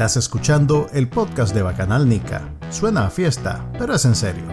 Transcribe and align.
Estás 0.00 0.16
escuchando 0.16 0.86
el 0.94 1.10
podcast 1.10 1.54
de 1.54 1.60
Bacanal 1.60 2.08
Nica. 2.08 2.48
Suena 2.70 3.04
a 3.04 3.10
fiesta, 3.10 3.70
pero 3.78 3.94
es 3.94 4.06
en 4.06 4.14
serio. 4.14 4.46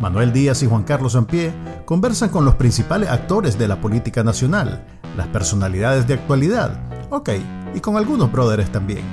Manuel 0.00 0.34
Díaz 0.34 0.62
y 0.62 0.66
Juan 0.66 0.82
Carlos 0.82 1.16
Ampie 1.16 1.50
conversan 1.86 2.28
con 2.28 2.44
los 2.44 2.56
principales 2.56 3.08
actores 3.08 3.58
de 3.58 3.68
la 3.68 3.80
política 3.80 4.22
nacional, 4.22 4.84
las 5.16 5.28
personalidades 5.28 6.06
de 6.06 6.12
actualidad, 6.12 6.78
ok, 7.08 7.30
y 7.74 7.80
con 7.80 7.96
algunos 7.96 8.30
brothers 8.30 8.70
también. 8.70 9.06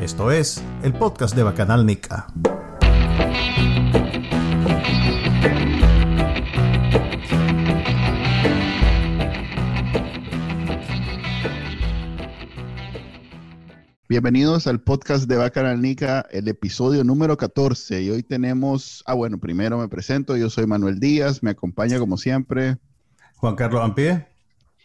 Esto 0.00 0.30
es 0.30 0.62
el 0.82 0.94
podcast 0.94 1.36
de 1.36 1.42
Bacanal 1.42 1.84
Nica. 1.84 2.26
Bienvenidos 14.10 14.66
al 14.66 14.80
podcast 14.80 15.28
de 15.28 15.36
Bacanalnica, 15.36 16.26
el 16.32 16.48
episodio 16.48 17.04
número 17.04 17.36
14. 17.36 18.02
Y 18.02 18.10
hoy 18.10 18.24
tenemos, 18.24 19.04
ah 19.06 19.14
bueno, 19.14 19.38
primero 19.38 19.78
me 19.78 19.86
presento, 19.86 20.36
yo 20.36 20.50
soy 20.50 20.66
Manuel 20.66 20.98
Díaz, 20.98 21.44
me 21.44 21.52
acompaña 21.52 22.00
como 22.00 22.16
siempre. 22.16 22.76
Juan 23.36 23.54
Carlos 23.54 23.80
Ampie. 23.80 24.26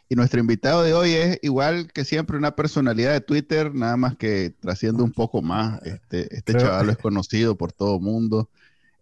Y 0.09 0.15
nuestro 0.15 0.39
invitado 0.39 0.83
de 0.83 0.93
hoy 0.93 1.13
es 1.13 1.39
igual 1.41 1.91
que 1.91 2.05
siempre 2.05 2.37
una 2.37 2.55
personalidad 2.55 3.13
de 3.13 3.21
Twitter, 3.21 3.73
nada 3.73 3.97
más 3.97 4.15
que 4.15 4.53
trasciende 4.59 5.01
un 5.01 5.11
poco 5.11 5.41
más. 5.41 5.81
Este, 5.81 6.31
este 6.31 6.53
chaval 6.53 6.91
es 6.91 6.97
conocido 6.97 7.57
por 7.57 7.71
todo 7.71 7.95
el 7.95 8.01
mundo. 8.03 8.47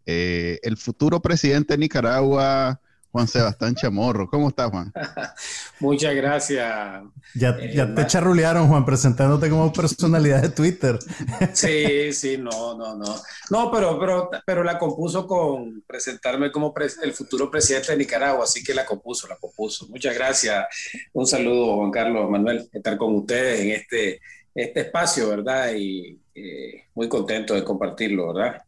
Eh, 0.06 0.58
el 0.64 0.78
futuro 0.78 1.22
presidente 1.22 1.74
de 1.74 1.80
Nicaragua, 1.80 2.80
Juan 3.14 3.28
Sebastián 3.28 3.76
Chamorro. 3.76 4.28
¿Cómo 4.28 4.50
estás, 4.50 4.72
Juan? 4.72 4.92
Muchas 5.80 6.16
gracias. 6.16 7.04
Ya, 7.36 7.50
eh, 7.62 7.94
te 7.96 8.08
charrulearon, 8.08 8.68
Juan, 8.68 8.84
presentándote 8.84 9.52
como 9.52 9.72
personalidad 9.72 10.42
de 10.42 10.50
Twitter. 10.50 10.98
Sí, 11.54 12.12
sí, 12.12 12.38
no, 12.40 12.76
no, 12.76 12.96
no. 12.96 13.16
No, 13.52 13.72
pero, 13.72 14.00
pero, 14.00 14.32
pero 14.46 14.64
la 14.64 14.80
compuso 14.80 15.28
con 15.28 15.84
presentarme 15.86 16.52
como 16.52 16.74
el 17.04 17.14
futuro 17.14 17.52
presidente 17.52 17.92
de 17.92 18.00
Nicaragua, 18.00 18.46
así 18.46 18.64
que 18.64 18.74
la 18.74 18.84
compuso, 18.84 19.28
la 19.28 19.36
compuso. 19.36 19.88
Muchas 19.90 20.16
gracias. 20.16 20.66
Un 21.14 21.28
saludo, 21.28 21.76
Juan 21.76 21.92
Carlos, 21.92 22.28
Manuel, 22.28 22.68
estar 22.72 22.98
con 22.98 23.14
ustedes 23.14 23.60
en 23.60 23.72
este, 23.72 24.22
este 24.56 24.80
espacio, 24.82 25.30
¿verdad? 25.30 25.72
Y 25.76 26.20
eh, 26.34 26.86
muy 26.96 27.08
contento 27.08 27.54
de 27.54 27.64
compartirlo, 27.64 28.34
¿verdad? 28.34 28.64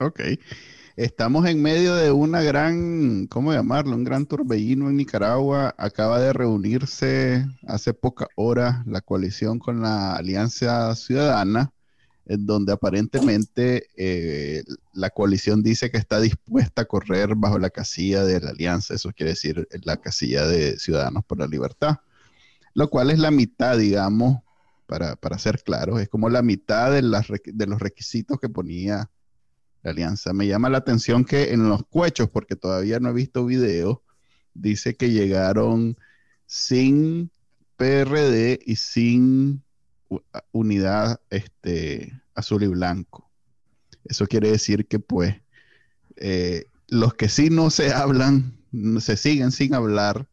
Ok. 0.00 0.20
Estamos 1.00 1.46
en 1.46 1.62
medio 1.62 1.94
de 1.94 2.12
una 2.12 2.42
gran, 2.42 3.26
¿cómo 3.28 3.54
llamarlo? 3.54 3.96
Un 3.96 4.04
gran 4.04 4.26
torbellino 4.26 4.90
en 4.90 4.98
Nicaragua. 4.98 5.74
Acaba 5.78 6.20
de 6.20 6.34
reunirse 6.34 7.46
hace 7.66 7.94
pocas 7.94 8.28
horas 8.34 8.86
la 8.86 9.00
coalición 9.00 9.58
con 9.58 9.80
la 9.80 10.14
Alianza 10.14 10.94
Ciudadana, 10.94 11.72
en 12.26 12.44
donde 12.44 12.74
aparentemente 12.74 13.86
eh, 13.96 14.62
la 14.92 15.08
coalición 15.08 15.62
dice 15.62 15.90
que 15.90 15.96
está 15.96 16.20
dispuesta 16.20 16.82
a 16.82 16.84
correr 16.84 17.34
bajo 17.34 17.58
la 17.58 17.70
casilla 17.70 18.22
de 18.24 18.38
la 18.38 18.50
Alianza. 18.50 18.92
Eso 18.92 19.10
quiere 19.16 19.30
decir 19.30 19.66
la 19.84 19.96
casilla 19.96 20.46
de 20.46 20.78
Ciudadanos 20.78 21.24
por 21.24 21.38
la 21.38 21.46
Libertad, 21.46 22.00
lo 22.74 22.90
cual 22.90 23.10
es 23.10 23.18
la 23.18 23.30
mitad, 23.30 23.78
digamos, 23.78 24.40
para, 24.86 25.16
para 25.16 25.38
ser 25.38 25.62
claros, 25.62 25.98
es 25.98 26.10
como 26.10 26.28
la 26.28 26.42
mitad 26.42 26.92
de, 26.92 27.00
los 27.00 27.80
requisitos 27.80 28.38
que 28.38 28.50
ponía 28.50 29.08
la 29.82 29.90
alianza. 29.90 30.32
Me 30.32 30.46
llama 30.46 30.68
la 30.68 30.78
atención 30.78 31.24
que 31.24 31.52
en 31.52 31.68
los 31.68 31.84
cuechos, 31.86 32.28
porque 32.30 32.56
todavía 32.56 33.00
no 33.00 33.10
he 33.10 33.14
visto 33.14 33.46
video, 33.46 34.02
dice 34.54 34.96
que 34.96 35.10
llegaron 35.10 35.96
sin 36.46 37.30
PRD 37.76 38.58
y 38.64 38.76
sin 38.76 39.62
unidad 40.52 41.20
este, 41.30 42.12
azul 42.34 42.62
y 42.62 42.66
blanco. 42.66 43.30
Eso 44.04 44.26
quiere 44.26 44.50
decir 44.50 44.86
que 44.86 44.98
pues 44.98 45.36
eh, 46.16 46.64
los 46.88 47.14
que 47.14 47.28
sí 47.28 47.50
no 47.50 47.70
se 47.70 47.92
hablan, 47.92 48.58
se 48.98 49.16
siguen 49.16 49.52
sin 49.52 49.74
hablar, 49.74 50.28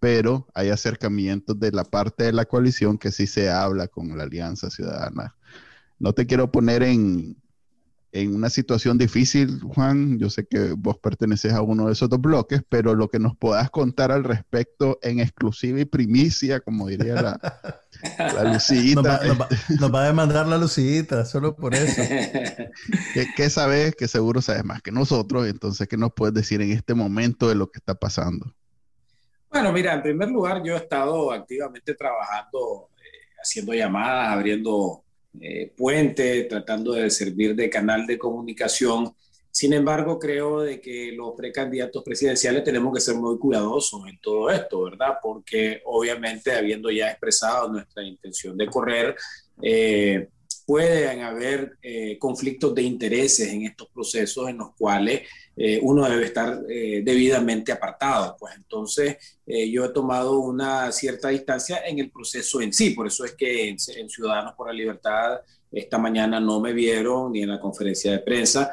pero 0.00 0.48
hay 0.54 0.70
acercamientos 0.70 1.60
de 1.60 1.70
la 1.70 1.84
parte 1.84 2.24
de 2.24 2.32
la 2.32 2.46
coalición 2.46 2.98
que 2.98 3.12
sí 3.12 3.26
se 3.26 3.50
habla 3.50 3.86
con 3.86 4.16
la 4.16 4.24
Alianza 4.24 4.70
Ciudadana. 4.70 5.36
No 5.98 6.12
te 6.12 6.26
quiero 6.26 6.50
poner 6.50 6.82
en, 6.82 7.36
en 8.12 8.34
una 8.34 8.50
situación 8.50 8.98
difícil, 8.98 9.60
Juan. 9.62 10.18
Yo 10.18 10.28
sé 10.28 10.46
que 10.46 10.74
vos 10.76 10.98
perteneces 10.98 11.54
a 11.54 11.62
uno 11.62 11.86
de 11.86 11.94
esos 11.94 12.10
dos 12.10 12.20
bloques, 12.20 12.62
pero 12.68 12.94
lo 12.94 13.08
que 13.08 13.18
nos 13.18 13.36
puedas 13.36 13.70
contar 13.70 14.12
al 14.12 14.22
respecto 14.22 14.98
en 15.02 15.18
exclusiva 15.18 15.80
y 15.80 15.86
primicia, 15.86 16.60
como 16.60 16.88
diría 16.88 17.14
la, 17.14 17.60
la 18.18 18.44
Lucita. 18.52 19.20
Nos 19.80 19.94
va, 19.94 20.02
a 20.02 20.06
demandar 20.06 20.46
la 20.46 20.58
Lucita, 20.58 21.24
solo 21.24 21.56
por 21.56 21.74
eso. 21.74 22.02
¿Qué, 23.36 23.50
sabes? 23.50 23.96
Que 23.96 24.06
seguro 24.06 24.42
sabes 24.42 24.64
más 24.64 24.82
que 24.82 24.92
nosotros. 24.92 25.48
Entonces, 25.48 25.88
¿qué 25.88 25.96
nos 25.96 26.12
puedes 26.12 26.34
decir 26.34 26.60
en 26.60 26.70
este 26.70 26.92
momento 26.94 27.48
de 27.48 27.54
lo 27.54 27.70
que 27.70 27.78
está 27.78 27.94
pasando? 27.94 28.54
Bueno, 29.50 29.72
mira, 29.72 29.94
en 29.94 30.02
primer 30.02 30.28
lugar, 30.28 30.62
yo 30.62 30.74
he 30.74 30.78
estado 30.78 31.32
activamente 31.32 31.94
trabajando, 31.94 32.90
eh, 32.98 33.36
haciendo 33.42 33.72
llamadas, 33.72 34.28
abriendo 34.28 35.02
eh, 35.40 35.72
puente, 35.76 36.44
tratando 36.44 36.92
de 36.92 37.10
servir 37.10 37.54
de 37.54 37.70
canal 37.70 38.06
de 38.06 38.18
comunicación. 38.18 39.14
Sin 39.50 39.72
embargo, 39.72 40.18
creo 40.18 40.60
de 40.60 40.80
que 40.80 41.12
los 41.12 41.34
precandidatos 41.36 42.02
presidenciales 42.02 42.64
tenemos 42.64 42.94
que 42.94 43.00
ser 43.00 43.16
muy 43.16 43.38
cuidadosos 43.38 44.06
en 44.08 44.18
todo 44.18 44.50
esto, 44.50 44.82
¿verdad? 44.82 45.14
Porque 45.22 45.82
obviamente, 45.84 46.52
habiendo 46.52 46.90
ya 46.90 47.10
expresado 47.10 47.68
nuestra 47.68 48.02
intención 48.02 48.56
de 48.56 48.66
correr, 48.66 49.14
eh, 49.60 50.28
pueden 50.66 51.20
haber 51.20 51.76
eh, 51.82 52.18
conflictos 52.18 52.74
de 52.74 52.82
intereses 52.82 53.48
en 53.52 53.64
estos 53.64 53.88
procesos 53.88 54.48
en 54.48 54.58
los 54.58 54.74
cuales 54.74 55.22
eh, 55.56 55.78
uno 55.82 56.08
debe 56.08 56.26
estar 56.26 56.62
eh, 56.68 57.02
debidamente 57.04 57.72
apartado. 57.72 58.36
Pues 58.38 58.54
entonces 58.56 59.16
yo 59.44 59.84
he 59.84 59.88
tomado 59.90 60.38
una 60.38 60.90
cierta 60.92 61.28
distancia 61.28 61.82
en 61.86 61.98
el 61.98 62.10
proceso 62.10 62.62
en 62.62 62.72
sí, 62.72 62.90
por 62.90 63.06
eso 63.06 63.24
es 63.24 63.32
que 63.32 63.68
en, 63.68 63.78
Ciudadanos 63.78 64.54
por 64.54 64.68
la 64.68 64.72
Libertad 64.72 65.40
esta 65.70 65.98
mañana 65.98 66.40
no 66.40 66.58
me 66.58 66.72
vieron 66.72 67.32
ni 67.32 67.42
en 67.42 67.50
la 67.50 67.60
conferencia 67.60 68.12
de 68.12 68.18
prensa. 68.20 68.72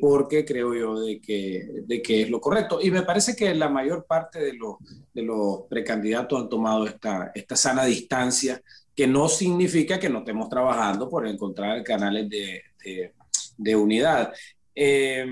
porque 0.00 0.44
creo 0.44 0.74
yo 0.74 1.00
de 1.00 1.20
que, 1.20 1.82
de 1.86 2.02
que 2.02 2.22
es 2.22 2.30
lo 2.30 2.40
correcto. 2.40 2.78
Y 2.80 2.90
me 2.90 3.02
parece 3.02 3.34
que 3.34 3.54
la 3.54 3.68
mayor 3.68 4.04
parte 4.06 4.38
de 4.38 4.52
los, 4.52 4.76
de 5.12 5.22
los 5.22 5.62
precandidatos 5.68 6.40
han 6.40 6.48
tomado 6.48 6.86
esta, 6.86 7.32
esta 7.34 7.56
sana 7.56 7.84
distancia 7.84 8.60
que 8.94 9.06
no 9.06 9.28
significa 9.28 9.98
que 9.98 10.08
no 10.08 10.20
estemos 10.20 10.48
trabajando 10.48 11.08
por 11.08 11.26
encontrar 11.26 11.82
canales 11.82 12.28
de, 12.28 12.62
de, 13.56 13.76
unidad. 13.76 14.32
Eh, 14.76 15.24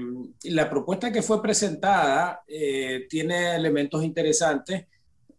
la 0.44 0.70
propuesta 0.70 1.10
que 1.10 1.20
fue 1.20 1.42
presentada 1.42 2.42
eh, 2.46 3.06
tiene 3.08 3.56
elementos 3.56 4.04
interesantes. 4.04 4.86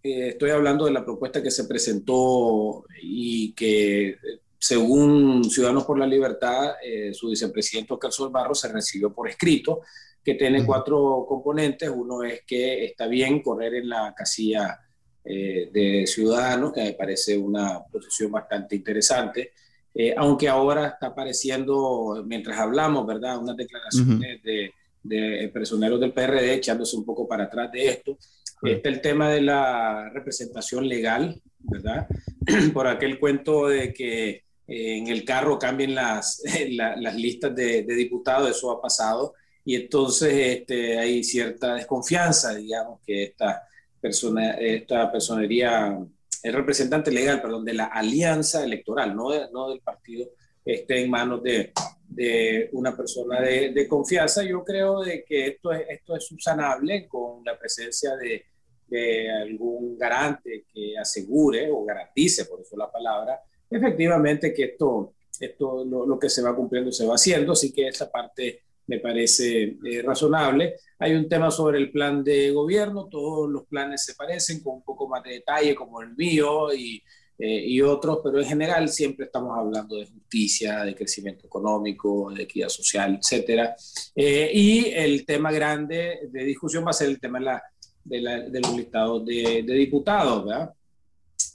Eh, 0.04 0.30
estoy 0.30 0.50
hablando 0.50 0.86
de 0.86 0.92
la 0.92 1.06
propuesta 1.06 1.42
que 1.42 1.52
se 1.52 1.64
presentó 1.64 2.86
y 3.02 3.54
que, 3.54 4.18
según 4.60 5.50
Ciudadanos 5.50 5.86
por 5.86 5.98
la 5.98 6.08
Libertad, 6.08 6.74
su 7.14 7.30
vicepresidente 7.30 7.94
Oscar 7.94 8.12
Barro 8.30 8.56
se 8.56 8.72
recibió 8.72 9.14
por 9.14 9.30
escrito, 9.30 9.82
que 10.24 10.36
tiene 10.36 10.66
cuatro 10.66 11.26
componentes. 11.28 11.90
Uno 11.90 12.24
es 12.24 12.42
que 12.46 12.86
está 12.86 13.08
bien 13.08 13.42
correr 13.42 13.76
en 13.76 13.90
la 13.90 14.14
casilla 14.16 14.80
de 15.24 16.04
ciudadanos, 16.06 16.74
que 16.74 16.82
me 16.82 16.94
parece 16.94 17.38
una 17.38 17.82
posición 17.86 18.32
bastante 18.32 18.76
interesante. 18.76 19.52
Eh, 19.96 20.14
aunque 20.18 20.50
ahora 20.50 20.88
está 20.88 21.08
apareciendo, 21.08 22.24
mientras 22.26 22.58
hablamos, 22.58 23.06
¿verdad?, 23.06 23.38
unas 23.38 23.56
declaraciones 23.56 24.42
de, 24.42 24.72
de, 25.04 25.50
personeros 25.54 26.00
del 26.00 26.14
PRD 26.14 26.56
echándose 26.56 26.98
un 26.98 27.06
poco 27.06 27.28
para 27.28 27.46
atrás 27.46 27.72
de 27.72 27.90
esto. 27.90 28.18
Está 28.64 28.90
el 28.90 29.02
tema 29.02 29.30
de 29.30 29.42
la 29.42 30.10
representación 30.10 30.88
legal, 30.88 31.40
¿verdad? 31.60 32.08
Por 32.74 32.88
aquel 32.88 33.20
cuento 33.20 33.68
de 33.68 33.94
que 33.94 34.30
eh, 34.30 34.98
en 34.98 35.08
el 35.08 35.26
carro 35.26 35.60
cambien 35.60 35.94
las, 35.94 36.42
las 36.70 37.16
listas 37.16 37.56
de, 37.56 37.84
de, 37.84 37.96
diputados, 37.96 38.50
eso 38.50 38.72
ha 38.72 38.82
pasado, 38.82 39.34
y 39.66 39.76
entonces 39.76 40.58
este, 40.58 40.98
hay 40.98 41.24
cierta 41.24 41.76
desconfianza, 41.76 42.56
digamos, 42.56 43.00
que 43.06 43.24
esta 43.24 43.64
persona, 44.00 44.52
esta 44.52 45.12
personería, 45.12 45.98
el 46.44 46.54
representante 46.54 47.12
legal, 47.12 47.42
perdón, 47.42 47.66
de 47.66 47.74
la 47.74 47.86
alianza 47.86 48.64
electoral, 48.64 49.16
no, 49.16 49.30
no 49.52 49.70
del 49.70 49.80
partido, 49.80 50.30
esté 50.64 51.02
en 51.02 51.10
manos 51.10 51.42
de, 51.42 51.72
de 52.08 52.70
una 52.74 52.96
persona 52.96 53.42
de, 53.42 53.72
de, 53.72 53.88
confianza. 53.88 54.44
Yo 54.44 54.64
creo 54.64 55.02
de 55.02 55.24
que 55.24 55.48
esto 55.48 55.72
es, 55.72 55.86
esto 55.90 56.16
es 56.16 56.26
subsanable 56.26 57.08
con 57.08 57.44
la 57.46 57.58
presencia 57.58 58.16
de, 58.18 58.46
de 58.88 59.32
algún 59.32 59.98
garante 59.98 60.66
que 60.72 60.98
asegure 60.98 61.70
o 61.72 61.84
garantice, 61.84 62.46
por 62.46 62.62
eso 62.62 62.78
la 62.78 62.92
palabra, 62.92 63.42
efectivamente 63.70 64.54
que 64.54 64.66
esto, 64.66 65.14
esto 65.40 65.84
lo, 65.86 66.06
lo, 66.06 66.20
que 66.20 66.30
se 66.30 66.42
va 66.42 66.56
cumpliendo 66.56 66.92
se 66.92 67.06
va 67.06 67.16
haciendo, 67.16 67.54
así 67.54 67.74
que 67.74 67.88
esa 67.88 68.12
parte 68.12 68.64
me 68.88 69.00
parece 69.00 69.78
eh, 69.84 70.02
razonable. 70.04 70.76
Hay 71.00 71.14
un 71.14 71.28
tema 71.28 71.52
sobre 71.52 71.78
el 71.78 71.92
plan 71.92 72.24
de 72.24 72.52
gobierno, 72.52 73.08
todos 73.10 73.50
los 73.50 73.66
planes 73.66 74.04
se 74.04 74.16
parecen 74.16 74.62
con 74.62 74.76
un 74.76 74.84
poco 74.84 75.08
más 75.08 75.24
de 75.24 75.32
detalle 75.32 75.76
como 75.76 76.02
el 76.02 76.16
mío 76.16 76.74
y 76.74 77.02
y 77.46 77.82
otros, 77.82 78.20
pero 78.24 78.40
en 78.40 78.46
general 78.46 78.88
siempre 78.88 79.26
estamos 79.26 79.58
hablando 79.58 79.98
de 79.98 80.06
justicia, 80.06 80.84
de 80.84 80.96
crecimiento 80.96 81.48
económico, 81.48 82.32
de 82.32 82.44
equidad 82.44 82.70
social, 82.70 83.20
etcétera. 83.20 83.76
y 84.16 84.86
el 84.94 85.26
tema 85.26 85.52
grande 85.52 86.30
de 86.32 86.44
discusión 86.46 86.86
va 86.86 86.92
a 86.92 86.94
ser 86.94 87.10
el 87.10 87.20
tema 87.20 87.40
de, 87.40 87.46
la, 87.46 87.64
de, 88.04 88.22
la, 88.22 88.40
de 88.40 88.60
los 88.62 88.78
listados 88.78 89.26
de, 89.26 89.64
de 89.64 89.74
diputados, 89.74 90.46
¿verdad? 90.46 90.74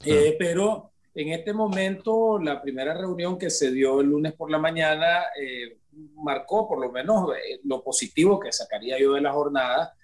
Ah. 0.01 0.35
pero 0.39 0.93
en 1.19 1.33
este 1.33 1.53
momento, 1.53 2.39
la 2.39 2.63
primera 2.63 2.95
reunión 2.95 3.37
que 3.37 3.51
se 3.51 3.73
dio 3.73 4.01
el 4.01 4.07
lunes 4.07 4.35
por 4.35 4.53
la 4.53 4.59
mañana 4.59 5.25
eh, 5.41 5.78
marcó 6.17 6.69
por 6.69 6.81
lo 6.81 6.91
menos 6.91 7.31
eh, 7.37 7.61
lo 7.65 7.83
positivo 7.83 8.39
que 8.39 8.53
sacaría 8.53 8.99
yo 8.99 9.15
de 9.15 9.21
la 9.21 9.33
jornada, 9.33 9.95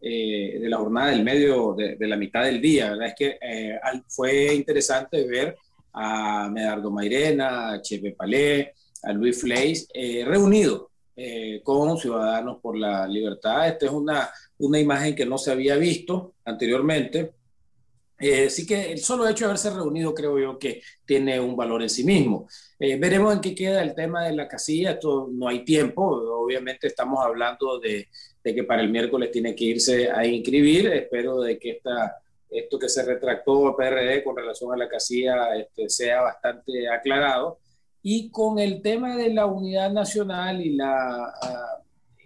eh, 0.00 0.58
de 0.60 0.68
la 0.68 0.78
jornada 0.78 1.10
del 1.10 1.24
medio, 1.24 1.74
de, 1.74 1.96
la 2.00 2.16
mitad 2.16 2.44
del 2.44 2.60
día. 2.60 2.90
¿verdad? 2.90 3.08
Es 3.08 3.14
que 3.14 3.38
fue 4.08 4.54
interesante 4.54 5.26
ver 5.26 5.56
a 5.92 6.48
Medardo 6.48 6.90
Mairena, 6.90 7.72
a 7.72 7.82
Chepe 7.82 8.12
Palé, 8.12 8.74
a 9.02 9.12
Luis 9.12 9.40
Fleis 9.40 9.88
reunidos 10.24 10.86
con 11.62 11.98
Ciudadanos 11.98 12.58
por 12.60 12.76
la 12.76 13.06
Libertad. 13.06 13.68
Esta 13.68 13.86
es 13.86 13.92
una, 13.92 14.30
una 14.58 14.78
imagen 14.78 15.14
que 15.14 15.26
no 15.26 15.38
se 15.38 15.52
había 15.52 15.76
visto 15.76 16.34
anteriormente 16.44 17.32
eh, 18.22 18.46
así 18.46 18.66
que 18.66 18.92
el 18.92 18.98
solo 19.00 19.28
hecho 19.28 19.44
de 19.44 19.50
haberse 19.50 19.70
reunido 19.70 20.14
creo 20.14 20.38
yo 20.38 20.58
que 20.58 20.82
tiene 21.04 21.38
un 21.40 21.56
valor 21.56 21.82
en 21.82 21.90
sí 21.90 22.04
mismo. 22.04 22.48
Eh, 22.78 22.96
veremos 22.96 23.34
en 23.34 23.40
qué 23.40 23.54
queda 23.54 23.82
el 23.82 23.94
tema 23.94 24.24
de 24.24 24.34
la 24.34 24.48
casilla, 24.48 24.92
esto 24.92 25.28
no 25.30 25.48
hay 25.48 25.64
tiempo, 25.64 26.02
obviamente 26.04 26.86
estamos 26.86 27.24
hablando 27.24 27.78
de, 27.78 28.08
de 28.42 28.54
que 28.54 28.64
para 28.64 28.82
el 28.82 28.90
miércoles 28.90 29.30
tiene 29.30 29.54
que 29.54 29.64
irse 29.64 30.10
a 30.10 30.26
inscribir, 30.26 30.86
espero 30.88 31.40
de 31.40 31.58
que 31.58 31.72
esta, 31.72 32.22
esto 32.52 32.78
que 32.78 32.88
se 32.88 33.04
retractó 33.04 33.74
PRD 33.76 34.22
con 34.22 34.36
relación 34.36 34.72
a 34.72 34.76
la 34.76 34.88
casilla 34.88 35.56
este, 35.56 35.88
sea 35.88 36.20
bastante 36.22 36.88
aclarado. 36.88 37.58
Y 38.02 38.30
con 38.30 38.58
el 38.58 38.82
tema 38.82 39.16
de 39.16 39.32
la 39.32 39.46
unidad 39.46 39.90
nacional 39.92 40.60
y, 40.60 40.74
la, 40.74 41.32
ah, 41.40 41.78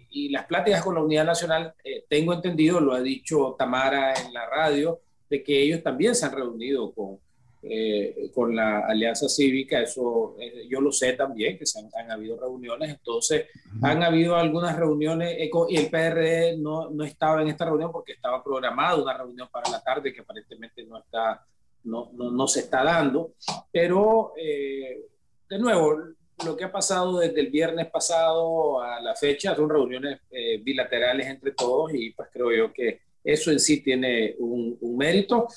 y 0.09 0.29
las 0.29 0.45
pláticas 0.45 0.83
con 0.83 0.95
la 0.95 1.03
unidad 1.03 1.25
nacional, 1.25 1.73
eh, 1.83 2.05
tengo 2.09 2.33
entendido, 2.33 2.79
lo 2.79 2.93
ha 2.93 3.01
dicho 3.01 3.55
Tamara 3.57 4.13
en 4.13 4.33
la 4.33 4.47
radio, 4.47 5.01
de 5.29 5.43
que 5.43 5.61
ellos 5.61 5.83
también 5.83 6.15
se 6.15 6.25
han 6.25 6.33
reunido 6.33 6.91
con, 6.93 7.19
eh, 7.63 8.29
con 8.35 8.55
la 8.55 8.79
Alianza 8.79 9.27
Cívica, 9.27 9.81
eso 9.81 10.35
eh, 10.39 10.67
yo 10.69 10.79
lo 10.79 10.91
sé 10.91 11.13
también, 11.13 11.57
que 11.57 11.65
se 11.65 11.79
han, 11.79 12.11
habido 12.11 12.39
reuniones, 12.39 12.91
entonces 12.91 13.47
han 13.81 14.03
habido 14.03 14.35
algunas 14.35 14.77
reuniones 14.77 15.35
eh, 15.39 15.49
y 15.69 15.75
el 15.75 15.89
PRD 15.89 16.57
no, 16.57 16.91
no, 16.91 17.03
estaba 17.03 17.41
en 17.41 17.47
esta 17.47 17.65
reunión 17.65 17.91
porque 17.91 18.13
estaba 18.13 18.43
programada 18.43 19.01
una 19.01 19.17
reunión 19.17 19.49
para 19.51 19.71
la 19.71 19.81
tarde 19.81 20.13
que 20.13 20.21
aparentemente 20.21 20.85
no, 20.85 20.99
está, 20.99 21.43
no, 21.83 22.11
no, 22.13 22.31
no 22.31 22.47
se 22.47 22.59
está 22.59 22.83
dando, 22.83 23.33
pero 23.71 24.33
de 24.37 25.59
nuevo, 25.59 25.97
lo 26.45 26.55
que 26.55 26.63
ha 26.63 26.71
pasado 26.71 27.19
desde 27.19 27.41
el 27.41 27.47
viernes 27.47 27.87
pasado 27.87 28.81
a 28.81 29.01
la 29.01 29.15
fecha 29.15 29.55
son 29.55 29.69
reuniones 29.69 30.21
bilaterales 30.61 31.25
entre 31.25 31.53
todos 31.53 31.91
y 31.93 32.11
pues 32.11 32.29
creo 32.31 32.51
yo 32.51 32.71
que 32.71 33.06
eso 33.27 33.51
en 33.51 33.59
sí 33.59 33.83
tiene 33.83 34.35
un, 34.39 34.77
mérito. 34.97 35.47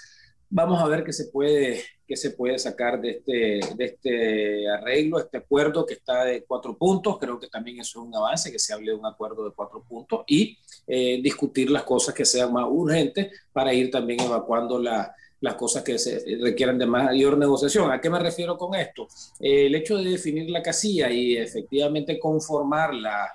Vamos 0.49 0.83
a 0.83 0.89
ver 0.89 1.05
qué 1.05 1.13
se 1.13 1.27
puede, 1.27 1.85
qué 2.05 2.17
se 2.17 2.33
puede 2.33 2.59
sacar 2.59 3.01
de 3.01 3.11
este, 3.11 3.61
de 3.77 3.85
este 3.85 4.69
arreglo, 4.69 5.21
este 5.21 5.39
acuerdo 5.39 5.87
que 5.87 5.95
está 5.95 6.25
de 6.25 6.43
cuatro 6.43 6.77
puntos. 6.77 7.17
Creo 7.19 7.39
que 7.39 7.47
también 7.47 7.79
eso 7.79 8.01
es 8.01 8.07
un 8.09 8.15
avance, 8.15 8.51
que 8.51 8.59
se 8.59 8.75
hable 8.75 8.91
de 8.91 8.99
un 8.99 9.07
acuerdo 9.07 9.45
de 9.45 9.55
cuatro 9.55 9.85
puntos 9.89 10.25
y 10.27 10.59
eh, 10.89 11.21
discutir 11.23 11.71
las 11.71 11.85
cosas 11.85 12.13
que 12.13 12.25
sean 12.25 12.53
más 12.53 12.67
urgentes 12.69 13.29
para 13.53 13.73
ir 13.73 13.89
también 13.89 14.21
evacuando 14.21 14.81
las 14.81 15.55
cosas 15.55 15.85
que 15.85 15.97
se 15.97 16.25
requieran 16.41 16.77
de 16.77 16.87
mayor 16.87 17.39
negociación. 17.39 17.93
¿A 17.93 18.01
qué 18.01 18.11
me 18.11 18.19
refiero 18.19 18.59
con 18.59 18.75
esto? 18.75 19.07
el 19.39 19.73
hecho 19.77 19.97
de 19.97 20.11
definir 20.11 20.51
la 20.51 20.61
casilla 20.61 21.09
y 21.09 21.37
efectivamente 21.37 22.19
conformar 22.19 22.93
la, 22.93 23.31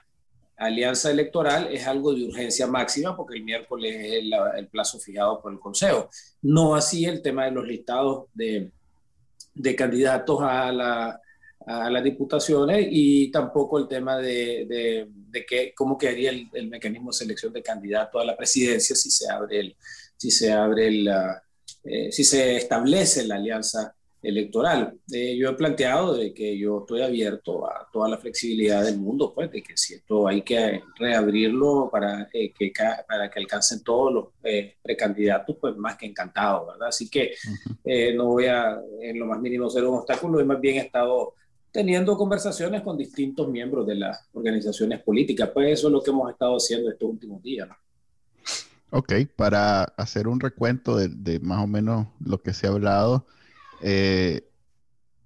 alianza 0.57 1.11
electoral 1.11 1.67
es 1.71 1.85
algo 1.85 2.13
de 2.13 2.25
urgencia 2.25 2.67
máxima 2.67 3.15
porque 3.15 3.37
el 3.37 3.43
miércoles 3.43 3.95
es 3.95 4.23
el, 4.57 4.67
plazo 4.67 4.99
fijado 4.99 5.41
por 5.41 5.51
el 5.51 5.59
Consejo. 5.59 6.09
No 6.41 6.75
así 6.75 7.05
el 7.05 7.21
tema 7.21 7.45
de 7.45 7.51
los 7.51 7.67
listados 7.67 8.25
de, 8.33 8.71
de 9.53 9.75
candidatos 9.75 10.39
a, 10.41 10.71
la, 10.71 11.21
a, 11.65 11.89
las 11.89 12.03
diputaciones 12.03 12.87
y 12.89 13.31
tampoco 13.31 13.79
el 13.79 13.87
tema 13.87 14.17
de, 14.17 15.07
cómo 15.75 15.97
quedaría 15.97 16.31
el, 16.31 16.47
el, 16.53 16.67
mecanismo 16.69 17.11
de 17.11 17.17
selección 17.17 17.51
de 17.53 17.63
candidatos 17.63 18.21
a 18.21 18.25
la 18.25 18.37
presidencia 18.37 18.95
si 18.95 19.11
se 19.11 19.29
abre 19.29 19.59
el, 19.59 19.75
si 20.17 20.31
se 20.31 20.51
abre 20.51 20.87
el, 20.87 21.09
eh, 21.83 22.11
si 22.11 22.23
se 22.23 22.55
establece 22.55 23.27
la 23.27 23.35
alianza 23.35 23.95
electoral. 24.25 24.97
Eh, 25.11 25.37
yo 25.37 25.49
he 25.49 25.53
planteado 25.53 26.15
de 26.15 26.33
que 26.33 26.57
yo 26.57 26.79
estoy 26.79 27.01
abierto 27.01 27.67
a 27.67 27.87
toda 27.91 28.09
la 28.09 28.17
flexibilidad 28.17 28.83
del 28.83 28.97
mundo, 28.97 29.31
pues 29.33 29.51
de 29.51 29.61
que 29.61 29.77
si 29.77 29.93
esto 29.93 30.27
hay 30.27 30.41
que 30.41 30.81
reabrirlo 30.97 31.89
para, 31.91 32.27
eh, 32.33 32.51
que, 32.51 32.73
para 33.07 33.29
que 33.29 33.39
alcancen 33.39 33.83
todos 33.83 34.13
los 34.13 34.25
eh, 34.43 34.75
precandidatos, 34.81 35.55
pues 35.61 35.77
más 35.77 35.95
que 35.95 36.07
encantado, 36.07 36.67
¿verdad? 36.67 36.87
Así 36.87 37.09
que 37.09 37.35
no 38.15 38.25
voy 38.25 38.45
a 38.47 38.79
en 39.01 39.19
lo 39.19 39.27
más 39.27 39.39
mínimo 39.39 39.69
ser 39.69 39.85
un 39.85 39.99
obstáculo, 39.99 40.41
y 40.41 40.45
más 40.45 40.59
bien 40.59 40.77
he 40.77 40.79
estado 40.79 41.35
teniendo 41.71 42.17
conversaciones 42.17 42.81
con 42.81 42.97
distintos 42.97 43.47
miembros 43.49 43.85
de 43.85 43.95
las 43.95 44.27
organizaciones 44.33 45.01
políticas, 45.03 45.49
pues 45.53 45.79
eso 45.79 45.87
es 45.87 45.93
lo 45.93 46.01
que 46.01 46.11
hemos 46.11 46.31
estado 46.31 46.55
haciendo 46.55 46.89
estos 46.89 47.09
últimos 47.09 47.43
días, 47.43 47.67
¿no? 47.67 47.75
Ok, 48.91 49.13
para 49.35 49.83
hacer 49.83 50.27
un 50.27 50.39
recuento 50.39 50.95
de, 50.95 51.09
de 51.09 51.39
más 51.39 51.61
o 51.61 51.67
menos 51.67 52.07
lo 52.23 52.41
que 52.41 52.53
se 52.53 52.67
ha 52.67 52.69
hablado, 52.69 53.25
eh, 53.87 54.49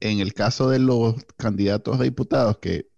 en 0.01 0.19
el 0.19 0.33
caso 0.33 0.69
de 0.69 0.79
los 0.79 1.15
candidatos 1.37 1.97
a 1.97 2.03
diputados, 2.03 2.57
que 2.57 2.89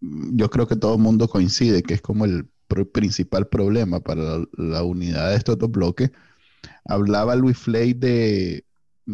yo 0.00 0.48
creo 0.48 0.66
que 0.66 0.76
todo 0.76 0.94
el 0.94 1.02
mundo 1.02 1.28
coincide 1.28 1.82
que 1.82 1.92
es 1.92 2.00
como 2.00 2.24
el 2.24 2.48
principal 2.90 3.48
problema 3.48 4.00
para 4.00 4.38
la, 4.56 4.82
unidad 4.82 5.28
de 5.28 5.36
estos 5.36 5.58
dos 5.58 5.70
bloques, 5.70 6.10
hablaba 6.86 7.36
Luis 7.36 7.58
Flay 7.58 7.92
de 7.92 8.64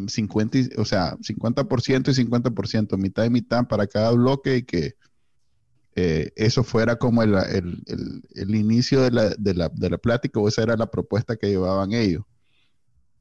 50, 0.06 0.81
o 0.81 0.84
sea, 0.84 1.17
50% 1.17 2.08
y 2.08 2.25
50%, 2.25 2.96
mitad 2.96 3.25
y 3.25 3.31
mitad 3.31 3.67
para 3.67 3.88
cada 3.88 4.12
bloque 4.12 4.58
y 4.58 4.62
que 4.62 4.94
eh, 5.96 6.31
eso 6.37 6.62
fuera 6.62 6.96
como 6.96 7.25
el, 7.25 8.55
inicio 8.55 9.02
de, 9.02 9.11
la, 9.11 9.69
de 9.70 9.90
la 9.90 9.99
plática 9.99 10.38
o 10.38 10.46
esa 10.46 10.62
era 10.62 10.76
la 10.76 10.88
propuesta 10.88 11.34
que 11.34 11.49
llevaban 11.49 11.93
ellos. 11.93 12.22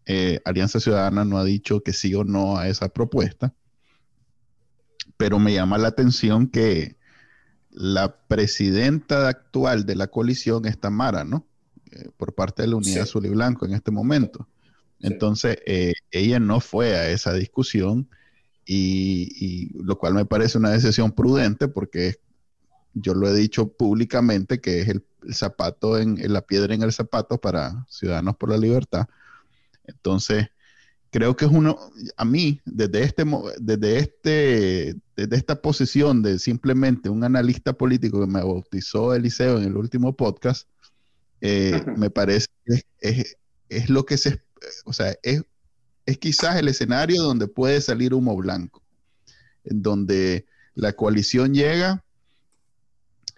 Eh, 0.06 0.40
Alianza 0.46 0.80
Ciudadana 0.80 1.26
no 1.26 1.38
ha 1.38 1.44
dicho 1.44 1.82
que 1.82 1.94
sí 1.94 2.14
o 2.14 2.24
no 2.24 2.58
a 2.58 2.68
esa 2.68 2.90
propuesta, 2.90 3.54
pero 5.18 5.40
me 5.40 5.54
llama 5.54 5.78
la 5.78 5.88
atención 5.88 6.48
que 6.48 6.98
la 7.72 8.16
presidenta 8.28 9.28
actual 9.28 9.86
de 9.86 9.96
la 9.96 10.08
coalición 10.08 10.66
es 10.66 10.80
Tamara, 10.80 11.24
¿no? 11.24 11.46
Eh, 11.92 12.10
por 12.18 12.34
parte 12.34 12.62
de 12.62 12.70
la 12.70 12.76
Unidad 12.76 13.04
Azul 13.04 13.26
y 13.26 13.30
Blanco 13.30 13.66
en 13.66 13.74
este 13.74 13.92
momento. 13.92 14.48
Entonces, 15.00 15.58
eh, 15.66 15.94
ella 16.12 16.40
no 16.40 16.60
fue 16.60 16.96
a 16.96 17.10
esa 17.10 17.34
discusión 17.34 18.08
y, 18.66 19.72
lo 19.84 19.98
cual 19.98 20.14
me 20.14 20.26
parece 20.26 20.58
una 20.58 20.72
decisión 20.72 21.12
prudente 21.12 21.68
porque 21.68 22.16
yo 22.94 23.14
lo 23.14 23.28
he 23.28 23.34
dicho 23.34 23.68
públicamente 23.68 24.62
que 24.62 24.82
es 24.82 24.88
el, 24.88 25.04
zapato 25.32 25.98
en, 25.98 26.18
la 26.32 26.42
piedra 26.42 26.74
en 26.74 26.84
el 26.84 26.94
zapato 26.94 27.40
para 27.40 27.86
Ciudadanos 27.90 28.38
por 28.38 28.52
la 28.52 28.58
Libertad 28.58 29.08
entonces, 29.88 30.48
creo 31.16 31.38
que 31.38 31.46
es 31.46 31.52
uno, 31.52 31.80
a 32.18 32.26
mí, 32.26 32.60
desde, 32.66 33.04
este, 33.04 33.24
desde, 33.60 34.00
este, 34.00 34.96
desde 35.16 35.36
esta 35.38 35.62
posición 35.62 36.22
de 36.22 36.40
simplemente 36.40 37.08
un 37.08 37.24
analista 37.24 37.72
político 37.72 38.20
que 38.20 38.28
me 38.28 38.44
bautizó 38.44 39.14
Eliseo 39.14 39.58
en 39.58 39.64
el 39.64 39.78
último 39.78 40.14
podcast, 40.14 40.68
eh, 41.40 41.82
me 41.96 42.10
parece 42.10 42.48
que 42.66 42.84
es, 43.00 43.38
es, 43.70 43.90
lo 43.90 44.06
que 44.06 44.18
se, 44.18 44.42
o 44.84 44.92
sea, 44.92 45.16
es, 45.24 45.44
es 46.06 46.18
quizás 46.18 46.58
el 46.58 46.68
escenario 46.68 47.24
donde 47.24 47.48
puede 47.48 47.80
salir 47.80 48.14
humo 48.14 48.36
blanco, 48.36 48.84
en 49.64 49.82
donde 49.82 50.46
la 50.74 50.94
coalición 50.94 51.54
llega, 51.54 52.04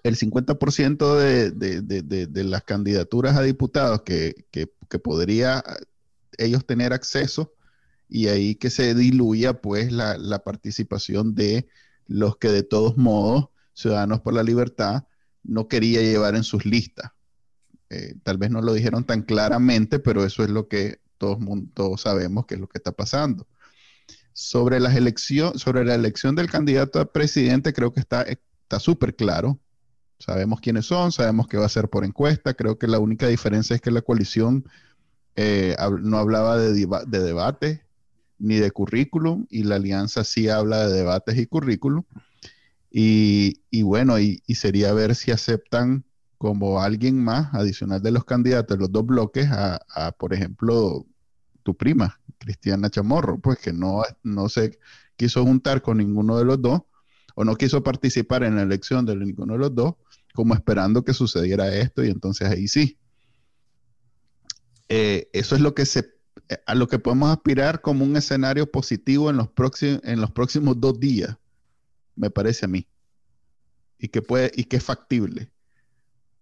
el 0.01 0.17
50% 0.17 1.15
de, 1.15 1.51
de, 1.51 1.81
de, 1.81 2.27
de, 2.27 2.43
las 2.43 2.63
candidaturas 2.63 3.35
a 3.35 3.43
diputados 3.43 4.01
que, 4.01 4.47
que, 4.49 4.71
que 4.89 4.99
podría 4.99 5.63
ellos 6.37 6.65
tener 6.65 6.93
acceso 6.93 7.53
y 8.09 8.27
ahí 8.27 8.55
que 8.55 8.69
se 8.69 8.93
diluya 8.95 9.61
pues 9.61 9.91
la, 9.91 10.43
participación 10.43 11.35
de 11.35 11.67
los 12.07 12.37
que 12.37 12.49
de 12.49 12.63
todos 12.63 12.97
modos 12.97 13.49
Ciudadanos 13.73 14.21
por 14.21 14.33
la 14.33 14.43
Libertad 14.43 15.03
no 15.43 15.67
quería 15.67 16.01
llevar 16.01 16.35
en 16.35 16.43
sus 16.43 16.65
listas. 16.65 17.11
Eh, 17.89 18.15
tal 18.23 18.37
vez 18.37 18.49
no 18.49 18.61
lo 18.61 18.73
dijeron 18.73 19.05
tan 19.05 19.21
claramente, 19.21 19.99
pero 19.99 20.25
eso 20.25 20.43
es 20.43 20.49
lo 20.49 20.67
que 20.67 20.99
todos, 21.19 21.37
todos 21.73 22.01
sabemos 22.01 22.47
que 22.47 22.55
es 22.55 22.59
lo 22.59 22.67
que 22.67 22.79
está 22.79 22.91
pasando. 22.91 23.47
Sobre, 24.33 24.79
las 24.79 24.95
elección, 24.95 25.57
sobre 25.59 25.85
la 25.85 25.95
elección 25.95 26.35
del 26.35 26.49
candidato 26.49 26.99
a 26.99 27.11
presidente, 27.11 27.71
creo 27.71 27.93
que 27.93 27.99
está 27.99 28.25
súper 28.79 29.15
claro. 29.15 29.59
Sabemos 30.19 30.59
quiénes 30.59 30.87
son, 30.87 31.11
sabemos 31.11 31.47
que 31.47 31.57
va 31.57 31.65
a 31.67 31.69
ser 31.69 31.89
por 31.89 32.03
encuesta. 32.03 32.55
Creo 32.55 32.79
que 32.79 32.87
la 32.87 32.99
única 32.99 33.27
diferencia 33.27 33.75
es 33.75 33.81
que 33.81 33.91
la 33.91 34.01
coalición 34.01 34.65
eh, 35.37 35.75
no 36.01 36.17
hablaba 36.17 36.57
de, 36.57 36.73
de, 36.73 37.19
debate, 37.19 37.83
ni 38.39 38.55
de 38.55 38.71
currículum 38.71 39.45
y 39.49 39.63
la 39.63 39.75
alianza 39.75 40.23
sí 40.23 40.49
habla 40.49 40.87
de 40.87 40.97
debates 40.97 41.37
y 41.37 41.45
currículum. 41.45 42.03
Y, 42.89 43.81
bueno, 43.83 44.19
y, 44.19 44.41
sería 44.55 44.91
ver 44.93 45.13
si 45.13 45.29
aceptan 45.31 46.03
como 46.39 46.81
alguien 46.81 47.23
más 47.23 47.53
adicional 47.53 48.01
de 48.01 48.11
los 48.11 48.25
candidatos, 48.25 48.79
los 48.79 48.91
dos 48.91 49.05
bloques, 49.05 49.47
a, 49.51 50.11
por 50.17 50.33
ejemplo, 50.33 51.05
tu 51.61 51.77
prima, 51.77 52.19
Cristiana 52.39 52.89
Chamorro, 52.89 53.39
pues 53.39 53.59
que 53.59 53.73
no, 53.73 54.01
no 54.23 54.49
se 54.49 54.79
quiso 55.15 55.43
juntar 55.43 55.83
con 55.83 55.97
ninguno 55.97 56.37
de 56.37 56.45
los 56.45 56.61
dos 56.61 56.81
o 57.35 57.43
no 57.43 57.55
quiso 57.55 57.83
participar 57.83 58.43
en 58.43 58.55
la 58.55 58.63
elección 58.63 59.05
de 59.05 59.15
ninguno 59.15 59.53
de 59.53 59.59
los 59.59 59.75
dos, 59.75 59.93
como 60.33 60.55
esperando 60.55 61.03
que 61.03 61.13
sucediera 61.13 61.75
esto 61.75 62.03
y 62.03 62.09
entonces 62.09 62.49
ahí 62.49 62.67
sí. 62.67 62.97
Eh, 64.89 65.29
eso 65.33 65.55
es 65.55 65.61
lo 65.61 65.75
que 65.75 65.85
se 65.85 66.17
a 66.65 66.75
lo 66.75 66.87
que 66.87 66.99
podemos 66.99 67.29
aspirar 67.29 67.81
como 67.81 68.05
un 68.05 68.15
escenario 68.15 68.69
positivo 68.71 69.29
en 69.29 69.37
los, 69.37 69.49
próximos, 69.49 70.01
en 70.03 70.21
los 70.21 70.31
próximos 70.31 70.79
dos 70.79 70.99
días, 70.99 71.35
me 72.15 72.29
parece 72.29 72.65
a 72.65 72.69
mí. 72.69 72.87
Y 73.99 74.07
que, 74.09 74.21
puede, 74.21 74.51
y 74.55 74.63
que 74.65 74.77
es 74.77 74.83
factible. 74.83 75.49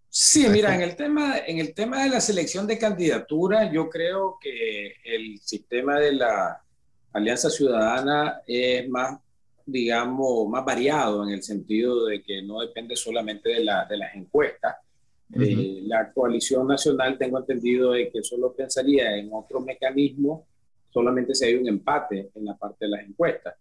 Sí, 0.09 0.47
mira, 0.49 0.75
en 0.75 0.81
el, 0.81 0.95
tema, 0.95 1.37
en 1.39 1.59
el 1.59 1.73
tema 1.73 2.03
de 2.03 2.09
la 2.09 2.21
selección 2.21 2.67
de 2.67 2.77
candidatura, 2.77 3.71
yo 3.71 3.89
creo 3.89 4.37
que 4.39 4.93
el 5.03 5.39
sistema 5.41 5.99
de 5.99 6.13
la 6.13 6.61
Alianza 7.13 7.49
Ciudadana 7.49 8.41
es 8.45 8.87
más, 8.89 9.19
digamos, 9.65 10.47
más 10.49 10.63
variado 10.63 11.23
en 11.23 11.31
el 11.31 11.43
sentido 11.43 12.05
de 12.05 12.21
que 12.21 12.41
no 12.43 12.59
depende 12.59 12.95
solamente 12.95 13.49
de, 13.49 13.63
la, 13.63 13.85
de 13.85 13.97
las 13.97 14.15
encuestas, 14.15 14.75
eh, 15.33 15.81
la 15.87 16.13
coalición 16.13 16.67
nacional, 16.67 17.17
tengo 17.17 17.39
entendido 17.39 17.91
de 17.91 18.09
que 18.09 18.21
solo 18.23 18.53
pensaría 18.53 19.17
en 19.17 19.29
otro 19.33 19.59
mecanismo 19.59 20.45
solamente 20.93 21.33
si 21.33 21.45
hay 21.45 21.55
un 21.55 21.67
empate 21.67 22.29
en 22.35 22.45
la 22.45 22.55
parte 22.55 22.85
de 22.85 22.91
las 22.91 23.01
encuestas. 23.01 23.55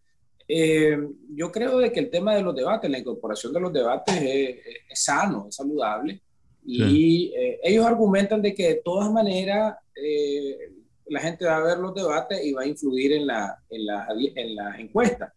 Eh, 0.47 0.97
yo 1.31 1.51
creo 1.51 1.79
de 1.79 1.91
que 1.91 2.01
el 2.01 2.11
tema 2.11 2.35
de 2.37 2.43
los 2.43 2.55
debates, 2.55 2.91
la 2.91 2.99
incorporación 2.99 3.53
de 3.53 3.61
los 3.61 3.73
debates 3.73 4.15
es, 4.15 5.03
sano, 5.03 5.47
es 5.49 5.57
saludable. 5.57 6.21
Y 6.67 7.33
eh, 7.37 7.61
ellos 7.63 7.85
argumentan 7.85 8.41
de 8.41 8.55
que 8.55 8.69
de 8.69 8.83
todas 8.85 9.11
maneras 9.11 9.75
la 11.07 11.21
gente 11.21 11.45
va 11.45 11.57
a 11.57 11.63
ver 11.65 11.79
los 11.79 11.95
debates 11.95 12.45
y 12.45 12.53
va 12.53 12.63
a 12.63 12.67
influir 12.67 13.13
en 13.13 13.27
la, 13.27 13.59
en 13.69 13.87
la, 13.87 14.07
en 14.37 14.55
la 14.55 14.79
encuesta. 14.79 15.35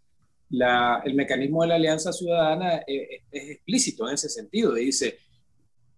La, 0.49 1.01
el 1.03 1.13
mecanismo 1.13 1.63
de 1.63 1.69
la 1.69 1.75
Alianza 1.75 2.13
Ciudadana 2.13 2.83
es, 2.85 3.21
es 3.31 3.49
explícito 3.51 4.07
en 4.07 4.13
ese 4.13 4.29
sentido. 4.29 4.73
Dice, 4.73 5.17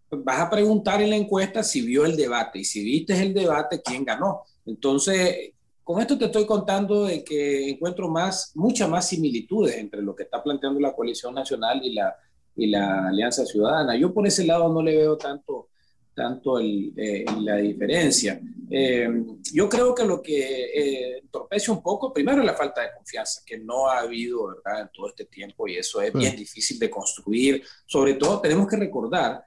vas 0.10 0.40
a 0.40 0.50
preguntar 0.50 1.02
en 1.02 1.10
la 1.12 1.16
encuesta 1.16 1.64
si 1.64 1.82
vio 1.82 2.06
el 2.06 2.16
debate 2.16 2.60
y 2.60 2.64
si 2.64 2.84
viste 2.84 3.20
el 3.22 3.34
debate, 3.34 3.82
quién 3.82 4.04
ganó. 4.04 4.44
Entonces, 4.66 5.54
con 5.84 6.00
esto 6.00 6.18
te 6.18 6.26
estoy 6.26 6.46
contando 6.46 7.06
de 7.06 7.24
que 7.24 7.70
encuentro 7.70 8.10
más, 8.10 8.52
muchas 8.56 8.88
más 8.88 9.08
similitudes 9.08 9.76
entre 9.78 10.02
lo 10.02 10.16
que 10.16 10.24
está 10.24 10.44
planteando 10.44 10.80
la 10.80 10.94
coalición 10.94 11.34
nacional 11.34 11.82
y 11.84 11.94
la, 11.94 12.16
y 12.56 12.68
la 12.68 13.08
Alianza 13.08 13.46
Ciudadana. 13.46 13.98
Yo 13.98 14.14
por 14.14 14.28
ese 14.28 14.46
lado 14.46 14.72
no 14.72 14.84
le 14.84 14.96
veo 14.96 15.18
tanto, 15.18 15.70
tanto 16.14 16.60
el, 16.60 16.94
eh, 16.96 17.26
la 17.40 17.56
diferencia. 17.56 18.40
Eh, 18.70 19.10
yo 19.52 19.68
creo 19.68 19.96
que 19.96 20.06
lo 20.06 20.22
que 20.22 20.66
eh, 20.66 21.18
entorpece 21.24 21.72
un 21.72 21.82
poco, 21.82 22.14
primero, 22.14 22.42
es 22.42 22.46
la 22.46 22.54
falta 22.54 22.82
de 22.82 22.94
confianza, 22.96 23.42
que 23.44 23.58
no 23.58 23.88
ha 23.88 24.02
habido 24.02 24.48
¿verdad? 24.48 24.82
en 24.82 24.90
todo 24.94 25.08
este 25.08 25.26
tiempo 25.26 25.68
y 25.68 25.78
eso 25.78 26.02
es 26.02 26.14
bien 26.14 26.36
difícil 26.36 26.78
de 26.78 26.90
construir. 26.90 27.64
Sobre 27.88 28.14
todo, 28.14 28.42
tenemos 28.42 28.68
que 28.68 28.78
recordar 28.78 29.44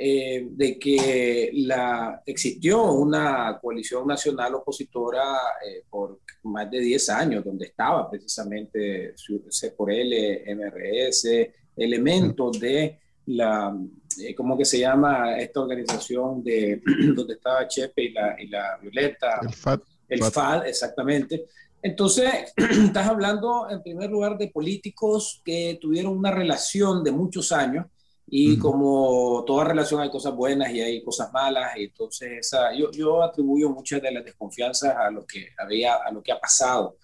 eh, 0.00 0.46
de 0.52 0.78
que 0.78 1.50
la, 1.54 2.22
existió 2.24 2.92
una 2.92 3.58
coalición 3.60 4.06
nacional 4.06 4.54
opositora 4.54 5.24
eh, 5.66 5.82
por 5.90 6.20
más 6.44 6.70
de 6.70 6.78
10 6.78 7.08
años, 7.10 7.44
donde 7.44 7.66
estaba 7.66 8.08
precisamente 8.08 9.14
C 9.16 9.72
por 9.72 9.90
L, 9.90 10.44
MRS, 10.54 11.28
elementos 11.76 12.60
de 12.60 13.00
la, 13.26 13.76
eh, 14.20 14.36
¿cómo 14.36 14.56
que 14.56 14.64
se 14.64 14.78
llama 14.78 15.36
esta 15.36 15.62
organización 15.62 16.44
de 16.44 16.80
donde 17.16 17.34
estaba 17.34 17.66
Chepe 17.66 18.04
y 18.04 18.12
la, 18.12 18.40
y 18.40 18.46
la 18.46 18.78
Violeta? 18.80 19.40
El 19.42 19.52
FAD. 19.52 19.80
El 20.08 20.22
FAD, 20.22 20.66
exactamente. 20.68 21.46
Entonces, 21.82 22.52
estás 22.56 23.08
hablando 23.08 23.68
en 23.68 23.82
primer 23.82 24.10
lugar 24.10 24.38
de 24.38 24.46
políticos 24.46 25.42
que 25.44 25.76
tuvieron 25.80 26.16
una 26.16 26.30
relación 26.30 27.02
de 27.02 27.10
muchos 27.10 27.50
años 27.50 27.86
y 28.30 28.58
como 28.58 29.42
toda 29.46 29.64
relación 29.64 30.00
hay 30.00 30.10
cosas 30.10 30.34
buenas 30.34 30.70
y 30.70 30.80
hay 30.80 31.02
cosas 31.02 31.32
malas, 31.32 31.76
y 31.76 31.84
entonces 31.84 32.30
esa, 32.40 32.74
yo, 32.74 32.90
yo 32.90 33.22
atribuyo 33.22 33.70
muchas 33.70 34.02
de 34.02 34.12
las 34.12 34.24
desconfianzas 34.24 34.94
a 34.96 35.10
lo 35.10 35.24
que 35.26 35.48
había, 35.56 35.94
a 35.94 36.12
lo 36.12 36.22
que 36.22 36.32
ha 36.32 36.38
pasado. 36.38 36.96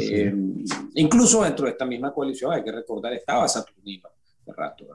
Eh, 0.00 0.34
incluso 0.94 1.44
dentro 1.44 1.66
de 1.66 1.72
esta 1.72 1.84
misma 1.84 2.12
coalición, 2.12 2.52
hay 2.52 2.64
que 2.64 2.72
recordar, 2.72 3.12
estaba 3.12 3.46
Saturnino 3.46 4.08
de 4.44 4.52
rato, 4.52 4.86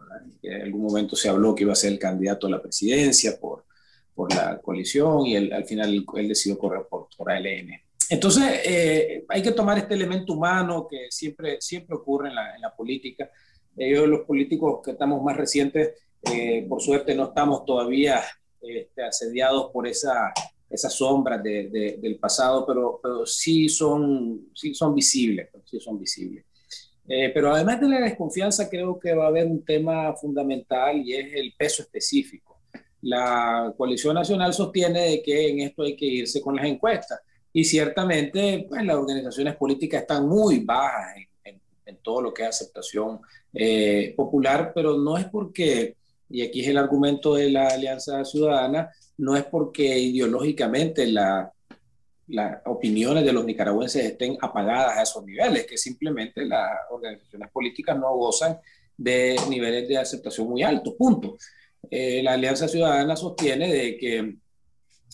que 0.42 0.50
en 0.50 0.62
algún 0.64 0.84
momento 0.84 1.16
se 1.16 1.30
habló 1.30 1.56
que 1.56 1.64
iba 1.64 1.74
a 1.74 1.76
ser 1.76 1.94
el 1.94 2.00
candidato 2.00 2.48
a 2.48 2.52
la 2.52 2.62
presidencia 2.62 3.38
por, 3.40 3.66
por 4.14 4.34
la 4.34 4.60
coalición 4.60 5.26
y 5.26 5.36
al 5.52 5.66
final 5.66 6.06
él 6.16 6.28
decidió 6.28 6.58
correr 6.58 6.84
por, 6.90 7.08
por 7.16 7.32
ALN. 7.32 7.82
Entonces, 8.10 8.62
eh, 8.66 9.26
hay 9.30 9.42
que 9.42 9.52
tomar 9.52 9.78
este 9.78 9.94
elemento 9.94 10.34
humano 10.34 10.86
que 10.90 11.08
siempre, 11.10 11.62
siempre 11.62 11.96
ocurre 11.96 12.28
en 12.28 12.36
la, 12.36 12.56
en 12.56 12.62
la 12.62 12.76
política 12.76 13.30
ellos, 13.78 14.08
los 14.08 14.22
políticos 14.22 14.82
que 14.84 14.92
estamos 14.92 15.24
más 15.24 15.38
recientes, 15.38 15.96
eh, 16.24 16.66
por 16.68 16.82
suerte 16.82 17.16
no 17.16 17.26
estamos 17.26 17.66
todavía 17.66 18.22
este, 18.62 19.04
asediados 19.04 19.72
por 19.72 19.88
esa, 19.88 20.32
esas 20.70 20.94
sombras 20.94 21.42
de, 21.44 21.98
del 22.02 22.18
pasado, 22.18 22.66
pero, 22.66 23.00
pero 23.02 23.26
sí, 23.26 23.68
son, 23.70 24.50
sí 24.54 24.74
son 24.74 24.94
visibles, 24.96 25.50
sí 25.66 25.80
son 25.80 26.00
visibles. 26.00 26.46
Eh, 27.08 27.32
pero 27.34 27.54
además 27.54 27.82
de 27.82 27.90
la 27.90 28.00
desconfianza, 28.00 28.70
creo 28.70 28.98
que 29.00 29.14
va 29.14 29.26
a 29.26 29.28
haber 29.28 29.48
un 29.48 29.66
tema 29.66 30.16
fundamental 30.16 30.98
y 30.98 31.14
es 31.14 31.34
el 31.34 31.54
peso 31.58 31.82
específico. 31.82 32.62
La 33.02 33.74
coalición 33.76 34.14
nacional 34.14 34.54
sostiene 34.54 35.02
de 35.02 35.22
que 35.24 35.50
en 35.50 35.60
esto 35.62 35.84
hay 35.84 35.96
que 35.96 36.06
irse 36.06 36.40
con 36.40 36.56
las 36.56 36.66
encuestas 36.66 37.20
y 37.52 37.64
ciertamente 37.66 38.66
pues, 38.70 38.86
las 38.86 38.96
organizaciones 38.96 39.56
políticas 39.56 40.02
están 40.02 40.28
muy 40.28 40.60
bajas 40.60 41.18
en 41.18 41.28
en 41.86 41.98
todo 41.98 42.22
lo 42.22 42.34
que 42.34 42.44
es 42.44 42.50
aceptación 42.50 43.20
eh, 43.54 44.14
popular, 44.16 44.72
pero 44.74 44.98
no 44.98 45.18
es 45.18 45.26
porque, 45.26 45.96
y 46.30 46.42
aquí 46.42 46.62
es 46.62 46.68
el 46.68 46.78
argumento 46.78 47.36
de 47.36 47.50
la 47.50 47.68
Alianza 47.68 48.24
Ciudadana, 48.26 48.90
no 49.18 49.36
es 49.36 49.44
porque 49.44 49.98
ideológicamente 49.98 51.08
las 51.08 51.50
opiniones 52.66 53.26
de 53.26 53.34
los 53.34 53.46
nicaragüenses 53.46 54.06
estén 54.06 54.38
apagadas 54.42 54.98
a 54.98 55.02
esos 55.04 55.26
niveles, 55.26 55.66
que 55.66 55.78
simplemente 55.78 56.46
las 56.46 56.70
organizaciones 56.90 57.50
políticas 57.52 57.98
no 57.98 58.16
gozan 58.16 58.58
de 58.98 59.36
niveles 59.50 59.88
de 59.88 59.98
aceptación 59.98 60.50
muy 60.50 60.64
altos, 60.64 60.94
punto. 60.96 61.38
Eh, 61.90 62.22
la 62.24 62.34
Alianza 62.34 62.68
Ciudadana 62.68 63.16
sostiene 63.16 63.72
de 63.74 63.98
que 63.98 64.36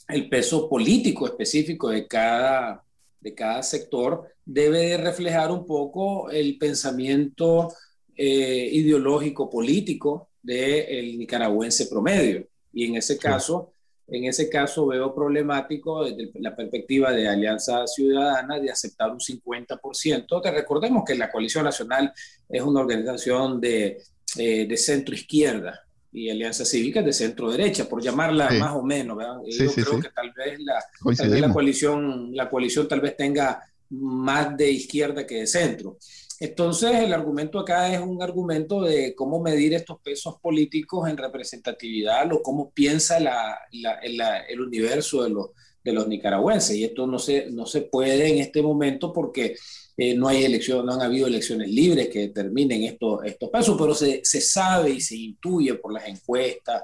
el 0.10 0.30
peso 0.30 0.70
político 0.70 1.26
específico 1.26 1.90
de 1.90 2.08
cada 2.08 2.84
de 3.20 3.34
cada 3.34 3.64
sector 3.64 4.28
debe 4.46 4.98
reflejar 4.98 5.52
un 5.52 5.66
poco 5.66 6.30
el 6.30 6.58
pensamiento 6.58 7.74
eh, 8.16 8.70
ideológico 8.72 9.50
político 9.50 10.30
del 10.42 11.18
nicaragüense 11.18 11.88
promedio. 11.88 12.48
Y 12.74 12.86
en 12.86 12.96
ese 12.96 13.18
caso, 13.18 13.74
en 14.08 14.26
ese 14.26 14.50
caso 14.50 14.88
veo 14.88 15.14
problemático 15.14 16.06
desde 16.06 16.32
la 16.40 16.56
perspectiva 16.56 17.12
de 17.12 17.28
Alianza 17.28 17.86
Ciudadana 17.88 18.60
de 18.60 18.72
aceptar 18.72 19.12
un 19.12 19.20
50%. 19.20 20.42
Te 20.42 20.52
recordemos 20.52 21.04
que 21.06 21.16
la 21.16 21.30
Coalición 21.30 21.66
Nacional 21.66 22.14
es 22.48 22.62
una 22.62 22.80
organización 22.80 23.60
de, 23.60 24.02
eh, 24.38 24.66
de 24.68 24.78
centro 24.78 25.14
izquierda, 25.14 25.87
y 26.12 26.30
Alianza 26.30 26.66
Cívica 26.66 27.02
de 27.02 27.14
centro 27.14 27.52
derecha, 27.52 27.88
por 27.88 28.02
llamarla 28.02 28.50
más 28.52 28.76
o 28.76 28.84
menos, 28.84 29.18
¿verdad? 29.18 29.38
yo 29.46 29.72
creo 29.72 30.00
que 30.00 30.10
tal 30.10 30.34
vez, 30.34 30.60
la, 30.60 30.84
la, 31.40 31.54
coalición, 31.54 32.30
la 32.34 32.50
coalición 32.50 32.88
tal 32.88 33.02
vez 33.02 33.16
tenga 33.16 33.62
más 33.90 34.56
de 34.58 34.72
izquierda 34.72 35.26
que 35.26 35.36
de 35.36 35.48
centro. 35.48 35.98
Entonces, 36.40 36.92
el 36.96 37.14
argumento 37.14 37.60
acá 37.60 37.92
es 37.92 38.00
un 38.00 38.22
argumento 38.22 38.82
de 38.82 39.16
cómo 39.16 39.42
medir 39.42 39.74
estos 39.74 40.00
pesos 40.02 40.36
políticos 40.40 41.10
en 41.10 41.18
representatividad 41.18 42.32
o 42.32 42.44
cómo 42.44 42.70
piensa 42.72 43.20
la, 43.20 43.58
el 43.72 44.62
universo 44.62 45.24
de 45.24 45.32
los, 45.32 45.50
de 45.84 45.94
los 45.94 46.08
nicaragüenses. 46.08 46.76
Y 46.76 46.84
esto 46.84 47.08
no 47.08 47.18
se, 47.18 47.50
no 47.50 47.66
se 47.66 47.82
puede 47.82 48.30
en 48.30 48.38
este 48.38 48.62
momento 48.62 49.12
porque 49.12 49.56
eh, 50.00 50.14
no 50.16 50.28
hay 50.28 50.44
elecciones, 50.44 50.86
no 50.86 50.94
han 50.94 51.02
habido 51.02 51.26
elecciones 51.26 51.70
libres 51.70 52.10
que 52.10 52.20
determinen 52.20 52.84
estos, 52.84 53.26
estos 53.26 53.50
pasos, 53.50 53.76
pero 53.80 53.96
se, 53.96 54.22
se, 54.24 54.40
sabe 54.42 54.92
y 54.92 55.02
se 55.02 55.16
intuye 55.16 55.74
por 55.74 55.92
las 55.92 56.08
encuestas 56.08 56.84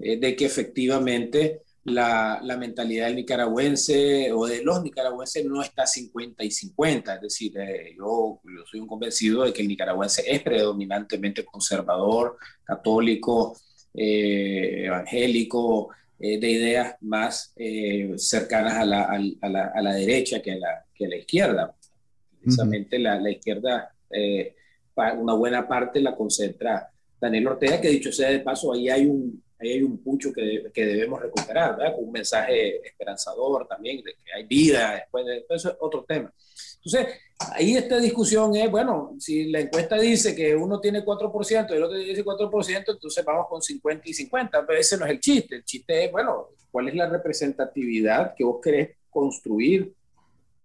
eh, 0.00 0.16
de 0.16 0.36
que 0.36 0.44
efectivamente 0.44 1.62
la, 1.82 2.40
la, 2.40 2.56
mentalidad 2.56 3.06
del 3.06 3.16
nicaragüense 3.16 4.30
o 4.30 4.46
de 4.46 4.62
los 4.62 4.80
nicaragüenses 4.80 5.44
no 5.44 5.60
está 5.60 5.88
50 5.88 6.44
y 6.44 6.52
50, 6.52 7.16
es 7.16 7.20
decir, 7.20 7.58
eh, 7.58 7.96
yo, 7.98 8.40
soy 8.70 8.78
un 8.78 8.86
convencido 8.86 9.42
de 9.42 9.52
que 9.52 9.62
el 9.62 9.68
nicaragüense 9.68 10.22
es 10.24 10.40
predominantemente 10.44 11.44
conservador, 11.44 12.38
católico, 12.62 13.56
evangélico, 13.92 15.88
de 16.16 16.48
ideas 16.48 16.94
más 17.00 17.52
cercanas 18.16 18.74
a 18.74 18.84
la, 18.84 19.02
a, 19.02 19.48
la, 19.48 19.72
a 19.74 19.82
la, 19.82 19.94
derecha 19.94 20.40
que 20.40 20.52
a 20.52 20.56
la, 20.56 20.84
que 20.94 21.06
a 21.06 21.08
la 21.08 21.16
izquierda 21.16 21.74
precisamente 22.42 22.98
la, 22.98 23.18
la, 23.20 23.30
izquierda, 23.30 23.94
eh, 24.10 24.54
una 25.18 25.34
buena 25.34 25.66
parte 25.66 26.00
la 26.00 26.16
concentra 26.16 26.90
Daniel 27.20 27.48
Ortega, 27.48 27.80
que 27.80 27.88
dicho 27.88 28.10
sea 28.12 28.30
de 28.30 28.40
paso, 28.40 28.72
ahí 28.72 28.88
hay 28.88 29.06
un, 29.06 29.42
ahí 29.58 29.72
hay 29.72 29.82
un 29.82 29.98
pucho 29.98 30.32
que, 30.32 30.70
que 30.74 30.86
debemos 30.86 31.20
recuperar, 31.20 31.76
¿verdad? 31.76 31.94
Con 31.94 32.06
un 32.06 32.12
mensaje 32.12 32.84
esperanzador 32.86 33.66
también, 33.68 34.02
de 34.02 34.12
que 34.12 34.32
hay 34.34 34.44
vida 34.44 34.94
después 34.94 35.24
de 35.24 35.44
eso 35.48 35.70
es 35.70 35.76
otro 35.80 36.04
tema. 36.04 36.32
Entonces, 36.84 37.14
ahí 37.52 37.76
esta 37.76 37.98
discusión 38.00 38.56
es, 38.56 38.68
bueno, 38.68 39.14
si 39.18 39.44
la 39.50 39.60
encuesta 39.60 39.96
dice 39.96 40.34
que 40.34 40.56
uno 40.56 40.80
tiene 40.80 41.04
4% 41.04 41.66
y 41.70 41.74
el 41.74 41.82
otro 41.84 41.96
dice 41.96 42.24
4%, 42.24 42.84
entonces 42.88 43.24
vamos 43.24 43.46
con 43.48 43.62
50 43.62 44.08
y 44.08 44.12
50, 44.12 44.66
pero 44.66 44.78
ese 44.78 44.98
no 44.98 45.04
es 45.04 45.12
el 45.12 45.20
chiste. 45.20 45.56
El 45.56 45.64
chiste 45.64 46.04
es, 46.04 46.10
bueno, 46.12 46.48
¿cuál 46.72 46.88
es 46.88 46.96
la 46.96 47.08
representatividad 47.08 48.34
que 48.34 48.42
vos 48.42 48.60
querés 48.60 48.96
construir 49.08 49.94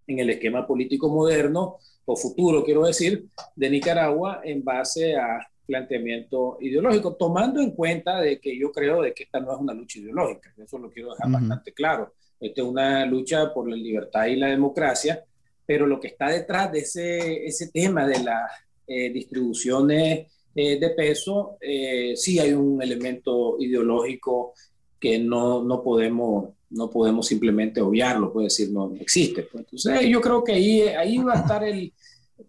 en 0.08 0.20
el 0.20 0.30
esquema 0.30 0.66
político 0.66 1.10
moderno 1.10 1.78
o 2.06 2.16
futuro, 2.16 2.64
quiero 2.64 2.86
decir, 2.86 3.28
de 3.56 3.70
Nicaragua 3.70 4.42
en 4.44 4.64
base 4.64 5.16
a 5.16 5.46
planteamiento 5.66 6.58
ideológico, 6.62 7.16
tomando 7.16 7.60
en 7.60 7.72
cuenta 7.72 8.22
de 8.22 8.40
que 8.40 8.58
yo 8.58 8.72
creo 8.72 9.02
de 9.02 9.14
que 9.14 9.24
esta 9.24 9.40
no 9.40 9.54
es 9.54 9.60
una 9.60 9.74
lucha 9.74 10.00
ideológica, 10.00 10.54
eso 10.58 10.78
lo 10.80 10.90
quiero 10.90 11.12
dejar 11.12 11.30
bastante 11.30 11.74
claro. 11.74 12.14
Esta 12.40 12.62
es 12.62 12.68
una 12.68 13.06
lucha 13.06 13.54
por 13.54 13.70
la 13.70 13.76
libertad 13.76 14.28
y 14.28 14.38
la 14.38 14.48
democracia, 14.48 15.24
pero 15.66 15.86
lo 15.86 16.00
que 16.00 16.08
está 16.08 16.30
detrás 16.30 16.72
de 16.72 16.80
ese, 16.80 17.46
ese 17.46 17.70
tema 17.72 18.08
de 18.08 18.24
las 18.24 18.52
eh, 18.88 19.10
distribuciones 19.10 20.28
eh, 20.56 20.80
de 20.80 20.90
peso, 20.92 21.58
eh, 21.60 22.14
sí 22.16 22.40
hay 22.40 22.54
un 22.54 22.82
elemento 22.82 23.58
ideológico 23.60 24.54
que 25.00 25.20
no, 25.20 25.62
no, 25.64 25.84
podemos, 25.84 26.54
no 26.70 26.90
podemos 26.90 27.28
simplemente 27.28 27.82
obviarlo, 27.82 28.32
puede 28.32 28.46
decir, 28.46 28.72
no, 28.72 28.94
existe. 29.00 29.44
Pues. 29.44 29.66
Entonces 29.66 30.10
yo 30.10 30.22
creo 30.22 30.44
que 30.44 30.54
ahí, 30.54 30.82
ahí 30.82 31.18
va 31.18 31.34
a 31.34 31.42
estar 31.42 31.64
el, 31.64 31.94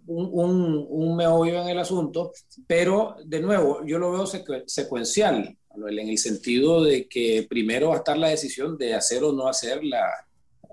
un, 0.06 0.28
un, 0.32 0.86
un, 0.88 1.16
meollo 1.16 1.62
en 1.62 1.68
el 1.68 1.78
asunto, 1.78 2.32
pero 2.66 3.16
de 3.24 3.40
nuevo, 3.40 3.84
yo 3.86 3.98
lo 3.98 4.12
veo 4.12 4.26
secuencial, 4.66 5.56
en 5.76 6.08
el 6.08 6.18
sentido 6.18 6.82
de 6.82 7.06
que 7.06 7.46
primero 7.48 7.90
va 7.90 7.94
a 7.94 7.98
estar 7.98 8.18
la 8.18 8.28
decisión 8.28 8.76
de 8.76 8.94
hacer 8.94 9.22
o 9.22 9.32
no 9.32 9.46
hacer 9.46 9.84
la, 9.84 10.08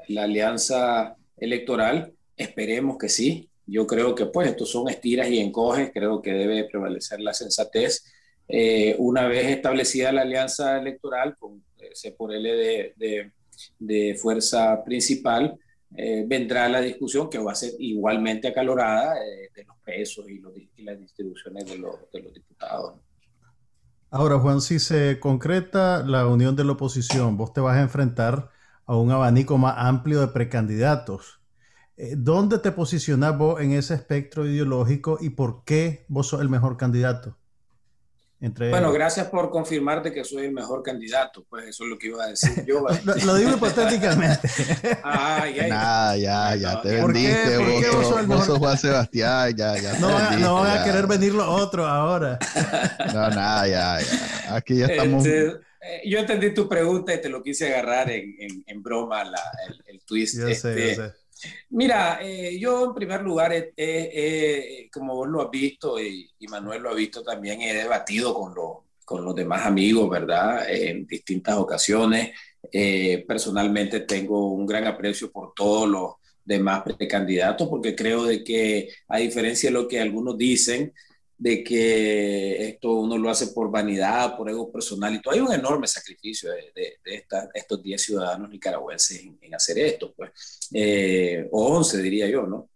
la 0.07 0.23
alianza 0.23 1.15
electoral 1.37 2.15
Esperemos 2.37 2.97
que 2.97 3.09
sí. 3.09 3.49
Yo 3.65 3.87
creo 3.87 4.13
que 4.13 4.27
pues 4.27 4.49
estos 4.49 4.69
son 4.69 4.89
estiras 4.89 5.27
y 5.29 5.39
encoges, 5.39 5.91
creo 5.93 6.21
que 6.21 6.33
debe 6.33 6.65
prevalecer 6.65 7.19
la 7.19 7.33
sensatez. 7.33 8.03
Eh, 8.47 8.95
una 8.99 9.27
vez 9.27 9.47
establecida 9.47 10.11
la 10.11 10.21
alianza 10.21 10.77
electoral 10.77 11.35
con 11.37 11.63
C 11.93 12.11
por 12.11 12.33
L 12.33 12.51
de, 12.51 12.93
de, 12.95 13.31
fuerza 14.17 14.83
principal, 14.83 15.57
eh, 15.97 16.25
vendrá 16.27 16.67
la 16.67 16.81
discusión 16.81 17.29
que 17.29 17.37
va 17.37 17.53
a 17.53 17.55
ser 17.55 17.71
igualmente 17.79 18.47
acalorada 18.47 19.15
eh, 19.17 19.49
de 19.55 19.63
los 19.63 19.77
pesos 19.77 20.29
y, 20.29 20.39
los, 20.39 20.53
las 20.77 20.99
distribuciones 20.99 21.65
de 21.65 21.77
los, 21.77 21.95
de 22.11 22.21
diputados. 22.33 22.95
Ahora, 24.09 24.39
Juan, 24.39 24.61
si 24.61 24.79
se 24.79 25.19
concreta 25.19 26.03
la 26.05 26.27
unión 26.27 26.55
de 26.55 26.63
la 26.63 26.73
oposición, 26.73 27.37
vos 27.37 27.53
te 27.53 27.61
vas 27.61 27.77
a 27.77 27.81
enfrentar 27.81 28.49
a 28.85 28.95
un 28.95 29.11
abanico 29.11 29.57
más 29.57 29.75
amplio 29.77 30.21
de 30.21 30.27
precandidatos. 30.27 31.41
Eh, 31.97 32.15
¿Dónde 32.17 32.59
te 32.59 32.71
posicionas 32.71 33.37
vos 33.37 33.61
en 33.61 33.71
ese 33.71 33.93
espectro 33.93 34.45
ideológico 34.45 35.17
y 35.21 35.29
por 35.29 35.63
qué 35.63 36.05
vos 36.09 36.27
sos 36.27 36.41
el 36.41 36.49
mejor 36.49 36.77
candidato? 36.77 37.37
Entre 38.41 38.69
bueno, 38.69 38.91
gracias 38.91 39.27
por 39.27 39.49
confirmarte 39.49 40.11
que 40.11 40.23
soy 40.23 40.45
el 40.45 40.51
mejor 40.51 40.83
candidato. 40.83 41.45
Pues 41.49 41.67
eso 41.67 41.83
es 41.85 41.89
lo 41.89 41.97
que 41.97 42.07
iba 42.07 42.23
a 42.23 42.27
decir 42.27 42.65
yo. 42.65 42.85
lo, 43.25 43.35
digo 43.35 43.51
hipotéticamente. 43.51 44.49
ah, 45.03 45.47
ya, 45.49 46.15
ya, 46.17 46.55
ya, 46.55 46.81
te 46.81 46.95
vendiste. 46.95 47.57
¿Por 47.57 47.81
qué, 47.81 47.89
vos, 47.91 48.07
sos, 48.07 48.27
vos 48.27 48.45
sos 48.45 48.59
Juan 48.59 48.77
Sebastián, 48.77 49.55
ya, 49.55 49.77
ya. 49.77 49.99
No, 49.99 50.37
no 50.37 50.55
van 50.55 50.77
a 50.79 50.83
querer 50.83 51.07
venir 51.07 51.33
los 51.33 51.47
otros 51.47 51.87
ahora. 51.87 52.37
no, 53.13 53.29
nada, 53.29 53.67
ya, 53.67 53.99
ya. 54.01 54.55
Aquí 54.55 54.77
ya 54.77 54.87
estamos. 54.87 55.25
Este, 55.25 55.65
eh, 55.87 56.01
yo 56.09 56.19
entendí 56.19 56.53
tu 56.53 56.67
pregunta 56.67 57.13
y 57.13 57.21
te 57.21 57.29
lo 57.29 57.43
quise 57.43 57.67
agarrar 57.67 58.09
en, 58.09 58.35
en, 58.39 58.63
en 58.65 58.83
broma, 58.83 59.23
la, 59.23 59.39
el, 59.67 59.83
el, 59.87 60.01
twist. 60.01 60.35
Yo 60.35 60.47
sé, 60.47 60.51
yo 60.51 60.69
este, 60.69 60.95
sé. 60.95 61.13
Mira, 61.69 62.19
eh, 62.21 62.57
yo 62.59 62.85
en 62.85 62.93
primer 62.93 63.21
lugar, 63.21 63.53
eh, 63.53 63.73
eh, 63.77 64.89
como 64.91 65.15
vos 65.15 65.27
lo 65.27 65.41
has 65.41 65.51
visto 65.51 66.01
y, 66.01 66.31
Manuel 66.49 66.83
lo 66.83 66.91
ha 66.91 66.93
visto 66.93 67.23
también, 67.23 67.61
he 67.61 67.73
debatido 67.73 68.33
con, 68.33 68.53
con 69.03 69.25
los 69.25 69.35
demás 69.35 69.65
amigos, 69.65 70.09
¿verdad? 70.09 70.69
en 70.69 71.05
distintas 71.07 71.55
ocasiones. 71.55 72.31
personalmente 73.27 74.01
tengo 74.01 74.53
un 74.53 74.65
gran 74.65 74.85
aprecio 74.85 75.31
por 75.31 75.53
todos 75.53 75.87
los 75.89 76.13
demás 76.43 76.83
precandidatos 76.83 77.67
porque 77.67 77.95
creo 77.95 78.25
de 78.25 78.43
que, 78.43 78.89
a 79.07 79.17
diferencia 79.17 79.69
de 79.69 79.73
lo 79.73 79.87
que 79.87 79.99
algunos 79.99 80.37
dicen, 80.37 80.93
de 81.37 81.63
que 81.63 82.69
esto 82.69 82.93
uno 82.93 83.17
lo 83.17 83.29
hace 83.29 83.47
por 83.47 83.69
vanidad, 83.69 84.37
por 84.37 84.49
ego 84.49 84.71
personal, 84.71 85.13
y 85.13 85.21
todo. 85.21 85.33
Hay 85.33 85.41
un 85.41 85.53
enorme 85.53 85.87
sacrificio 85.87 86.51
de, 86.51 86.99
estos 87.53 87.83
10 87.83 88.01
ciudadanos 88.01 88.49
nicaragüenses 88.49 89.23
en, 89.41 89.53
hacer 89.53 89.79
esto, 89.79 90.13
pues, 90.15 90.31
eh, 90.73 91.47
o 91.51 91.75
11 91.75 92.01
diría 92.01 92.27
yo, 92.27 92.43
¿no? 92.43 92.69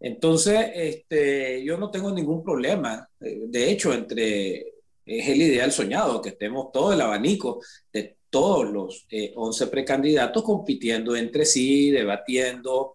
Entonces, 0.00 0.70
este, 0.74 1.64
yo 1.64 1.76
no 1.78 1.90
tengo 1.90 2.10
ningún 2.10 2.42
problema, 2.42 3.08
eh, 3.20 3.44
de 3.46 3.70
hecho, 3.70 3.92
entre, 3.92 4.60
es 5.04 5.28
el 5.28 5.42
ideal 5.42 5.72
soñado, 5.72 6.20
que 6.20 6.30
estemos 6.30 6.70
todo 6.72 6.92
el 6.92 7.00
abanico 7.00 7.60
de 7.92 8.16
todos 8.28 8.70
los 8.70 9.06
11 9.34 9.64
eh, 9.64 9.66
precandidatos 9.68 10.42
compitiendo 10.42 11.16
entre 11.16 11.44
sí, 11.44 11.90
debatiendo, 11.90 12.94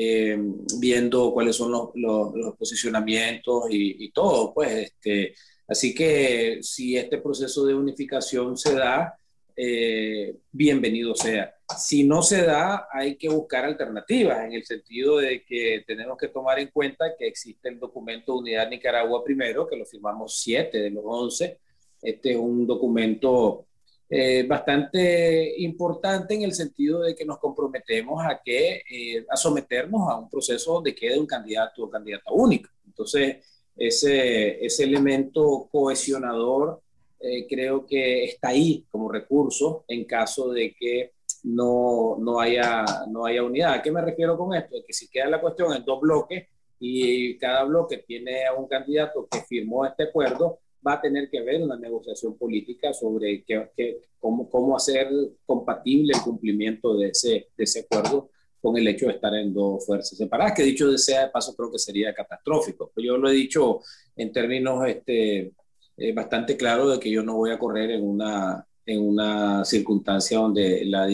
eh, 0.00 0.38
viendo 0.78 1.32
cuáles 1.32 1.56
son 1.56 1.72
los, 1.72 1.90
los, 1.94 2.56
posicionamientos 2.56 3.64
y, 3.68 4.10
todo. 4.12 4.54
Pues, 4.54 4.70
este, 4.72 5.34
así 5.66 5.92
que 5.92 6.60
si 6.62 6.96
este 6.96 7.18
proceso 7.18 7.66
de 7.66 7.74
unificación 7.74 8.56
se 8.56 8.74
da, 8.74 9.18
eh, 9.56 10.36
bienvenido 10.52 11.16
sea. 11.16 11.52
Si 11.76 12.04
no 12.04 12.22
se 12.22 12.42
da, 12.42 12.86
hay 12.92 13.16
que 13.16 13.28
buscar 13.28 13.64
alternativas 13.64 14.44
en 14.44 14.52
el 14.52 14.64
sentido 14.64 15.18
de 15.18 15.44
que 15.44 15.82
tenemos 15.84 16.16
que 16.16 16.28
tomar 16.28 16.60
en 16.60 16.68
cuenta 16.68 17.16
que 17.18 17.26
existe 17.26 17.68
el 17.68 17.80
documento 17.80 18.36
Unidad 18.36 18.70
Nicaragua 18.70 19.24
primero, 19.24 19.66
que 19.66 19.76
lo 19.76 19.84
firmamos 19.84 20.40
siete 20.40 20.78
de 20.78 20.90
los 20.90 21.02
once. 21.04 21.58
Este 22.00 22.30
es 22.30 22.36
un 22.36 22.68
documento 22.68 23.66
eh, 24.10 24.44
bastante 24.44 25.60
importante 25.60 26.34
en 26.34 26.42
el 26.42 26.54
sentido 26.54 27.02
de 27.02 27.14
que 27.14 27.26
nos 27.26 27.38
comprometemos 27.38 28.24
a 28.24 28.40
que 28.42 28.82
eh, 28.90 29.26
a 29.28 29.36
someternos 29.36 30.08
a 30.08 30.16
un 30.16 30.30
proceso 30.30 30.74
donde 30.74 30.94
quede 30.94 31.18
un 31.18 31.26
candidato 31.26 31.84
o 31.84 31.90
candidata 31.90 32.32
única. 32.32 32.70
Entonces, 32.86 33.44
ese, 33.76 34.64
ese 34.64 34.84
elemento 34.84 35.68
cohesionador 35.70 36.80
eh, 37.20 37.46
creo 37.46 37.84
que 37.84 38.24
está 38.24 38.48
ahí 38.48 38.86
como 38.90 39.10
recurso 39.10 39.84
en 39.88 40.04
caso 40.04 40.50
de 40.50 40.74
que 40.74 41.12
no, 41.42 42.16
no, 42.18 42.40
haya, 42.40 42.84
no 43.08 43.26
haya 43.26 43.42
unidad. 43.42 43.74
¿A 43.74 43.82
qué 43.82 43.90
me 43.90 44.00
refiero 44.00 44.38
con 44.38 44.54
esto? 44.54 44.76
Que 44.86 44.92
si 44.92 45.08
queda 45.08 45.26
la 45.26 45.40
cuestión 45.40 45.74
en 45.74 45.84
dos 45.84 46.00
bloques 46.00 46.46
y 46.80 47.36
cada 47.38 47.64
bloque 47.64 47.98
tiene 47.98 48.46
a 48.46 48.54
un 48.54 48.68
candidato 48.68 49.28
que 49.30 49.40
firmó 49.42 49.84
este 49.84 50.04
acuerdo, 50.04 50.60
va 50.86 50.94
a 50.94 51.00
tener 51.00 51.28
que 51.30 51.38
haber 51.38 51.62
una 51.62 51.76
negociación 51.76 52.36
política 52.36 52.92
sobre 52.92 53.44
qué, 53.44 54.00
cómo, 54.18 54.48
cómo 54.48 54.76
hacer 54.76 55.08
compatible 55.46 56.12
el 56.14 56.22
cumplimiento 56.22 56.96
de 56.96 57.08
ese, 57.08 57.48
de 57.56 57.64
ese 57.64 57.80
acuerdo 57.80 58.30
con 58.60 58.76
el 58.76 58.88
hecho 58.88 59.06
de 59.06 59.12
estar 59.12 59.34
en 59.34 59.54
dos 59.54 59.86
fuerzas 59.86 60.18
separadas, 60.18 60.52
que 60.54 60.62
dicho 60.62 60.96
sea 60.98 61.26
de 61.26 61.30
paso 61.30 61.54
creo 61.54 61.70
que 61.70 61.78
sería 61.78 62.14
catastrófico. 62.14 62.90
Pues 62.92 63.06
yo 63.06 63.16
lo 63.16 63.28
he 63.28 63.32
dicho 63.32 63.80
en 64.16 64.32
términos 64.32 64.86
este, 64.86 65.52
eh, 65.96 66.12
bastante 66.12 66.56
claros 66.56 66.92
de 66.92 67.00
que 67.00 67.10
yo 67.10 67.22
no 67.22 67.36
voy 67.36 67.50
a 67.50 67.58
correr 67.58 67.92
en 67.92 68.04
una, 68.04 68.66
en 68.84 69.00
una 69.00 69.64
circunstancia 69.64 70.38
donde 70.38 70.84
la, 70.86 71.08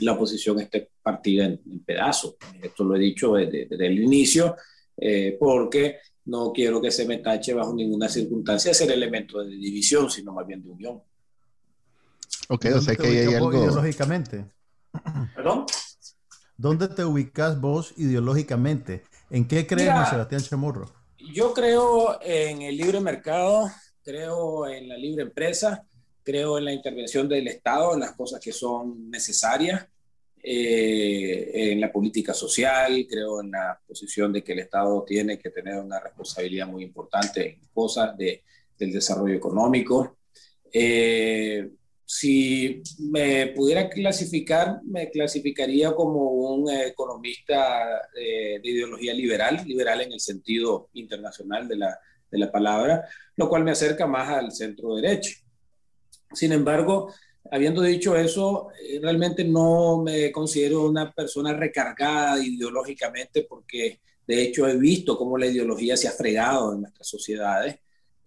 la, 0.00 0.12
oposición 0.12 0.60
esté 0.60 0.90
partida 1.02 1.46
en, 1.46 1.84
pedazos. 1.84 2.36
Esto 2.62 2.84
lo 2.84 2.96
he 2.96 3.00
dicho 3.00 3.34
desde, 3.34 3.66
desde 3.66 3.86
el 3.86 4.00
inicio, 4.00 4.56
eh, 4.96 5.36
porque 5.38 5.98
no 6.26 6.52
quiero 6.52 6.80
que 6.80 6.90
se 6.90 7.06
me 7.06 7.18
tache 7.18 7.54
bajo 7.54 7.72
ninguna 7.74 8.08
circunstancia 8.08 8.74
ser 8.74 8.90
elemento 8.90 9.42
de 9.42 9.50
división, 9.50 10.10
sino 10.10 10.32
más 10.32 10.46
bien 10.46 10.62
de 10.62 10.70
unión. 10.70 11.02
Ok, 12.48 12.66
o 12.74 12.80
sea 12.80 12.94
que 12.96 13.06
hay 13.06 13.34
algo... 13.34 13.52
Ideológicamente. 13.52 14.46
¿Perdón? 15.34 15.66
¿Dónde 16.56 16.88
te 16.88 17.04
ubicas 17.04 17.60
vos 17.60 17.92
ideológicamente? 17.96 19.04
¿En 19.30 19.46
qué 19.46 19.66
crees, 19.66 20.08
Sebastián 20.08 20.42
Chamorro? 20.42 20.90
Yo 21.32 21.52
creo 21.52 22.20
en 22.22 22.62
el 22.62 22.76
libre 22.76 23.00
mercado, 23.00 23.70
creo 24.02 24.66
en 24.66 24.88
la 24.88 24.96
libre 24.96 25.24
empresa, 25.24 25.86
creo 26.22 26.58
en 26.58 26.64
la 26.64 26.72
intervención 26.72 27.28
del 27.28 27.48
Estado, 27.48 27.94
en 27.94 28.00
las 28.00 28.12
cosas 28.12 28.40
que 28.40 28.52
son 28.52 29.10
necesarias. 29.10 29.86
Eh, 30.48 31.72
en 31.72 31.80
la 31.80 31.90
política 31.90 32.32
social, 32.32 33.04
creo 33.10 33.40
en 33.40 33.50
la 33.50 33.80
posición 33.84 34.32
de 34.32 34.44
que 34.44 34.52
el 34.52 34.60
Estado 34.60 35.02
tiene 35.02 35.40
que 35.40 35.50
tener 35.50 35.74
una 35.74 35.98
responsabilidad 35.98 36.68
muy 36.68 36.84
importante 36.84 37.48
en 37.48 37.60
cosas 37.74 38.16
de, 38.16 38.44
del 38.78 38.92
desarrollo 38.92 39.34
económico. 39.34 40.18
Eh, 40.72 41.68
si 42.04 42.80
me 43.10 43.48
pudiera 43.48 43.88
clasificar, 43.88 44.78
me 44.84 45.10
clasificaría 45.10 45.92
como 45.96 46.30
un 46.30 46.70
economista 46.70 48.08
de 48.14 48.60
ideología 48.62 49.14
liberal, 49.14 49.64
liberal 49.66 50.02
en 50.02 50.12
el 50.12 50.20
sentido 50.20 50.90
internacional 50.92 51.66
de 51.66 51.76
la, 51.76 51.98
de 52.30 52.38
la 52.38 52.52
palabra, 52.52 53.04
lo 53.34 53.48
cual 53.48 53.64
me 53.64 53.72
acerca 53.72 54.06
más 54.06 54.28
al 54.28 54.52
centro 54.52 54.94
derecho. 54.94 55.40
Sin 56.32 56.52
embargo, 56.52 57.12
habiendo 57.50 57.82
dicho 57.82 58.16
eso, 58.16 58.68
eh, 58.80 58.98
realmente 59.00 59.44
no 59.44 60.02
me 60.02 60.30
considero 60.32 60.88
una 60.88 61.12
persona 61.12 61.52
recargada 61.52 62.42
ideológicamente 62.44 63.46
porque 63.48 64.00
de 64.26 64.42
hecho 64.42 64.66
he 64.66 64.76
visto 64.76 65.16
cómo 65.16 65.38
la 65.38 65.46
ideología 65.46 65.96
se 65.96 66.08
ha 66.08 66.12
fregado 66.12 66.74
en 66.74 66.82
nuestras 66.82 67.08
sociedades 67.08 67.76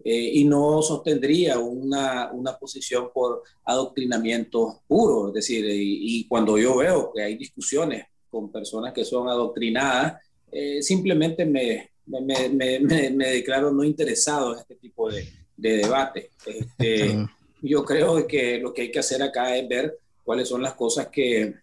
eh, 0.03 0.32
y 0.34 0.45
no 0.45 0.82
sostendría 0.82 1.60
una, 1.60 2.32
una, 2.32 2.58
posición 2.58 3.10
por 3.13 3.43
adoctrinamiento 3.65 4.82
puro. 4.88 5.27
Es 5.27 5.34
decir, 5.34 5.65
y, 5.69 6.25
cuando 6.27 6.58
yo 6.58 6.77
veo 6.77 7.12
que 7.13 7.21
hay 7.21 7.36
discusiones 7.36 8.05
con 8.29 8.49
personas 8.49 8.93
que 8.93 9.03
son 9.03 9.27
adoctrinadas, 9.27 10.21
eh, 10.51 10.82
simplemente 10.82 11.45
me, 11.45 11.91
me, 12.05 12.47
me, 12.49 12.79
me, 12.79 13.29
declaro 13.29 13.71
no 13.71 13.84
interesado 13.84 14.53
en 14.53 14.60
este 14.60 14.75
tipo 14.75 15.12
de, 15.12 15.27
de 15.58 15.77
debate. 15.77 16.32
Este, 16.45 17.27
yo 17.62 17.84
creo 17.84 18.26
que 18.28 18.58
lo 18.60 18.74
que 18.74 18.84
hay 18.84 18.91
que 18.91 19.00
hacer 19.00 19.22
acá 19.22 19.56
es 19.56 19.67
ver 19.67 19.98
cuáles 20.24 20.48
son 20.48 20.62
las 20.62 20.74
cosas 20.74 21.08
que, 21.08 21.56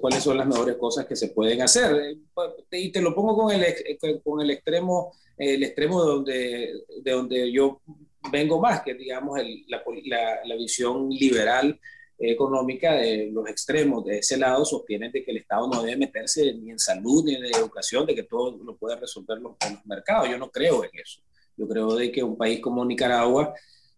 cuáles 0.00 0.22
son 0.22 0.36
las 0.36 0.46
mejores 0.46 0.76
cosas 0.76 1.06
que 1.06 1.16
se 1.16 1.28
pueden 1.28 1.62
hacer. 1.62 2.16
Y 2.70 2.92
te 2.92 3.00
lo 3.00 3.14
pongo 3.14 3.34
con 3.36 3.52
el, 3.52 3.64
con 4.22 4.40
el 4.40 4.50
extremo, 4.50 5.12
el 5.36 5.62
extremo 5.62 6.02
de 6.04 6.10
donde, 6.10 6.72
de 7.02 7.10
donde 7.10 7.52
yo 7.52 7.80
vengo 8.30 8.60
más, 8.60 8.82
que 8.82 8.94
digamos 8.94 9.40
el, 9.40 9.64
la, 9.68 9.82
la, 10.44 10.56
visión 10.56 11.10
liberal 11.10 11.78
económica 12.18 12.94
de 12.94 13.30
los 13.32 13.48
extremos 13.48 14.04
de 14.04 14.18
ese 14.18 14.36
lado 14.36 14.64
sostienen 14.64 15.10
de 15.10 15.24
que 15.24 15.32
el 15.32 15.38
Estado 15.38 15.66
no 15.66 15.82
debe 15.82 15.96
meterse 15.96 16.54
ni 16.54 16.70
en 16.70 16.78
salud 16.78 17.24
ni 17.24 17.34
en 17.34 17.44
educación, 17.46 18.06
de 18.06 18.14
que 18.14 18.22
todo 18.22 18.56
lo 18.62 18.76
puede 18.76 18.96
resolver 18.96 19.38
los, 19.38 19.56
los 19.60 19.86
mercados. 19.86 20.28
Yo 20.28 20.38
no 20.38 20.50
creo 20.50 20.84
en 20.84 20.90
eso. 20.94 21.20
Yo 21.56 21.66
creo 21.66 21.96
de 21.96 22.12
que 22.12 22.22
un 22.22 22.36
país 22.36 22.60
como 22.60 22.84
Nicaragua 22.84 23.52